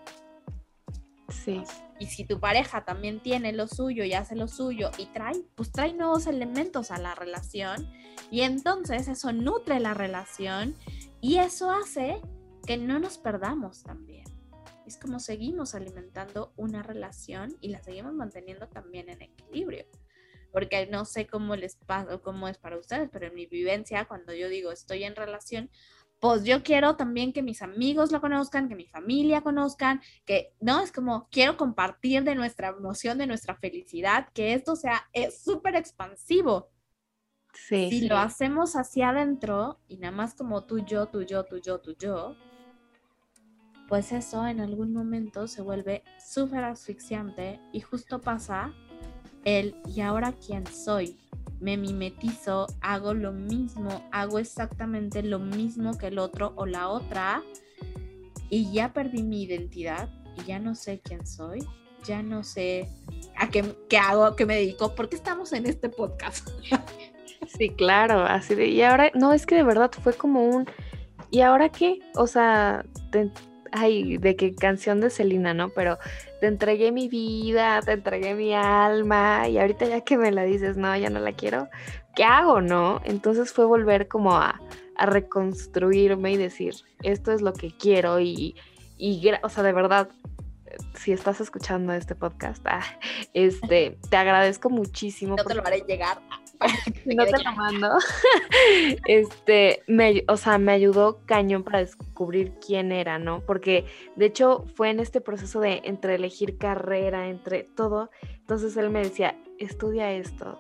Sí. 1.30 1.64
Y 2.00 2.08
si 2.08 2.26
tu 2.26 2.40
pareja 2.40 2.86
también 2.86 3.22
tiene 3.22 3.54
lo 3.54 3.68
suyo 3.68 4.04
y 4.04 4.14
hace 4.14 4.36
lo 4.36 4.48
suyo 4.48 4.90
y 4.98 5.06
trae, 5.08 5.36
pues 5.56 5.72
trae 5.72 5.94
nuevos 5.94 6.28
elementos 6.28 6.92
a 6.92 6.98
la 6.98 7.14
relación 7.14 7.90
y 8.32 8.42
entonces 8.42 9.08
eso 9.08 9.32
nutre 9.34 9.80
la 9.80 9.94
relación 9.94 10.76
y 11.22 11.38
eso 11.38 11.72
hace 11.72 12.22
que 12.66 12.78
no 12.78 13.00
nos 13.00 13.18
perdamos 13.18 13.84
también. 13.84 14.29
Es 14.90 14.98
como 14.98 15.20
seguimos 15.20 15.76
alimentando 15.76 16.52
una 16.56 16.82
relación 16.82 17.56
y 17.62 17.68
la 17.68 17.80
seguimos 17.80 18.12
manteniendo 18.16 18.68
también 18.70 19.08
en 19.08 19.22
equilibrio. 19.22 19.86
Porque 20.52 20.88
no 20.88 21.06
sé 21.06 21.28
cómo 21.28 21.56
les 21.56 21.76
pasa 21.76 22.16
o 22.16 22.24
cómo 22.24 22.48
es 22.48 22.58
para 22.58 22.76
ustedes, 22.76 23.08
pero 23.14 23.28
en 23.28 23.36
mi 23.36 23.46
vivencia, 23.46 24.06
cuando 24.06 24.34
yo 24.34 24.50
digo 24.50 24.72
estoy 24.72 25.04
en 25.04 25.16
relación, 25.16 25.70
pues 26.20 26.44
yo 26.44 26.64
quiero 26.64 26.96
también 26.96 27.34
que 27.34 27.44
mis 27.44 27.62
amigos 27.62 28.12
lo 28.12 28.20
conozcan, 28.20 28.68
que 28.68 28.74
mi 28.74 28.88
familia 28.88 29.42
conozcan, 29.42 30.02
que, 30.26 30.56
¿no? 30.60 30.82
Es 30.82 30.92
como 30.92 31.30
quiero 31.30 31.56
compartir 31.56 32.24
de 32.24 32.34
nuestra 32.34 32.70
emoción, 32.70 33.20
de 33.20 33.28
nuestra 33.28 33.56
felicidad, 33.58 34.30
que 34.34 34.56
esto 34.56 34.76
sea 34.76 35.08
súper 35.30 35.76
expansivo. 35.76 36.72
Sí, 37.54 37.92
si 37.92 38.08
lo 38.08 38.18
hacemos 38.18 38.76
hacia 38.76 39.10
adentro 39.10 39.82
y 39.88 39.98
nada 39.98 40.16
más 40.16 40.34
como 40.34 40.66
tú, 40.66 40.80
yo, 40.80 41.06
tú, 41.10 41.22
yo, 41.22 41.44
tú, 41.44 41.60
yo, 41.60 41.80
tú, 41.80 41.96
yo, 41.96 42.36
pues 43.90 44.12
eso 44.12 44.48
en 44.48 44.62
algún 44.62 44.94
momento 44.94 45.48
se 45.48 45.62
vuelve 45.62 46.04
súper 46.24 46.64
asfixiante 46.64 47.60
y 47.74 47.82
justo 47.82 48.22
pasa 48.22 48.72
el 49.44 49.76
¿y 49.86 50.02
ahora 50.02 50.34
quién 50.34 50.66
soy? 50.68 51.18
me 51.60 51.78
mimetizo, 51.78 52.68
hago 52.82 53.14
lo 53.14 53.32
mismo, 53.32 54.08
hago 54.12 54.40
exactamente 54.40 55.24
lo 55.24 55.40
mismo 55.40 55.98
que 55.98 56.08
el 56.08 56.20
otro 56.20 56.54
o 56.56 56.66
la 56.66 56.88
otra 56.88 57.44
y 58.50 58.72
ya 58.72 58.94
perdí 58.94 59.24
mi 59.24 59.44
identidad 59.44 60.10
y 60.38 60.46
ya 60.46 60.60
no 60.60 60.74
sé 60.74 61.02
quién 61.04 61.26
soy, 61.28 61.60
ya 62.06 62.24
no 62.24 62.44
sé 62.44 62.88
a 63.38 63.50
qué, 63.50 63.76
qué 63.90 63.98
hago, 63.98 64.24
a 64.24 64.36
qué 64.36 64.46
me 64.46 64.56
dedico, 64.56 64.96
¿por 64.96 65.10
qué 65.10 65.18
estamos 65.18 65.52
en 65.54 65.66
este 65.66 65.90
podcast? 65.90 66.48
sí, 67.58 67.70
claro, 67.70 68.22
así 68.22 68.56
de, 68.56 68.68
y 68.68 68.82
ahora, 68.82 69.12
no, 69.14 69.34
es 69.34 69.46
que 69.46 69.56
de 69.56 69.64
verdad 69.64 69.92
fue 70.02 70.14
como 70.14 70.46
un, 70.46 70.66
¿y 71.30 71.42
ahora 71.42 71.70
qué? 71.70 72.00
O 72.16 72.26
sea, 72.26 72.86
ay, 73.72 74.18
de 74.18 74.36
qué 74.36 74.56
canción 74.56 75.02
de 75.02 75.10
Selena, 75.10 75.54
¿no? 75.54 75.70
Pero 75.70 75.98
te 76.40 76.48
entregué 76.48 76.92
mi 76.92 77.08
vida, 77.08 77.82
te 77.82 77.94
entregué 77.94 78.36
mi 78.36 78.54
alma 78.54 79.48
y 79.48 79.58
ahorita 79.58 79.86
ya 79.86 80.02
que 80.02 80.18
me 80.18 80.32
la 80.32 80.44
dices, 80.44 80.78
no, 80.78 80.96
ya 80.96 81.10
no 81.10 81.20
la 81.20 81.34
quiero, 81.34 81.68
¿qué 82.16 82.24
hago, 82.24 82.62
no? 82.62 83.02
Entonces 83.06 83.52
fue 83.52 83.66
volver 83.66 84.08
como 84.08 84.36
a, 84.36 84.60
a 84.96 85.06
reconstruirme 85.06 86.32
y 86.32 86.38
decir, 86.38 86.76
esto 87.04 87.32
es 87.32 87.42
lo 87.42 87.54
que 87.54 87.72
quiero 87.76 88.20
y, 88.20 88.56
y, 88.98 89.32
o 89.42 89.50
sea, 89.50 89.64
de 89.64 89.74
verdad, 89.74 90.10
si 90.96 91.12
estás 91.12 91.42
escuchando 91.42 91.94
este 91.94 92.16
podcast, 92.16 92.66
ah, 92.68 92.84
este, 93.34 93.98
te 94.10 94.18
agradezco 94.18 94.70
muchísimo. 94.70 95.36
No 95.36 95.44
te 95.44 95.56
lo 95.56 95.66
haré 95.66 95.84
llegar. 95.88 96.20
no 97.06 97.26
te 97.26 97.44
lo 97.44 97.52
mando. 97.54 97.98
este, 99.06 99.84
me, 99.88 100.24
o 100.28 100.38
sea, 100.38 100.58
me 100.58 100.74
ayudó 100.74 101.22
cañón 101.26 101.64
para 101.64 101.80
descubrir 101.80 102.54
quién 102.66 102.92
era, 102.92 103.20
¿no? 103.20 103.42
Porque 103.42 103.86
de 104.16 104.26
hecho 104.26 104.66
fue 104.76 104.90
en 104.90 105.00
este 105.00 105.22
proceso 105.22 105.60
de 105.60 105.82
entre 105.86 106.16
elegir 106.16 106.58
carrera, 106.58 107.30
entre 107.30 107.64
todo. 107.64 108.10
Entonces 108.40 108.76
él 108.78 108.90
me 108.90 109.00
decía, 109.00 109.38
estudia 109.58 110.12
esto, 110.12 110.60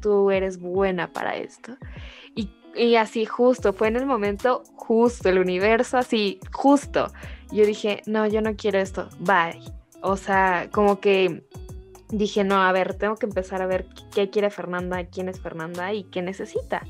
tú 0.00 0.30
eres 0.30 0.58
buena 0.58 1.12
para 1.12 1.36
esto. 1.36 1.76
Y, 2.34 2.50
y 2.74 2.96
así 2.96 3.24
justo, 3.24 3.72
fue 3.72 3.88
en 3.88 3.96
el 3.96 4.06
momento 4.06 4.64
justo, 4.74 5.28
el 5.28 5.38
universo 5.38 5.98
así, 5.98 6.40
justo. 6.52 7.12
Yo 7.52 7.64
dije, 7.64 8.02
no, 8.06 8.26
yo 8.26 8.40
no 8.40 8.56
quiero 8.56 8.78
esto, 8.78 9.08
bye. 9.20 9.60
O 10.02 10.16
sea, 10.16 10.68
como 10.72 11.00
que 11.00 11.44
dije, 12.08 12.44
no, 12.44 12.62
a 12.62 12.72
ver, 12.72 12.94
tengo 12.94 13.16
que 13.16 13.26
empezar 13.26 13.62
a 13.62 13.66
ver 13.66 13.86
qué 14.14 14.30
quiere 14.30 14.50
Fernanda, 14.50 15.04
quién 15.06 15.28
es 15.28 15.40
Fernanda 15.40 15.92
y 15.92 16.04
qué 16.04 16.22
necesita. 16.22 16.82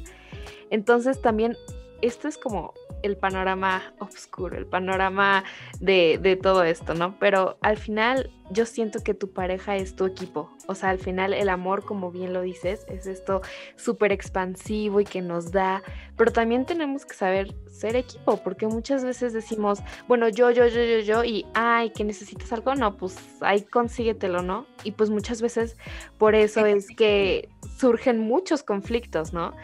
Entonces 0.71 1.21
también 1.21 1.57
esto 2.03 2.29
es 2.29 2.39
como 2.39 2.75
el 3.07 3.17
panorama 3.17 3.95
oscuro, 3.99 4.57
el 4.57 4.67
panorama 4.67 5.45
de, 5.81 6.39
todo 6.43 6.65
esto, 6.65 6.95
¿no? 6.95 7.19
Pero 7.19 7.59
al 7.63 7.77
final 7.77 8.31
yo 8.51 8.67
siento 8.67 9.03
que 9.03 9.15
tu 9.15 9.33
pareja 9.33 9.77
es 9.77 9.97
tu 9.97 10.05
equipo. 10.05 10.51
O 10.67 10.75
sea, 10.75 10.91
al 10.91 10.99
final 10.99 11.33
el 11.33 11.49
amor, 11.49 11.85
como 11.85 12.11
bien 12.11 12.33
lo 12.33 12.43
dices, 12.43 12.85
es 12.89 13.07
esto 13.07 13.41
súper 13.77 14.13
expansivo 14.13 15.01
y 15.01 15.05
que 15.05 15.23
nos 15.23 15.51
da, 15.51 15.83
pero 16.17 16.33
también 16.33 16.67
tenemos 16.67 17.07
que 17.07 17.15
saber 17.15 17.55
ser 17.71 17.97
equipo, 17.97 18.39
porque 18.39 18.67
muchas 18.67 19.05
veces 19.05 19.33
decimos, 19.33 19.81
bueno, 20.09 20.29
yo, 20.29 20.51
yo, 20.51 20.67
yo, 20.67 20.83
yo, 20.83 20.99
yo, 21.01 21.25
y, 21.25 21.47
ay, 21.55 21.91
que 21.91 22.05
necesitas 22.05 22.53
algo, 22.53 22.75
no, 22.75 22.97
pues 22.97 23.17
ahí 23.41 23.63
consíguetelo, 23.63 24.43
¿no? 24.43 24.67
Y 24.85 24.93
pues 24.93 25.11
muchas 25.11 25.43
veces 25.43 25.77
por 26.19 26.35
eso 26.35 26.65
es 26.67 26.89
que 26.89 27.49
surgen 27.79 28.19
muchos 28.19 28.63
conflictos, 28.63 29.33
¿no? 29.33 29.55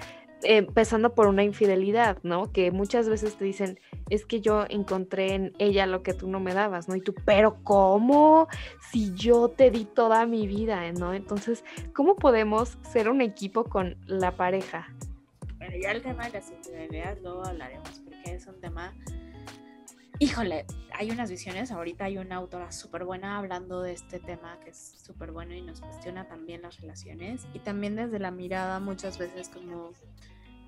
Empezando 0.45 1.15
por 1.15 1.27
una 1.27 1.43
infidelidad, 1.45 2.19
¿no? 2.23 2.53
Que 2.53 2.71
muchas 2.71 3.09
veces 3.09 3.37
te 3.37 3.45
dicen, 3.45 3.79
es 4.11 4.27
que 4.27 4.41
yo 4.41 4.65
encontré 4.69 5.35
en 5.35 5.53
ella 5.59 5.87
lo 5.87 6.03
que 6.03 6.15
tú 6.15 6.29
no 6.29 6.41
me 6.41 6.55
dabas, 6.55 6.89
¿no? 6.89 6.97
Y 6.97 7.01
tú, 7.01 7.15
pero 7.25 7.63
¿cómo? 7.63 8.49
Si 8.91 9.13
yo 9.15 9.49
te 9.49 9.71
di 9.71 9.85
toda 9.85 10.27
mi 10.27 10.47
vida, 10.47 10.91
¿no? 10.93 11.15
Entonces, 11.15 11.65
¿cómo 11.95 12.17
podemos 12.17 12.79
ser 12.83 13.09
un 13.09 13.21
equipo 13.21 13.65
con 13.65 13.97
la 14.07 14.33
pareja? 14.33 14.89
Ya 15.81 15.93
el 15.93 16.03
tema 16.03 16.27
de 16.27 16.33
las 16.33 16.51
infidelidades 16.51 17.23
luego 17.23 17.45
hablaremos, 17.45 18.03
porque 18.05 18.35
es 18.35 18.47
un 18.47 18.61
tema... 18.61 18.93
Híjole, 20.19 20.67
hay 20.93 21.11
unas 21.11 21.31
visiones, 21.31 21.71
ahorita 21.73 22.05
hay 22.05 22.19
una 22.19 22.37
autora 22.37 22.71
súper 22.71 23.05
buena 23.05 23.39
hablando 23.39 23.83
de 23.83 23.93
este 23.93 24.21
tema 24.21 24.59
que 24.61 24.71
es 24.71 25.03
súper 25.05 25.33
bueno 25.33 25.55
y 25.55 25.63
nos 25.63 25.81
cuestiona 25.81 26.29
también 26.29 26.63
las 26.63 26.81
relaciones 26.81 27.47
y 27.53 27.59
también 27.59 27.97
desde 27.97 28.19
la 28.19 28.31
mirada 28.31 28.79
muchas 28.79 29.19
veces 29.19 29.49
como 29.49 29.91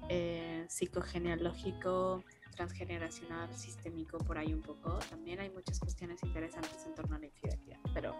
eh, 0.09 0.64
psicogenealógico, 0.68 2.24
transgeneracional, 2.55 3.55
sistémico, 3.55 4.18
por 4.18 4.38
ahí 4.38 4.53
un 4.53 4.62
poco. 4.62 4.99
También 5.11 5.40
hay 5.40 5.51
muchas 5.51 5.78
cuestiones 5.78 6.22
interesantes 6.22 6.84
en 6.86 6.95
torno 6.95 7.16
a 7.16 7.18
la 7.18 7.26
infidelidad, 7.26 7.78
pero 7.92 8.16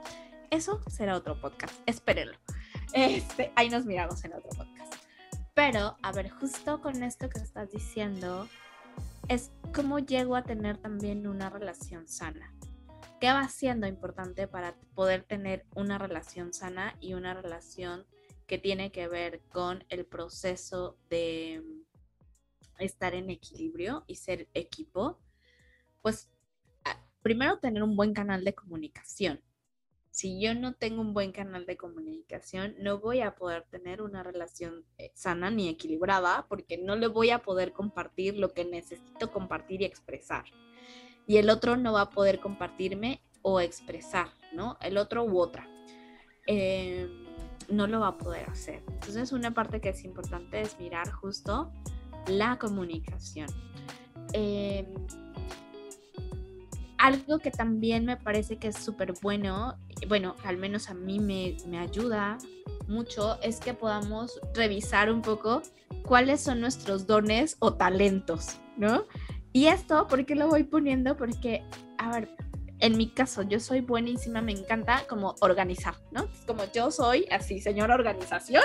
eso 0.51 0.81
será 0.89 1.17
otro 1.17 1.41
podcast, 1.41 1.75
espérenlo. 1.87 2.37
Este, 2.93 3.53
ahí 3.57 3.71
nos 3.71 3.87
miramos 3.87 4.25
en 4.25 4.35
otro 4.35 4.51
podcast. 4.51 4.95
Pero, 5.55 5.97
a 6.03 6.13
ver, 6.13 6.31
justo 6.31 6.81
con 6.81 7.03
esto 7.03 7.29
que 7.29 7.39
estás 7.39 7.71
diciendo, 7.71 8.49
es 9.29 9.53
cómo 9.75 9.99
llego 9.99 10.37
a 10.37 10.45
tener 10.45 10.79
también 10.79 11.27
una 11.27 11.51
relación 11.51 12.07
sana. 12.09 12.55
¿Qué 13.21 13.29
va 13.29 13.49
siendo 13.49 13.87
importante 13.87 14.47
para 14.47 14.75
poder 14.95 15.23
tener 15.23 15.65
una 15.75 15.99
relación 15.99 16.53
sana 16.53 16.97
y 17.01 17.15
una 17.15 17.33
relación 17.35 18.07
que 18.47 18.59
tiene 18.59 18.93
que 18.93 19.09
ver 19.09 19.41
con 19.51 19.85
el 19.89 20.05
proceso 20.05 20.99
de 21.09 21.63
estar 22.79 23.15
en 23.15 23.31
equilibrio 23.31 24.05
y 24.07 24.17
ser 24.17 24.49
equipo, 24.53 25.19
pues 26.03 26.31
primero 27.23 27.59
tener 27.59 27.83
un 27.83 27.97
buen 27.97 28.13
canal 28.13 28.45
de 28.45 28.55
comunicación. 28.55 29.41
Si 30.15 30.41
yo 30.41 30.55
no 30.55 30.75
tengo 30.75 31.01
un 31.01 31.13
buen 31.13 31.33
canal 31.33 31.67
de 31.67 31.77
comunicación, 31.77 32.77
no 32.79 33.01
voy 33.01 33.21
a 33.21 33.35
poder 33.35 33.65
tener 33.65 34.01
una 34.01 34.23
relación 34.23 34.85
eh, 34.97 35.11
sana 35.17 35.51
ni 35.51 35.69
equilibrada 35.69 36.47
porque 36.49 36.79
no 36.79 36.95
le 36.95 37.09
voy 37.09 37.31
a 37.31 37.41
poder 37.41 37.73
compartir 37.73 38.39
lo 38.39 38.55
que 38.55 38.65
necesito 38.65 39.33
compartir 39.33 39.83
y 39.83 39.87
expresar. 39.87 40.45
Y 41.27 41.39
el 41.39 41.51
otro 41.51 41.77
no 41.77 41.95
va 41.95 42.03
a 42.03 42.11
poder 42.11 42.39
compartirme 42.39 43.23
o 43.43 43.59
expresar, 43.59 44.29
¿no? 44.53 44.79
El 44.81 44.99
otro 44.99 45.25
u 45.25 45.41
otra. 45.41 45.69
Eh, 46.47 47.09
no 47.69 47.89
lo 47.89 47.99
va 47.99 48.09
a 48.09 48.17
poder 48.17 48.49
hacer. 48.49 48.85
Entonces 48.87 49.33
una 49.33 49.53
parte 49.53 49.81
que 49.81 49.89
es 49.89 50.05
importante 50.05 50.61
es 50.61 50.79
mirar 50.79 51.11
justo 51.11 51.73
la 52.29 52.57
comunicación. 52.61 53.49
Em, 54.33 54.87
algo 57.05 57.39
que 57.39 57.51
también 57.51 58.07
me 58.07 58.17
parece 58.17 58.57
que 58.57 58.69
es 58.69 58.77
súper 58.77 59.13
bueno, 59.21 59.77
bueno, 60.09 60.37
al 60.43 60.57
menos 60.57 60.89
a 60.89 60.95
mí 60.95 61.21
me, 61.21 61.55
me 61.67 61.79
ayuda 61.79 62.39
mucho, 62.89 63.39
es 63.43 63.61
que 63.61 63.75
podamos 63.75 64.41
revisar 64.55 65.13
un 65.13 65.21
poco 65.21 65.61
cuáles 66.07 66.41
son 66.41 66.63
nuestros 66.63 67.07
dones 67.07 67.57
o 67.59 67.75
talentos, 67.75 68.59
¿no? 68.79 69.05
Y 69.53 69.67
esto, 69.67 70.07
¿por 70.07 70.25
qué 70.25 70.35
lo 70.35 70.49
voy 70.49 70.65
poniendo? 70.65 71.15
Porque, 71.15 71.63
a 71.99 72.11
ver, 72.11 72.35
en 72.79 72.97
mi 72.97 73.11
caso, 73.11 73.43
yo 73.43 73.61
soy 73.61 73.83
buenísima, 73.83 74.41
me 74.41 74.53
encanta 74.53 75.05
como 75.07 75.35
organizar, 75.43 75.97
¿no? 76.11 76.27
Como 76.47 76.63
yo 76.73 76.91
soy 76.91 77.27
así, 77.31 77.61
señora 77.61 77.97
organización. 77.97 78.65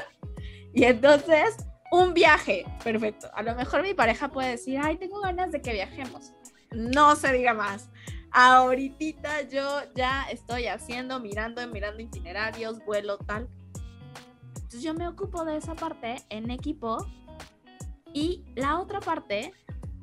Y 0.73 0.85
entonces, 0.85 1.57
un 1.91 2.13
viaje, 2.13 2.63
perfecto. 2.85 3.29
A 3.33 3.43
lo 3.43 3.53
mejor 3.55 3.83
mi 3.83 3.93
pareja 3.93 4.29
puede 4.29 4.51
decir, 4.51 4.79
ay, 4.81 4.95
tengo 4.95 5.19
ganas 5.19 5.51
de 5.51 5.61
que 5.61 5.73
viajemos. 5.73 6.31
No 6.71 7.17
se 7.17 7.33
diga 7.33 7.53
más. 7.53 7.89
Ahorita 8.31 9.41
yo 9.43 9.65
ya 9.95 10.23
estoy 10.29 10.67
haciendo, 10.67 11.19
mirando, 11.19 11.65
mirando 11.67 12.01
itinerarios, 12.01 12.83
vuelo, 12.85 13.17
tal. 13.17 13.47
Entonces 14.55 14.83
yo 14.83 14.93
me 14.93 15.07
ocupo 15.07 15.45
de 15.45 15.57
esa 15.57 15.75
parte 15.75 16.17
en 16.29 16.51
equipo 16.51 17.07
y 18.13 18.43
la 18.55 18.79
otra 18.79 18.99
parte 18.99 19.53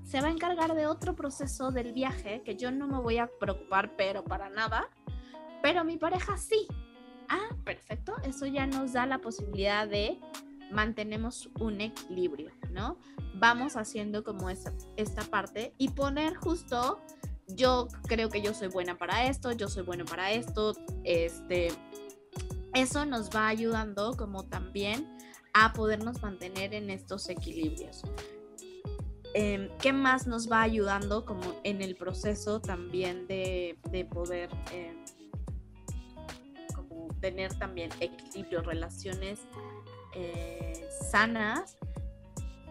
se 0.05 0.21
va 0.21 0.29
a 0.29 0.31
encargar 0.31 0.75
de 0.75 0.87
otro 0.87 1.15
proceso 1.15 1.71
del 1.71 1.93
viaje 1.93 2.43
que 2.45 2.57
yo 2.57 2.71
no 2.71 2.87
me 2.87 2.99
voy 2.99 3.19
a 3.19 3.29
preocupar, 3.41 3.97
pero 3.97 4.25
para 4.25 4.49
nada, 4.49 4.89
pero 5.63 5.85
mi 5.85 5.97
pareja 5.97 6.37
sí. 6.37 6.67
Ah, 7.29 7.49
perfecto, 7.65 8.15
eso 8.23 8.47
ya 8.47 8.67
nos 8.67 8.93
da 8.93 9.05
la 9.07 9.19
posibilidad 9.19 9.89
de 9.89 10.21
mantenemos 10.71 11.49
un 11.59 11.81
equilibrio, 11.81 12.51
¿no? 12.71 12.99
Vamos 13.35 13.77
haciendo 13.77 14.23
como 14.23 14.49
esa, 14.49 14.73
esta 14.97 15.23
parte 15.23 15.75
y 15.79 15.91
poner 15.91 16.37
justo, 16.37 17.01
yo 17.49 17.89
creo 18.07 18.29
que 18.29 18.43
yo 18.43 18.55
soy 18.55 18.69
buena 18.69 18.99
para 18.99 19.27
esto, 19.27 19.53
yo 19.53 19.69
soy 19.69 19.83
bueno 19.83 20.05
para 20.05 20.33
esto, 20.33 20.75
este, 21.05 21.69
eso 22.75 23.05
nos 23.05 23.31
va 23.31 23.49
ayudando 23.49 24.17
como 24.17 24.45
también 24.45 25.17
a 25.55 25.73
podernos 25.73 26.21
mantener 26.23 26.75
en 26.75 26.91
estos 26.91 27.29
equilibrios. 27.29 28.03
Em, 29.35 29.69
¿qué 29.81 29.93
más 29.93 30.27
nos 30.27 30.51
va 30.51 30.63
ayudando 30.63 31.25
como 31.25 31.43
en 31.63 31.83
el 31.83 31.95
proceso 31.97 32.61
también 32.61 33.27
de, 33.27 33.79
poder 34.11 34.49
em, 34.73 35.05
como 36.75 37.09
tener 37.21 37.53
también 37.59 37.91
equilibrio, 38.01 38.63
relaciones 38.63 39.41
eh, 40.15 40.89
sanas? 41.11 41.77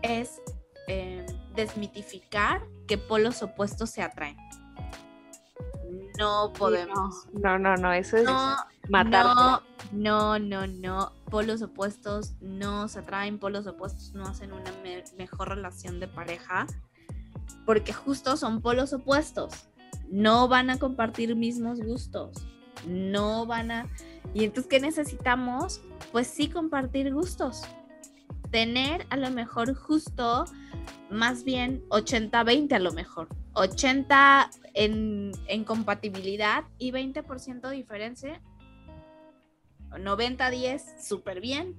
Es 0.02 0.42
em, 0.88 1.26
desmitificar 1.56 2.68
que 2.88 2.98
polos 2.98 3.44
opuestos 3.44 3.92
se 3.92 4.02
atraen. 4.02 4.38
No 6.18 6.54
podemos. 6.54 7.28
No, 7.34 7.58
no, 7.60 7.76
no, 7.76 7.92
eso 7.92 8.18
es 8.18 8.28
matar. 8.90 9.26
No, 9.26 9.62
no, 9.92 10.40
no, 10.40 10.68
no. 10.68 11.12
Polos 11.30 11.62
opuestos 11.62 12.36
no 12.42 12.88
se 12.88 13.00
atraen, 13.00 13.40
polos 13.40 13.68
opuestos 13.68 14.14
no 14.14 14.26
hacen 14.26 14.54
una 14.54 14.72
mejor 15.18 15.50
relación 15.50 16.00
de 16.00 16.08
pareja, 16.08 16.68
porque 17.66 17.94
justo 17.94 18.38
son 18.38 18.62
polos 18.62 18.94
opuestos. 18.94 19.68
no 20.10 20.48
van 20.48 20.70
a 20.70 20.78
compartir 20.78 21.36
mismos 21.36 21.80
gustos, 21.82 22.46
no 22.88 23.46
van 23.46 23.72
a... 23.72 23.88
Y 24.34 24.44
entonces, 24.44 24.70
¿qué 24.70 24.80
necesitamos? 24.80 25.82
Pues 26.12 26.28
sí 26.28 26.50
compartir 26.50 27.14
gustos. 27.14 27.64
Tener 28.52 29.06
a 29.10 29.18
lo 29.18 29.32
mejor 29.32 29.74
justo, 29.74 30.46
más 31.10 31.44
bien 31.44 31.84
80-20 31.90 32.74
a 32.74 32.80
lo 32.80 32.92
mejor. 32.92 33.28
80 33.54 34.50
en, 34.76 35.32
en 35.48 35.64
compatibilidad 35.64 36.66
y 36.78 36.92
20% 36.92 37.70
diferencia. 37.72 38.42
90-10, 39.90 41.02
súper 41.02 41.42
bien. 41.42 41.76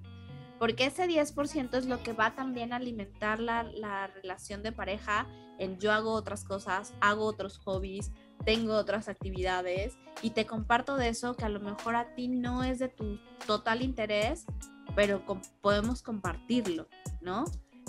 Porque 0.59 0.87
ese 0.87 1.07
10% 1.07 1.75
es 1.75 1.87
lo 1.87 2.03
que 2.03 2.15
va 2.15 2.35
también 2.35 2.73
a 2.73 2.77
alimentar 2.77 3.41
la, 3.41 3.63
la 3.63 4.07
relación 4.07 4.63
de 4.63 4.73
pareja 4.73 5.29
en 5.59 5.79
yo 5.79 5.93
hago 5.93 6.13
otras 6.13 6.45
cosas, 6.45 6.95
hago 7.01 7.25
otros 7.25 7.59
hobbies, 7.59 8.11
tengo 8.45 8.75
otras 8.75 9.09
actividades 9.09 9.99
y 10.23 10.31
te 10.31 10.47
comparto 10.47 10.97
de 10.97 11.09
eso 11.09 11.37
que 11.37 11.45
a 11.45 11.49
lo 11.49 11.61
mejor 11.61 11.97
a 11.97 12.15
ti 12.15 12.29
no 12.29 12.65
es 12.65 12.79
de 12.79 12.89
tu 12.89 13.19
total 13.47 13.83
interés, 13.83 14.47
pero 14.95 15.23
podemos 15.61 16.03
compartirlo, 16.03 16.89
¿no? 17.21 17.45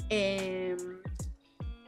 Em, 0.10 0.78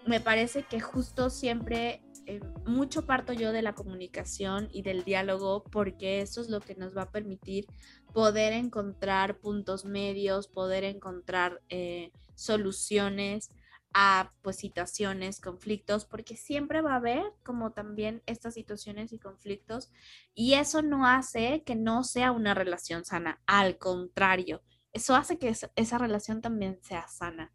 me 0.06 0.20
parece 0.20 0.64
que 0.64 0.80
justo 0.80 1.30
siempre 1.30 2.02
eh, 2.30 2.42
mucho 2.68 3.08
parto 3.08 3.34
yo 3.34 3.52
de 3.52 3.64
la 3.64 3.74
comunicación 3.74 4.70
y 4.72 4.84
del 4.84 5.04
diálogo 5.04 5.64
porque 5.64 6.22
eso 6.22 6.42
es 6.42 6.50
lo 6.50 6.60
que 6.60 6.76
nos 6.76 6.96
va 6.96 7.02
a 7.04 7.12
permitir 7.12 7.66
poder 8.14 8.54
encontrar 8.54 9.40
puntos 9.40 9.84
medios, 9.84 10.48
poder 10.48 10.84
encontrar 10.84 11.60
eh, 11.70 12.12
soluciones 12.36 13.50
a 13.96 14.32
pues 14.44 14.58
situaciones, 14.58 15.42
conflictos, 15.42 16.06
porque 16.06 16.38
siempre 16.38 16.82
va 16.82 16.94
a 16.94 16.98
haber 16.98 17.24
como 17.44 17.72
también 17.72 18.22
estas 18.28 18.54
situaciones 18.54 19.12
y 19.12 19.18
conflictos 19.18 19.92
y 20.36 20.54
eso 20.54 20.84
no 20.84 21.08
hace 21.08 21.64
que 21.64 21.76
no 21.76 22.04
sea 22.04 22.32
una 22.32 22.54
relación 22.54 23.06
sana, 23.06 23.42
al 23.48 23.80
contrario, 23.80 24.62
eso 24.94 25.16
hace 25.16 25.40
que 25.40 25.56
esa 25.76 25.98
relación 25.98 26.42
también 26.42 26.78
sea 26.84 27.08
sana. 27.08 27.52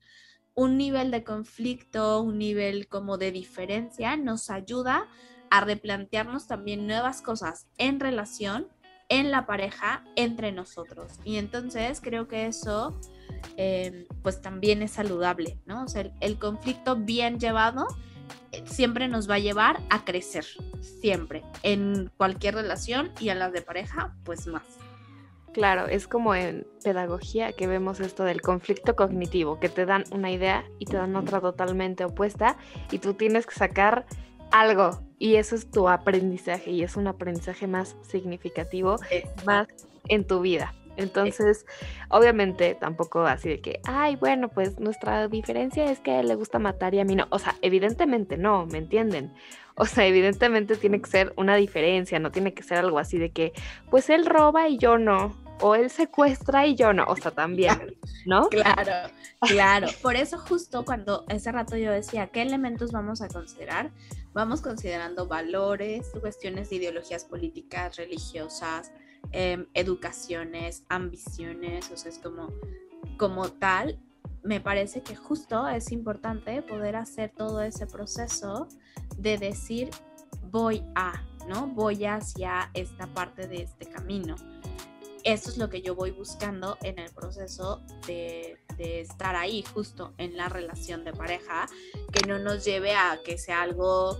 Un 0.55 0.77
nivel 0.79 1.11
de 1.11 1.25
conflicto, 1.25 2.21
un 2.21 2.39
nivel 2.39 2.89
como 2.89 3.19
de 3.19 3.33
diferencia 3.33 4.17
nos 4.17 4.51
ayuda 4.51 5.09
a 5.51 5.61
replantearnos 5.61 6.47
también 6.47 6.87
nuevas 6.87 7.23
cosas 7.23 7.67
en 7.79 8.01
relación, 8.01 8.69
en 9.09 9.31
la 9.31 9.47
pareja, 9.47 10.05
entre 10.17 10.53
nosotros. 10.53 11.13
Y 11.25 11.37
entonces 11.37 12.01
creo 12.01 12.29
que 12.29 12.47
eso 12.47 12.99
Em, 13.57 14.07
pues 14.23 14.41
también 14.41 14.83
es 14.83 14.93
saludable, 14.93 15.59
¿no? 15.67 15.85
O 15.85 15.89
sea, 15.89 16.11
el, 16.21 16.39
conflicto 16.39 16.97
bien 16.97 17.39
llevado 17.39 17.87
eh, 18.51 18.65
siempre 18.67 19.07
nos 19.07 19.31
va 19.31 19.35
a 19.35 19.39
llevar 19.39 19.81
a 19.91 20.05
crecer, 20.05 20.45
siempre, 20.81 21.45
en 21.63 22.11
cualquier 22.17 22.57
relación 22.57 23.13
y 23.21 23.29
en 23.29 23.39
las 23.39 23.53
de 23.53 23.63
pareja, 23.63 24.17
pues 24.25 24.47
más. 24.47 24.65
Claro, 25.55 25.87
es 25.87 26.09
como 26.09 26.35
en 26.35 26.67
pedagogía 26.83 27.53
que 27.53 27.69
vemos 27.69 28.01
esto 28.01 28.25
del 28.25 28.43
conflicto 28.43 28.97
cognitivo, 28.97 29.61
que 29.61 29.69
te 29.69 29.87
dan 29.87 30.03
una 30.11 30.33
idea 30.33 30.65
y 30.81 30.87
te 30.87 30.97
dan 30.97 31.15
otra 31.15 31.41
totalmente 31.41 32.05
opuesta 32.05 32.57
y 32.91 32.99
tú 32.99 33.15
tienes 33.15 33.47
que 33.47 33.55
sacar 33.55 34.05
algo 34.51 34.99
y 35.17 35.37
eso 35.37 35.55
es 35.55 35.71
tu 35.71 35.89
aprendizaje 35.89 36.73
y 36.73 36.83
es 36.83 36.97
un 36.97 37.07
aprendizaje 37.07 37.69
más 37.69 37.97
significativo, 38.03 38.97
más 39.47 39.69
en 40.09 40.27
tu 40.27 40.41
vida. 40.41 40.75
Entonces, 40.97 41.67
obviamente 42.09 42.75
tampoco 42.75 43.23
así 43.23 43.49
de 43.49 43.61
que, 43.61 43.81
ay, 43.85 44.17
bueno, 44.17 44.49
pues 44.49 44.79
nuestra 44.79 45.29
diferencia 45.29 45.91
es 45.91 46.01
que 46.01 46.13
a 46.13 46.21
él 46.21 46.29
le 46.29 46.35
gusta 46.35 46.59
matar 46.59 46.95
y 46.95 47.01
a 47.01 47.05
mí 47.05 47.15
no. 47.15 47.27
O 47.31 47.39
sea, 47.39 47.55
evidentemente 47.63 48.37
no, 48.37 48.67
¿me 48.67 48.79
entienden? 48.79 49.33
O 49.77 49.87
sea, 49.87 50.07
evidentemente 50.07 50.77
tiene 50.77 51.01
que 51.01 51.11
ser 51.11 51.33
una 51.37 51.57
diferencia, 51.57 52.21
no 52.21 52.31
tiene 52.31 52.55
que 52.55 52.63
ser 52.63 52.79
algo 52.79 53.01
así 53.01 53.19
de 53.19 53.31
que, 53.33 53.53
pues 53.91 54.09
él 54.09 54.25
roba 54.25 54.69
y 54.69 54.79
yo 54.79 54.99
no. 54.99 55.35
O 55.61 55.75
él 55.75 55.91
secuestra 55.91 56.67
y 56.67 56.75
yo 56.75 56.93
no. 56.93 57.05
O 57.07 57.17
sea, 57.17 57.31
también, 57.31 57.97
¿no? 58.27 58.49
Claro, 58.51 59.13
claro. 59.41 59.89
Por 60.03 60.17
eso 60.17 60.39
justo 60.39 60.85
cuando 60.85 61.25
ese 61.29 61.53
rato 61.53 61.77
yo 61.77 61.93
decía, 61.93 62.27
¿qué 62.29 62.43
elementos 62.43 62.93
vamos 62.93 63.23
a 63.23 63.29
considerar? 63.29 63.91
Vamos 64.33 64.61
considerando 64.61 65.27
valores, 65.27 66.11
cuestiones 66.21 66.71
de 66.71 66.77
ideologías 66.77 67.25
políticas, 67.25 67.97
religiosas, 67.97 68.91
Em, 69.33 69.67
educaciones, 69.75 70.85
ambiciones, 70.89 71.91
o 71.91 71.97
sea, 71.97 72.11
es 72.11 72.19
como, 72.19 72.53
como 73.17 73.49
tal, 73.49 73.99
me 74.43 74.61
parece 74.61 75.03
que 75.03 75.17
justo 75.17 75.67
es 75.67 75.91
importante 75.91 76.63
poder 76.63 76.97
hacer 76.97 77.33
todo 77.35 77.63
ese 77.63 77.87
proceso 77.87 78.69
de 79.17 79.39
decir 79.39 79.91
voy 80.51 80.85
a, 80.95 81.25
¿no? 81.49 81.67
Voy 81.67 82.05
hacia 82.05 82.71
esta 82.75 83.07
parte 83.09 83.49
de 83.49 83.63
este 83.63 83.87
camino. 83.87 84.37
Eso 85.25 85.51
es 85.51 85.57
lo 85.57 85.71
que 85.71 85.81
yo 85.81 85.95
voy 85.95 86.11
buscando 86.11 86.77
en 86.83 86.99
el 86.99 87.11
proceso 87.13 87.83
de, 88.07 88.59
estar 88.79 89.37
ahí, 89.37 89.63
justo 89.63 90.13
en 90.19 90.37
la 90.37 90.49
relación 90.49 91.05
de 91.05 91.13
pareja, 91.13 91.67
que 92.13 92.27
no 92.27 92.39
nos 92.39 92.65
lleve 92.65 92.95
a 92.95 93.21
que 93.25 93.39
sea 93.39 93.63
algo 93.63 94.19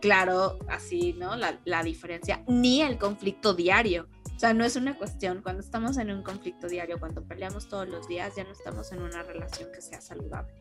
claro, 0.00 0.58
así, 0.68 1.14
¿no? 1.14 1.36
La, 1.36 1.58
la 1.64 1.82
diferencia, 1.82 2.44
ni 2.46 2.82
el 2.82 2.98
conflicto 2.98 3.54
diario, 3.54 4.08
o 4.42 4.44
sea, 4.44 4.54
no 4.54 4.64
es 4.64 4.74
una 4.74 4.98
cuestión, 4.98 5.40
cuando 5.40 5.62
estamos 5.62 5.98
en 5.98 6.10
un 6.10 6.24
conflicto 6.24 6.66
diario, 6.66 6.98
cuando 6.98 7.22
peleamos 7.22 7.68
todos 7.68 7.88
los 7.88 8.08
días, 8.08 8.34
ya 8.34 8.42
no 8.42 8.50
estamos 8.50 8.90
en 8.90 9.00
una 9.00 9.22
relación 9.22 9.70
que 9.70 9.80
sea 9.80 10.00
saludable. 10.00 10.52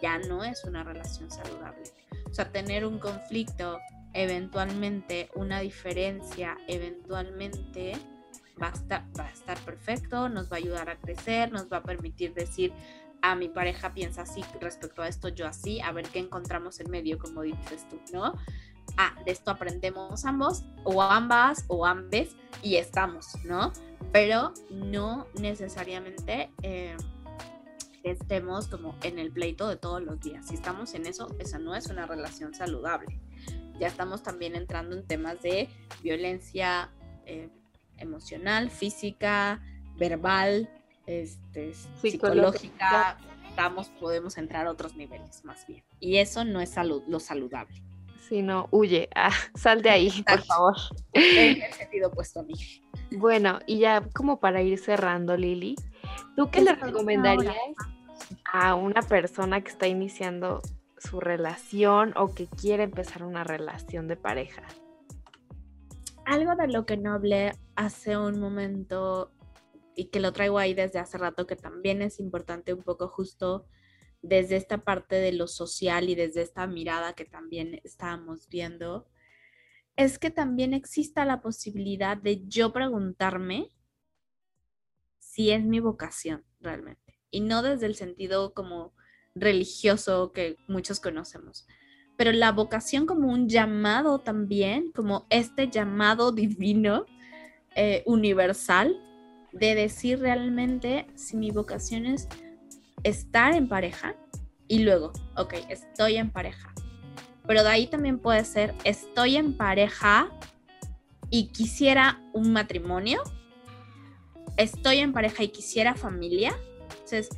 Ya 0.00 0.18
no 0.18 0.44
es 0.44 0.62
una 0.64 0.84
relación 0.84 1.28
saludable. 1.28 1.82
O 2.30 2.32
sea, 2.32 2.52
tener 2.52 2.86
un 2.86 3.00
conflicto, 3.00 3.80
eventualmente 4.12 5.28
una 5.34 5.58
diferencia, 5.58 6.56
eventualmente 6.68 7.98
va 8.60 8.68
a 8.68 8.72
estar, 8.72 9.06
va 9.18 9.26
a 9.26 9.30
estar 9.30 9.58
perfecto, 9.58 10.28
nos 10.28 10.50
va 10.50 10.56
a 10.56 10.58
ayudar 10.58 10.90
a 10.90 10.96
crecer, 10.96 11.52
nos 11.52 11.70
va 11.70 11.78
a 11.78 11.82
permitir 11.82 12.34
decir, 12.34 12.72
a 13.22 13.34
mi 13.34 13.48
pareja 13.48 13.92
piensa 13.92 14.22
así 14.22 14.42
respecto 14.60 15.02
a 15.02 15.08
esto, 15.08 15.28
yo 15.28 15.46
así, 15.46 15.80
a 15.80 15.92
ver 15.92 16.08
qué 16.08 16.20
encontramos 16.20 16.80
en 16.80 16.90
medio, 16.90 17.18
como 17.18 17.42
dices 17.42 17.86
tú, 17.88 18.00
¿no? 18.12 18.34
ah, 18.96 19.14
de 19.24 19.32
esto 19.32 19.50
aprendemos 19.50 20.24
ambos, 20.24 20.64
o 20.84 21.02
ambas, 21.02 21.64
o 21.68 21.86
ambes, 21.86 22.36
y 22.62 22.76
estamos, 22.76 23.26
¿no? 23.44 23.72
Pero 24.12 24.52
no 24.70 25.26
necesariamente 25.38 26.50
eh, 26.62 26.96
estemos 28.02 28.66
como 28.66 28.96
en 29.02 29.18
el 29.18 29.30
pleito 29.30 29.68
de 29.68 29.76
todos 29.76 30.02
los 30.02 30.20
días. 30.20 30.48
Si 30.48 30.54
estamos 30.54 30.94
en 30.94 31.06
eso, 31.06 31.34
esa 31.38 31.58
no 31.58 31.74
es 31.74 31.86
una 31.86 32.06
relación 32.06 32.54
saludable. 32.54 33.20
Ya 33.78 33.86
estamos 33.86 34.22
también 34.22 34.56
entrando 34.56 34.96
en 34.96 35.06
temas 35.06 35.40
de 35.42 35.68
violencia 36.02 36.90
eh, 37.24 37.48
emocional, 38.00 38.70
física, 38.70 39.60
verbal, 39.96 40.68
este, 41.06 41.72
psicológica. 42.00 43.18
Estamos, 43.48 43.88
podemos 44.00 44.38
entrar 44.38 44.66
a 44.66 44.70
otros 44.70 44.96
niveles 44.96 45.44
más 45.44 45.66
bien. 45.66 45.82
Y 45.98 46.18
eso 46.18 46.44
no 46.44 46.60
es 46.60 46.70
salud, 46.70 47.02
lo 47.08 47.20
saludable. 47.20 47.82
Si 48.28 48.42
no, 48.42 48.68
huye, 48.70 49.08
ah, 49.14 49.32
sal 49.54 49.82
de 49.82 49.90
ahí, 49.90 50.22
por 50.22 50.42
favor. 50.42 50.76
En 51.12 51.62
el 51.62 51.72
sentido 51.72 52.08
opuesto 52.08 52.40
a 52.40 52.42
mí. 52.44 52.54
Bueno, 53.10 53.58
y 53.66 53.80
ya 53.80 54.02
como 54.14 54.38
para 54.38 54.62
ir 54.62 54.78
cerrando, 54.78 55.36
Lili, 55.36 55.74
¿tú 56.36 56.48
qué 56.50 56.60
le 56.60 56.74
recomendarías 56.74 57.56
a 58.52 58.76
una 58.76 59.02
persona 59.02 59.60
que 59.62 59.70
está 59.70 59.88
iniciando 59.88 60.62
su 60.96 61.18
relación 61.18 62.12
o 62.16 62.32
que 62.32 62.46
quiere 62.46 62.84
empezar 62.84 63.24
una 63.24 63.42
relación 63.42 64.06
de 64.06 64.16
pareja? 64.16 64.62
Algo 66.24 66.54
de 66.54 66.68
lo 66.68 66.86
que 66.86 66.96
no 66.96 67.12
hablé 67.12 67.52
hace 67.74 68.16
un 68.16 68.38
momento 68.38 69.32
y 69.96 70.06
que 70.06 70.20
lo 70.20 70.32
traigo 70.32 70.58
ahí 70.58 70.74
desde 70.74 70.98
hace 70.98 71.18
rato, 71.18 71.46
que 71.46 71.56
también 71.56 72.02
es 72.02 72.20
importante 72.20 72.72
un 72.72 72.82
poco 72.82 73.08
justo 73.08 73.66
desde 74.22 74.56
esta 74.56 74.78
parte 74.84 75.16
de 75.16 75.32
lo 75.32 75.46
social 75.46 76.08
y 76.08 76.14
desde 76.14 76.42
esta 76.42 76.66
mirada 76.66 77.14
que 77.14 77.24
también 77.24 77.80
estábamos 77.84 78.48
viendo, 78.48 79.08
es 79.96 80.18
que 80.18 80.30
también 80.30 80.72
exista 80.74 81.24
la 81.24 81.40
posibilidad 81.40 82.16
de 82.16 82.46
yo 82.46 82.72
preguntarme 82.72 83.68
si 85.18 85.50
es 85.50 85.64
mi 85.64 85.80
vocación 85.80 86.44
realmente. 86.60 87.18
Y 87.30 87.40
no 87.40 87.62
desde 87.62 87.86
el 87.86 87.94
sentido 87.94 88.54
como 88.54 88.94
religioso 89.34 90.32
que 90.32 90.56
muchos 90.68 91.00
conocemos, 91.00 91.66
pero 92.20 92.32
la 92.32 92.52
vocación 92.52 93.06
como 93.06 93.32
un 93.32 93.48
llamado 93.48 94.18
también, 94.18 94.92
como 94.94 95.24
este 95.30 95.70
llamado 95.70 96.32
divino, 96.32 97.06
eh, 97.74 98.02
universal, 98.04 98.94
de 99.54 99.74
decir 99.74 100.20
realmente 100.20 101.06
si 101.14 101.38
mi 101.38 101.50
vocación 101.50 102.04
es 102.04 102.28
estar 103.04 103.54
en 103.54 103.68
pareja 103.68 104.16
y 104.68 104.80
luego, 104.80 105.14
ok, 105.34 105.54
estoy 105.70 106.16
en 106.16 106.28
pareja. 106.30 106.74
Pero 107.46 107.62
de 107.62 107.70
ahí 107.70 107.86
también 107.86 108.18
puede 108.18 108.44
ser, 108.44 108.74
estoy 108.84 109.36
en 109.36 109.56
pareja 109.56 110.30
y 111.30 111.46
quisiera 111.52 112.20
un 112.34 112.52
matrimonio. 112.52 113.22
Estoy 114.58 114.98
en 114.98 115.14
pareja 115.14 115.42
y 115.42 115.48
quisiera 115.48 115.94
familia. 115.94 116.54
Entonces, 116.90 117.30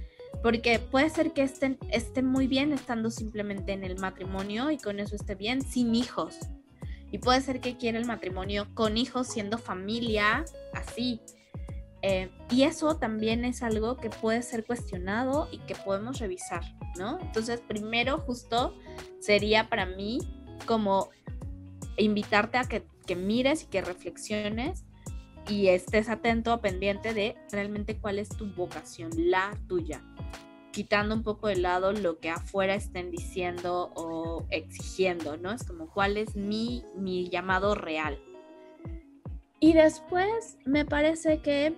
porque 0.43 0.79
puede 0.79 1.11
ser 1.11 1.33
que 1.33 1.43
estén, 1.43 1.79
estén 1.91 2.27
muy 2.27 2.47
bien 2.47 2.73
estando 2.73 3.11
simplemente 3.11 3.73
en 3.73 3.85
el 3.85 3.99
matrimonio 3.99 4.71
y 4.71 4.79
con 4.79 5.01
eso 5.01 5.15
esté 5.15 5.35
bien, 5.35 5.63
sin 5.63 5.95
hijos. 5.95 6.39
Y 7.11 7.19
puede 7.19 7.41
ser 7.43 7.61
que 7.61 7.77
quiera 7.77 7.99
el 7.99 8.07
matrimonio 8.07 8.67
con 8.75 8.97
hijos, 8.97 9.29
siendo 9.29 9.59
familia, 9.59 10.45
así. 10.73 11.21
Eh, 12.01 12.31
y 12.51 12.63
eso 12.63 12.97
también 12.97 13.45
es 13.45 13.63
algo 13.63 13.97
que 13.97 14.11
puede 14.11 14.43
ser 14.43 14.65
cuestionado 14.65 15.49
y 15.53 15.59
que 15.59 15.75
podemos 15.75 16.19
revisar, 16.19 16.63
¿no? 16.99 17.21
Entonces, 17.21 17.61
primero 17.61 18.19
justo 18.19 18.75
sería 19.21 19.69
para 19.69 19.87
mí 19.87 20.19
como 20.67 21.11
invitarte 21.97 22.59
a 22.59 22.65
que, 22.65 22.85
que 23.07 23.15
mires 23.15 23.65
y 23.65 23.67
que 23.67 23.83
reflexiones 23.83 24.85
y 25.49 25.69
estés 25.69 26.09
atento, 26.09 26.61
pendiente 26.61 27.15
de 27.15 27.37
realmente 27.51 27.99
cuál 27.99 28.19
es 28.19 28.29
tu 28.29 28.47
vocación, 28.47 29.11
la 29.17 29.57
tuya, 29.69 30.03
quitando 30.73 31.15
un 31.15 31.23
poco 31.23 31.49
de 31.49 31.57
lado 31.57 31.93
lo 31.93 32.19
que 32.19 32.31
afuera 32.31 32.75
estén 32.75 33.11
diciendo 33.11 33.93
o 33.95 34.47
exigiendo, 34.51 35.37
¿no? 35.37 35.53
Es 35.53 35.65
como 35.65 35.89
cuál 35.89 36.17
es 36.17 36.37
mi, 36.37 36.85
mi 36.97 37.29
llamado 37.29 37.75
real. 37.75 38.19
Y 39.61 39.75
después 39.75 40.59
me 40.65 40.85
parece 40.85 41.41
que 41.41 41.77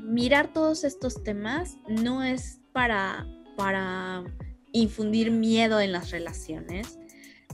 mirar 0.00 0.52
todos 0.52 0.84
estos 0.84 1.22
temas 1.22 1.76
no 1.88 2.22
es 2.22 2.60
para, 2.72 3.26
para 3.56 4.24
infundir 4.72 5.30
miedo 5.30 5.80
en 5.80 5.92
las 5.92 6.10
relaciones, 6.10 6.98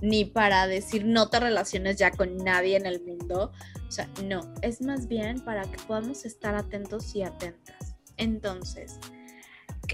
ni 0.01 0.25
para 0.25 0.67
decir 0.67 1.05
no 1.05 1.29
te 1.29 1.41
relaciones 1.41 1.97
ya 1.97 2.11
con 2.11 2.37
nadie 2.39 2.77
en 2.77 2.87
el 2.87 3.03
mundo. 3.03 3.53
O 3.93 3.95
sea, 3.95 4.09
no, 4.25 4.41
es 4.63 4.81
más 4.81 5.07
bien 5.07 5.39
para 5.41 5.71
que 5.71 5.77
podamos 5.87 6.25
estar 6.25 6.55
atentos 6.55 7.15
y 7.15 7.25
atentas. 7.25 7.95
Entonces, 8.17 8.99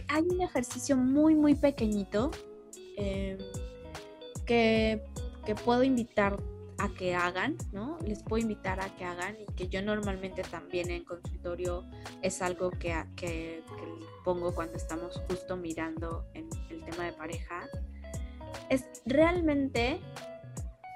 hay 0.07 0.23
un 0.23 0.41
ejercicio 0.41 0.97
muy, 0.97 1.35
muy 1.35 1.57
pequeñito 1.57 2.31
em, 2.97 3.39
que, 4.47 5.03
que 5.45 5.57
puedo 5.57 5.83
invitar 5.83 6.37
a 6.79 6.89
que 6.91 7.17
hagan, 7.17 7.57
¿no? 7.73 7.99
Les 8.07 8.23
puedo 8.23 8.41
invitar 8.41 8.79
a 8.79 8.95
que 8.95 9.05
hagan 9.05 9.37
y 9.41 9.53
que 9.55 9.67
yo 9.67 9.83
normalmente 9.83 10.43
también 10.43 10.93
en 10.93 11.05
consultorio 11.05 11.85
es 12.23 12.41
algo 12.41 12.71
que, 12.71 12.95
que, 13.17 13.65
pongo 14.23 14.55
cuando 14.55 14.77
estamos 14.77 15.21
justo 15.29 15.57
mirando 15.57 16.25
en 16.35 16.49
el 16.71 16.85
tema 16.85 17.07
de 17.07 17.15
pareja, 17.15 17.67
es 18.71 18.85
realmente 19.07 19.99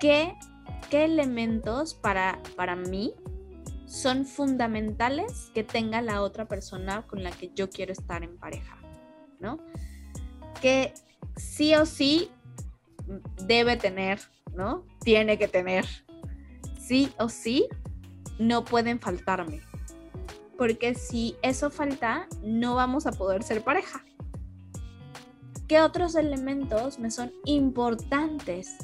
qué, 0.00 0.36
qué 0.90 1.04
elementos 1.04 1.94
para, 1.94 2.40
para 2.56 2.76
mí 2.76 3.14
son 3.86 4.24
fundamentales 4.24 5.50
que 5.54 5.64
tenga 5.64 6.00
la 6.02 6.22
otra 6.22 6.46
persona 6.46 7.06
con 7.06 7.22
la 7.22 7.30
que 7.30 7.50
yo 7.54 7.70
quiero 7.70 7.92
estar 7.92 8.22
en 8.22 8.38
pareja, 8.38 8.76
¿no? 9.38 9.58
Que 10.60 10.94
sí 11.36 11.74
o 11.74 11.84
sí 11.84 12.30
debe 13.46 13.76
tener 13.76 14.20
¿no? 14.54 14.84
Tiene 15.00 15.38
que 15.38 15.48
tener. 15.48 15.86
Sí 16.78 17.12
o 17.18 17.28
sí, 17.28 17.68
no 18.38 18.64
pueden 18.64 19.00
faltarme. 19.00 19.60
Porque 20.56 20.94
si 20.94 21.36
eso 21.42 21.70
falta, 21.70 22.28
no 22.42 22.74
vamos 22.74 23.06
a 23.06 23.12
poder 23.12 23.42
ser 23.42 23.62
pareja. 23.62 24.04
¿Qué 25.66 25.80
otros 25.80 26.14
elementos 26.14 26.98
me 26.98 27.10
son 27.10 27.32
importantes? 27.44 28.76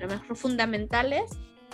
Lo 0.00 0.08
mejor 0.08 0.36
fundamentales. 0.36 1.30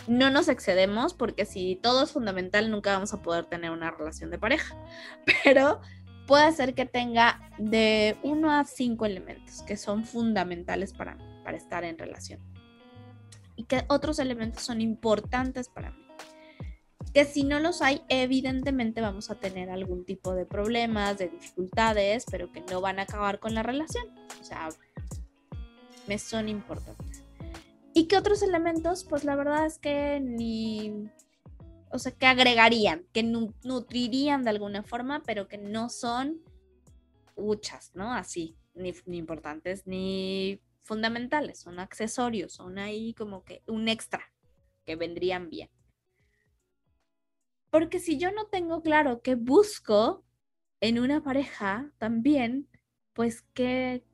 No 0.06 0.30
nos 0.30 0.48
excedemos 0.48 1.14
porque 1.14 1.46
si 1.46 1.76
todo 1.76 2.04
es 2.04 2.12
fundamental 2.12 2.70
nunca 2.70 2.92
vamos 2.92 3.14
a 3.14 3.22
poder 3.22 3.46
tener 3.46 3.70
una 3.70 3.90
relación 3.90 4.30
de 4.30 4.38
pareja. 4.38 4.76
Pero 5.44 5.80
puede 6.26 6.52
ser 6.52 6.74
que 6.74 6.84
tenga 6.84 7.50
de 7.58 8.16
uno 8.22 8.52
a 8.52 8.64
cinco 8.64 9.06
elementos 9.06 9.62
que 9.62 9.76
son 9.76 10.04
fundamentales 10.04 10.92
para, 10.92 11.16
para 11.44 11.56
estar 11.56 11.84
en 11.84 11.96
relación 11.98 12.40
y 13.56 13.64
que 13.64 13.84
otros 13.88 14.18
elementos 14.18 14.62
son 14.62 14.80
importantes 14.80 15.68
para 15.68 15.90
mí. 15.90 16.06
Que 17.12 17.24
si 17.24 17.44
no 17.44 17.58
los 17.58 17.80
hay, 17.80 18.02
evidentemente 18.08 19.00
vamos 19.00 19.30
a 19.30 19.36
tener 19.36 19.70
algún 19.70 20.04
tipo 20.04 20.34
de 20.34 20.44
problemas, 20.44 21.16
de 21.16 21.28
dificultades, 21.28 22.26
pero 22.30 22.52
que 22.52 22.60
no 22.60 22.82
van 22.82 22.98
a 22.98 23.02
acabar 23.02 23.40
con 23.40 23.54
la 23.54 23.62
relación. 23.62 24.06
O 24.38 24.44
sea, 24.44 24.68
me 26.06 26.18
son 26.18 26.50
importantes. 26.50 27.25
¿Y 27.96 28.08
qué 28.08 28.18
otros 28.18 28.42
elementos? 28.42 29.04
Pues 29.04 29.24
la 29.24 29.36
verdad 29.36 29.64
es 29.64 29.78
que 29.78 30.20
ni, 30.20 31.08
o 31.90 31.98
sea, 31.98 32.12
que 32.12 32.26
agregarían, 32.26 33.06
que 33.14 33.22
nutrirían 33.22 34.44
de 34.44 34.50
alguna 34.50 34.82
forma, 34.82 35.22
pero 35.22 35.48
que 35.48 35.56
no 35.56 35.88
son 35.88 36.42
muchas, 37.38 37.92
¿no? 37.94 38.12
Así, 38.12 38.54
ni, 38.74 38.92
ni 39.06 39.16
importantes, 39.16 39.86
ni 39.86 40.60
fundamentales, 40.82 41.60
son 41.60 41.78
accesorios, 41.78 42.52
son 42.52 42.76
ahí 42.76 43.14
como 43.14 43.44
que 43.44 43.62
un 43.66 43.88
extra 43.88 44.30
que 44.84 44.94
vendrían 44.94 45.48
bien. 45.48 45.70
Porque 47.70 47.98
si 47.98 48.18
yo 48.18 48.30
no 48.30 48.44
tengo 48.48 48.82
claro 48.82 49.22
qué 49.22 49.36
busco 49.36 50.22
en 50.82 50.98
una 50.98 51.24
pareja, 51.24 51.90
también, 51.96 52.68
pues 53.14 53.40
que, 53.54 54.04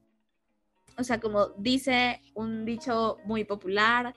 o 0.98 1.04
sea, 1.04 1.20
como 1.20 1.48
dice 1.58 2.20
un 2.34 2.64
dicho 2.64 3.18
muy 3.24 3.44
popular, 3.44 4.14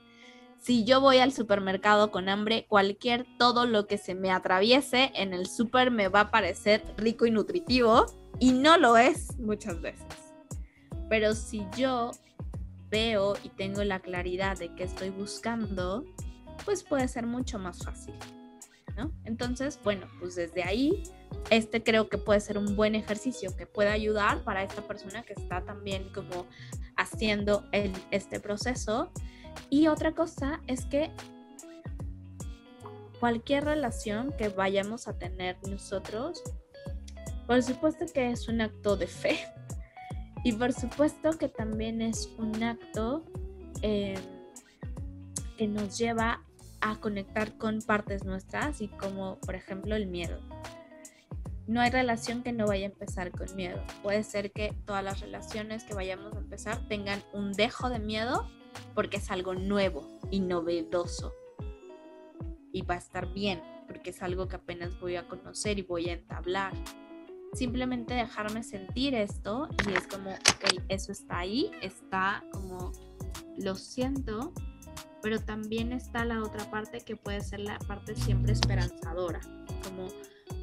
si 0.58 0.84
yo 0.84 1.00
voy 1.00 1.18
al 1.18 1.32
supermercado 1.32 2.10
con 2.10 2.28
hambre, 2.28 2.66
cualquier 2.68 3.26
todo 3.38 3.66
lo 3.66 3.86
que 3.86 3.98
se 3.98 4.14
me 4.14 4.30
atraviese 4.30 5.12
en 5.14 5.32
el 5.32 5.46
super 5.46 5.90
me 5.90 6.08
va 6.08 6.20
a 6.20 6.30
parecer 6.30 6.82
rico 6.96 7.26
y 7.26 7.30
nutritivo 7.30 8.06
y 8.38 8.52
no 8.52 8.76
lo 8.76 8.96
es 8.96 9.38
muchas 9.38 9.80
veces. 9.80 10.06
Pero 11.08 11.34
si 11.34 11.64
yo 11.76 12.10
veo 12.90 13.34
y 13.44 13.48
tengo 13.50 13.84
la 13.84 14.00
claridad 14.00 14.58
de 14.58 14.74
qué 14.74 14.84
estoy 14.84 15.10
buscando, 15.10 16.04
pues 16.64 16.82
puede 16.82 17.06
ser 17.08 17.26
mucho 17.26 17.58
más 17.58 17.84
fácil. 17.84 18.14
Entonces, 19.24 19.78
bueno, 19.82 20.06
pues 20.20 20.34
desde 20.36 20.62
ahí, 20.62 21.02
este 21.50 21.82
creo 21.82 22.08
que 22.08 22.18
puede 22.18 22.40
ser 22.40 22.58
un 22.58 22.76
buen 22.76 22.94
ejercicio 22.94 23.56
que 23.56 23.66
pueda 23.66 23.92
ayudar 23.92 24.42
para 24.44 24.62
esta 24.62 24.82
persona 24.82 25.22
que 25.22 25.34
está 25.34 25.64
también 25.64 26.10
como 26.12 26.46
haciendo 26.96 27.64
este 28.10 28.40
proceso. 28.40 29.10
Y 29.70 29.88
otra 29.88 30.12
cosa 30.12 30.60
es 30.66 30.84
que 30.86 31.10
cualquier 33.20 33.64
relación 33.64 34.32
que 34.36 34.48
vayamos 34.48 35.08
a 35.08 35.18
tener 35.18 35.56
nosotros, 35.68 36.42
por 37.46 37.62
supuesto 37.62 38.04
que 38.12 38.30
es 38.30 38.48
un 38.48 38.60
acto 38.60 38.96
de 38.96 39.06
fe, 39.06 39.38
y 40.46 40.52
por 40.52 40.72
supuesto 40.72 41.32
que 41.38 41.48
también 41.48 42.00
es 42.00 42.32
un 42.38 42.62
acto 42.62 43.24
em, 43.82 44.14
que 45.56 45.66
nos 45.66 45.98
lleva 45.98 46.45
a 46.90 47.00
conectar 47.00 47.56
con 47.58 47.80
partes 47.82 48.24
nuestras 48.24 48.80
y 48.80 48.88
como 48.88 49.38
por 49.40 49.54
ejemplo 49.54 49.96
el 49.96 50.06
miedo. 50.06 50.40
No 51.66 51.80
hay 51.80 51.90
relación 51.90 52.42
que 52.42 52.52
no 52.52 52.66
vaya 52.66 52.86
a 52.86 52.90
empezar 52.90 53.32
con 53.32 53.54
miedo. 53.56 53.82
Puede 54.02 54.22
ser 54.22 54.52
que 54.52 54.72
todas 54.84 55.02
las 55.02 55.20
relaciones 55.20 55.84
que 55.84 55.94
vayamos 55.94 56.34
a 56.34 56.38
empezar 56.38 56.86
tengan 56.88 57.22
un 57.32 57.52
dejo 57.52 57.90
de 57.90 57.98
miedo 57.98 58.48
porque 58.94 59.16
es 59.16 59.30
algo 59.30 59.54
nuevo 59.54 60.06
y 60.30 60.40
novedoso. 60.40 61.34
Y 62.72 62.82
va 62.82 62.94
a 62.94 62.98
estar 62.98 63.32
bien 63.32 63.60
porque 63.86 64.10
es 64.10 64.22
algo 64.22 64.48
que 64.48 64.56
apenas 64.56 64.98
voy 65.00 65.16
a 65.16 65.26
conocer 65.26 65.78
y 65.78 65.82
voy 65.82 66.08
a 66.08 66.14
entablar 66.14 66.72
simplemente 67.56 68.14
dejarme 68.14 68.62
sentir 68.62 69.14
esto 69.14 69.68
y 69.88 69.92
es 69.92 70.06
como, 70.06 70.32
ok, 70.32 70.82
eso 70.88 71.12
está 71.12 71.38
ahí, 71.38 71.70
está 71.80 72.44
como, 72.52 72.92
lo 73.56 73.74
siento, 73.74 74.52
pero 75.22 75.40
también 75.40 75.92
está 75.92 76.24
la 76.24 76.42
otra 76.42 76.70
parte 76.70 77.00
que 77.00 77.16
puede 77.16 77.40
ser 77.40 77.60
la 77.60 77.78
parte 77.80 78.14
siempre 78.14 78.52
esperanzadora, 78.52 79.40
como 79.82 80.08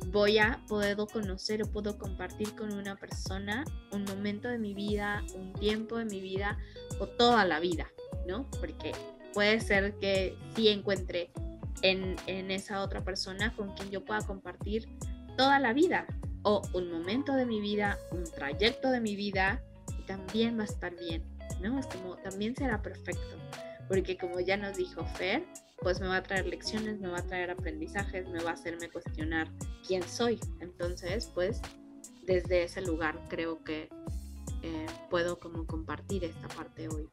voy 0.07 0.37
a 0.37 0.61
poder 0.67 0.97
conocer 1.11 1.63
o 1.63 1.71
puedo 1.71 1.97
compartir 1.97 2.55
con 2.55 2.73
una 2.73 2.95
persona 2.95 3.65
un 3.91 4.03
momento 4.03 4.47
de 4.47 4.59
mi 4.59 4.73
vida, 4.73 5.23
un 5.35 5.53
tiempo 5.53 5.97
de 5.97 6.05
mi 6.05 6.21
vida 6.21 6.57
o 6.99 7.07
toda 7.07 7.45
la 7.45 7.59
vida, 7.59 7.87
¿no? 8.27 8.49
Porque 8.59 8.91
puede 9.33 9.59
ser 9.59 9.97
que 9.99 10.37
sí 10.55 10.69
encuentre 10.69 11.31
en, 11.81 12.15
en 12.27 12.51
esa 12.51 12.81
otra 12.83 13.03
persona 13.03 13.53
con 13.55 13.73
quien 13.73 13.89
yo 13.89 14.05
pueda 14.05 14.21
compartir 14.21 14.87
toda 15.35 15.59
la 15.59 15.73
vida, 15.73 16.05
o 16.43 16.61
un 16.73 16.91
momento 16.91 17.33
de 17.33 17.45
mi 17.45 17.59
vida, 17.59 17.97
un 18.11 18.23
trayecto 18.25 18.91
de 18.91 18.99
mi 18.99 19.15
vida 19.15 19.61
y 19.97 20.03
también 20.03 20.57
va 20.57 20.63
a 20.63 20.65
estar 20.65 20.93
bien, 20.95 21.23
¿no? 21.61 21.79
Es 21.79 21.87
como 21.87 22.15
también 22.17 22.55
será 22.55 22.81
perfecto, 22.81 23.37
porque 23.87 24.17
como 24.17 24.39
ya 24.39 24.57
nos 24.57 24.77
dijo 24.77 25.05
Fer, 25.05 25.43
pues 25.81 25.99
me 25.99 26.07
va 26.07 26.17
a 26.17 26.23
traer 26.23 26.47
lecciones, 26.47 26.99
me 26.99 27.09
va 27.09 27.19
a 27.19 27.27
traer 27.27 27.51
aprendizajes, 27.51 28.27
me 28.29 28.43
va 28.43 28.51
a 28.51 28.53
hacerme 28.53 28.89
cuestionar 28.89 29.49
quién 29.85 30.03
soy. 30.03 30.39
Entonces, 30.59 31.31
pues 31.33 31.61
desde 32.25 32.63
ese 32.63 32.81
lugar 32.81 33.19
creo 33.29 33.63
que 33.63 33.89
eh, 34.61 34.85
puedo 35.09 35.39
como 35.39 35.65
compartir 35.67 36.23
esta 36.23 36.47
parte 36.47 36.87
hoy. 36.87 37.09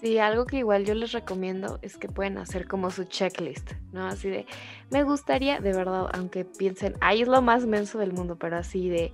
Sí, 0.00 0.18
algo 0.18 0.44
que 0.44 0.58
igual 0.58 0.84
yo 0.84 0.94
les 0.94 1.12
recomiendo 1.12 1.78
es 1.82 1.96
que 1.96 2.08
pueden 2.08 2.36
hacer 2.38 2.68
como 2.68 2.90
su 2.90 3.04
checklist, 3.04 3.72
¿no? 3.92 4.06
Así 4.06 4.28
de, 4.28 4.46
me 4.90 5.02
gustaría, 5.04 5.58
de 5.58 5.72
verdad, 5.72 6.08
aunque 6.12 6.44
piensen, 6.44 6.94
ay, 7.00 7.22
es 7.22 7.28
lo 7.28 7.40
más 7.40 7.66
menso 7.66 7.98
del 7.98 8.12
mundo, 8.12 8.36
pero 8.36 8.56
así 8.56 8.90
de, 8.90 9.12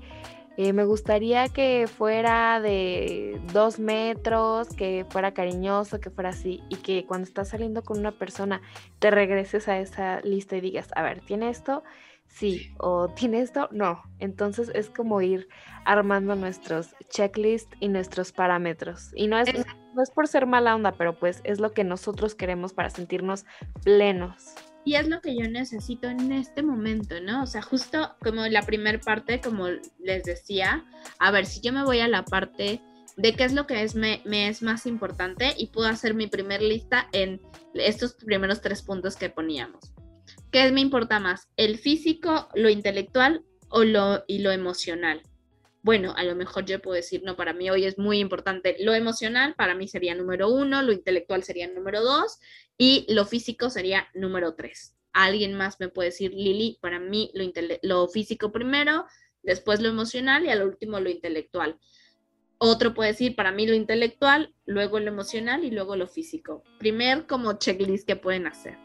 Eh, 0.57 0.73
me 0.73 0.85
gustaría 0.85 1.49
que 1.49 1.87
fuera 1.87 2.61
de 2.61 3.41
dos 3.53 3.79
metros, 3.79 4.69
que 4.69 5.07
fuera 5.09 5.33
cariñoso, 5.33 6.01
que 6.01 6.11
fuera 6.11 6.31
así, 6.31 6.63
y 6.69 6.77
que 6.77 7.07
cuando 7.07 7.27
estás 7.27 7.49
saliendo 7.49 7.83
con 7.83 7.99
una 7.99 8.13
persona 8.13 8.61
te 8.99 9.11
regreses 9.11 9.69
a 9.69 9.79
esa 9.79 10.21
lista 10.21 10.57
y 10.57 10.61
digas, 10.61 10.89
a 10.95 11.03
ver, 11.03 11.21
¿tiene 11.21 11.49
esto? 11.49 11.83
Sí, 12.29 12.73
o 12.79 13.09
¿tiene 13.09 13.41
esto? 13.41 13.69
No. 13.73 14.03
Entonces 14.19 14.71
es 14.75 14.89
como 14.89 15.21
ir 15.21 15.49
armando 15.85 16.35
nuestros 16.35 16.95
checklists 17.11 17.77
y 17.81 17.89
nuestros 17.89 18.33
parámetros. 18.33 19.11
Y 19.15 19.27
no 19.29 19.39
es, 19.39 19.53
no 19.95 20.03
es 20.03 20.11
por 20.11 20.29
ser 20.29 20.47
mala 20.47 20.75
onda, 20.75 20.93
pero 20.93 21.19
pues 21.19 21.41
es 21.45 21.61
lo 21.61 21.73
que 21.73 21.85
nosotros 21.85 22.35
queremos 22.35 22.73
para 22.73 22.89
sentirnos 22.89 23.45
plenos. 23.85 24.55
Y 24.85 24.95
es 24.95 25.09
lo 25.09 25.21
que 25.21 25.37
yo 25.37 25.49
necesito 25.49 26.09
en 26.09 26.33
este 26.33 26.63
momento, 26.63 27.21
¿no? 27.21 27.43
O 27.43 27.47
sea, 27.47 27.63
justo 27.63 28.17
como 28.21 28.47
la 28.47 28.63
primera 28.63 28.99
parte, 28.99 29.41
como 29.41 29.69
les 30.01 30.25
decía, 30.25 30.85
a 31.19 31.31
ver, 31.31 31.47
si 31.47 31.61
yo 31.61 31.73
me 31.73 31.85
voy 31.85 32.01
a 32.01 32.09
la 32.09 32.25
parte 32.25 32.81
de 33.17 33.35
qué 33.35 33.45
es 33.45 33.53
lo 33.53 33.67
que 33.67 33.83
es, 33.83 33.95
me, 33.95 34.21
me, 34.25 34.49
es 34.49 34.63
más 34.63 34.87
importante 34.87 35.55
y 35.57 35.69
puedo 35.69 35.89
hacer 35.89 36.15
mi 36.15 36.27
primer 36.27 36.63
lista 36.63 37.09
en 37.13 37.41
estos 37.75 38.15
primeros 38.15 38.61
tres 38.61 38.83
puntos 38.83 39.17
que 39.17 39.31
poníamos. 39.31 39.93
¿Qué 40.51 40.71
me 40.73 40.81
importa 40.81 41.21
más? 41.21 41.49
¿El 41.57 41.79
físico, 41.79 42.49
lo 42.55 42.69
intelectual 42.69 43.45
o 43.69 43.85
lo, 43.85 44.25
y 44.27 44.41
lo 44.41 44.51
emocional? 44.51 45.23
Bueno, 45.83 46.15
a 46.17 46.23
lo 46.23 46.37
mejor 46.37 46.65
yo 46.65 46.81
puedo 46.81 46.95
decir, 46.95 47.23
no, 47.25 47.35
para 47.35 47.53
mí 47.53 47.69
hoy 47.69 47.85
es 47.85 47.99
muy 47.99 48.21
importante 48.21 48.77
lo 48.79 48.95
emocional, 48.95 49.55
para 49.57 49.75
mí 49.75 49.89
sería 49.89 50.15
número 50.15 50.49
uno, 50.49 50.81
lo 50.81 50.93
intelectual 50.93 51.43
sería 51.43 51.67
número 51.67 52.03
dos 52.03 52.39
y 52.79 53.05
lo 53.13 53.25
físico 53.27 53.69
sería 53.69 54.09
número 54.15 54.55
tres. 54.55 54.97
Alguien 55.13 55.55
más 55.55 55.81
me 55.81 55.89
puede 55.89 56.11
decir, 56.11 56.33
Lili, 56.33 56.79
para 56.81 57.01
mí 57.01 57.33
lo, 57.35 57.45
lo 57.83 58.09
físico 58.09 58.53
primero, 58.53 59.07
después 59.43 59.81
lo 59.81 59.89
emocional 59.89 60.45
y 60.45 60.51
al 60.51 60.63
último 60.63 61.01
lo 61.01 61.11
intelectual. 61.11 61.81
Otro 62.59 62.95
puede 62.95 63.11
decir, 63.11 63.35
para 63.35 63.51
mí 63.51 63.67
lo 63.67 63.75
intelectual, 63.75 64.55
luego 64.67 65.01
lo 65.01 65.09
emocional 65.09 65.65
y 65.65 65.73
luego 65.73 65.97
lo 65.97 66.07
físico. 66.07 66.63
Primer 66.79 67.27
como 67.27 67.55
checklist 67.55 68.07
que 68.07 68.15
pueden 68.15 68.47
hacer. 68.47 68.79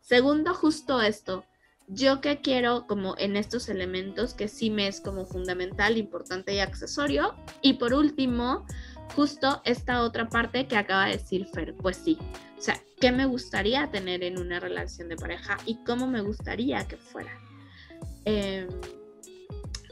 Segundo, 0.00 0.52
justo 0.52 1.00
esto, 1.00 1.46
yo 1.88 2.20
que 2.20 2.40
quiero 2.40 2.86
como 2.86 3.14
en 3.18 3.36
estos 3.36 3.68
elementos 3.68 4.34
que 4.34 4.48
sí 4.48 4.70
me 4.70 4.86
es 4.86 5.00
como 5.00 5.26
fundamental, 5.26 5.96
importante 5.96 6.54
y 6.54 6.60
accesorio. 6.60 7.34
Y 7.60 7.74
por 7.74 7.94
último, 7.94 8.66
justo 9.14 9.60
esta 9.64 10.02
otra 10.02 10.28
parte 10.28 10.66
que 10.66 10.76
acaba 10.76 11.06
de 11.06 11.18
decir 11.18 11.46
Fer, 11.46 11.74
pues 11.74 11.96
sí, 11.96 12.18
o 12.58 12.60
sea, 12.60 12.80
¿qué 13.00 13.12
me 13.12 13.26
gustaría 13.26 13.90
tener 13.90 14.22
en 14.22 14.38
una 14.38 14.60
relación 14.60 15.08
de 15.08 15.16
pareja 15.16 15.58
y 15.66 15.82
cómo 15.84 16.06
me 16.06 16.22
gustaría 16.22 16.86
que 16.86 16.96
fuera? 16.96 17.32
Em, 18.24 18.68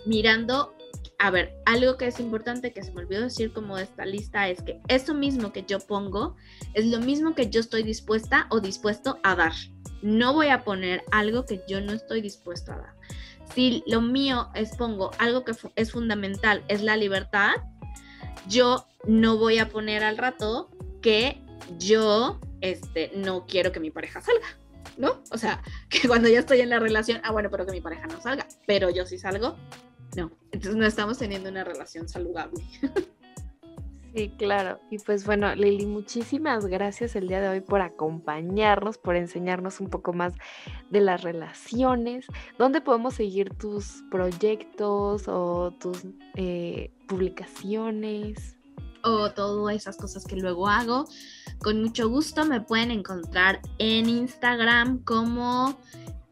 mirando, 0.07 0.77
a 1.19 1.31
ver, 1.31 1.55
algo 1.67 1.97
que 1.97 2.07
es 2.07 2.21
importante 2.21 2.73
que 2.73 2.83
se 2.83 2.93
me 2.93 3.01
olvidó 3.01 3.23
decir 3.23 3.53
como 3.53 3.77
esta 3.77 4.07
lista 4.07 4.49
es 4.49 4.63
que 4.63 4.81
eso 4.89 5.15
mismo 5.15 5.53
que 5.53 5.65
yo 5.65 5.81
pongo 5.81 6.37
es 6.75 6.87
lo 6.87 7.01
mismo 7.01 7.35
que 7.35 7.51
yo 7.51 7.61
estoy 7.61 7.83
dispuesta 7.83 8.47
o 8.51 8.61
dispuesto 8.61 9.19
a 9.23 9.35
dar. 9.35 9.53
No 10.03 10.33
voy 10.33 10.49
a 10.49 10.65
poner 10.65 11.05
algo 11.11 11.45
que 11.47 11.63
yo 11.69 11.81
no 11.81 11.93
estoy 11.93 12.21
dispuesto 12.21 12.73
a 12.73 12.77
dar. 12.77 12.95
Si 13.55 13.83
lo 13.87 14.01
mío 14.01 14.49
es 14.55 14.77
pongo 14.77 15.11
algo 15.19 15.45
que 15.45 15.53
es 15.77 15.93
fundamental, 15.93 16.65
es 16.69 16.83
la 16.83 16.97
libertad, 16.97 17.53
yo 18.49 18.87
no 19.07 19.37
voy 19.37 19.59
a 19.59 19.69
poner 19.69 20.05
al 20.05 20.17
rato 20.17 20.71
que 21.03 21.43
yo 21.79 22.41
este, 22.61 23.13
no 23.15 23.47
quiero 23.47 23.73
que 23.73 23.81
mi 23.81 23.91
pareja 23.91 24.21
salga, 24.21 24.47
¿no? 24.97 25.23
O 25.31 25.39
sea, 25.39 25.63
que 25.89 26.07
cuando 26.07 26.29
ya 26.29 26.39
estoy 26.39 26.61
en 26.61 26.71
la 26.71 26.79
relación, 26.79 27.21
ah, 27.25 27.33
bueno, 27.33 27.51
pero 27.51 27.67
que 27.67 27.73
mi 27.73 27.81
pareja 27.81 28.07
no 28.07 28.21
salga, 28.21 28.47
pero 28.67 28.91
yo 28.91 29.07
sí 29.07 29.19
salgo, 29.19 29.57
no. 30.17 30.31
Entonces 30.53 30.77
no 30.77 30.87
estamos 30.87 31.19
teniendo 31.19 31.49
una 31.49 31.65
relación 31.65 32.09
saludable. 32.09 32.65
Sí, 34.15 34.29
claro. 34.37 34.81
Y 34.91 34.99
pues 34.99 35.25
bueno, 35.25 35.55
Lili, 35.55 35.87
muchísimas 35.87 36.67
gracias 36.67 37.15
el 37.15 37.29
día 37.29 37.41
de 37.41 37.49
hoy 37.49 37.61
por 37.61 37.81
acompañarnos, 37.81 38.99
por 38.99 39.15
enseñarnos 39.15 39.79
un 39.81 39.89
poco 39.89 40.13
más 40.13 40.35
de 40.91 41.01
las 41.01 41.23
relaciones. 41.23 42.27
¿Dónde 42.59 42.81
podemos 42.81 43.15
seguir 43.15 43.55
tus 43.55 44.03
proyectos 44.11 45.29
o 45.29 45.73
tus 45.79 46.05
eh, 46.35 46.93
publicaciones? 47.07 48.57
O 49.05 49.31
todas 49.31 49.77
esas 49.77 49.97
cosas 49.97 50.25
que 50.25 50.37
luego 50.37 50.67
hago. 50.67 51.05
Con 51.61 51.81
mucho 51.81 52.09
gusto 52.09 52.45
me 52.45 52.61
pueden 52.61 52.91
encontrar 52.91 53.61
en 53.79 54.09
Instagram 54.09 55.05
como 55.05 55.79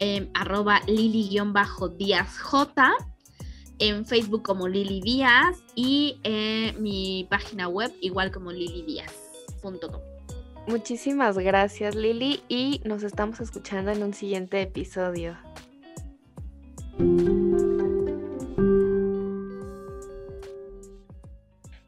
eh, 0.01 0.29
arroba 0.35 0.81
lili-díazj 0.87 2.75
en 3.79 4.07
Facebook 4.07 4.43
como 4.43 4.69
Lili 4.69 5.01
Díaz 5.01 5.63
y 5.75 6.19
en 6.23 6.83
mi 6.83 7.27
página 7.31 7.69
web 7.69 7.93
igual 8.01 8.31
como 8.31 8.53
lilidíaz.com. 8.53 10.01
Muchísimas 10.67 11.39
gracias 11.39 11.95
Lili 11.95 12.43
y 12.49 12.81
nos 12.85 13.03
estamos 13.03 13.41
escuchando 13.41 13.91
en 13.91 14.03
un 14.03 14.13
siguiente 14.13 14.61
episodio. 14.61 15.37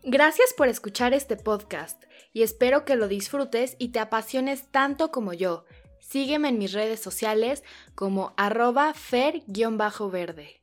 Gracias 0.03 0.55
por 0.57 0.68
escuchar 0.68 1.14
este 1.14 1.36
podcast 1.36 2.03
y 2.32 2.43
espero 2.43 2.84
que 2.84 2.97
lo 2.97 3.07
disfrutes 3.07 3.76
y 3.78 3.88
te 3.88 4.01
apasiones 4.01 4.66
tanto 4.70 5.11
como 5.11 5.32
yo. 5.32 5.64
Sígueme 6.01 6.49
en 6.49 6.59
mis 6.59 6.72
redes 6.72 7.01
sociales 7.01 7.62
como 7.95 8.34
arroba 8.36 8.93
fer-verde. 8.93 10.59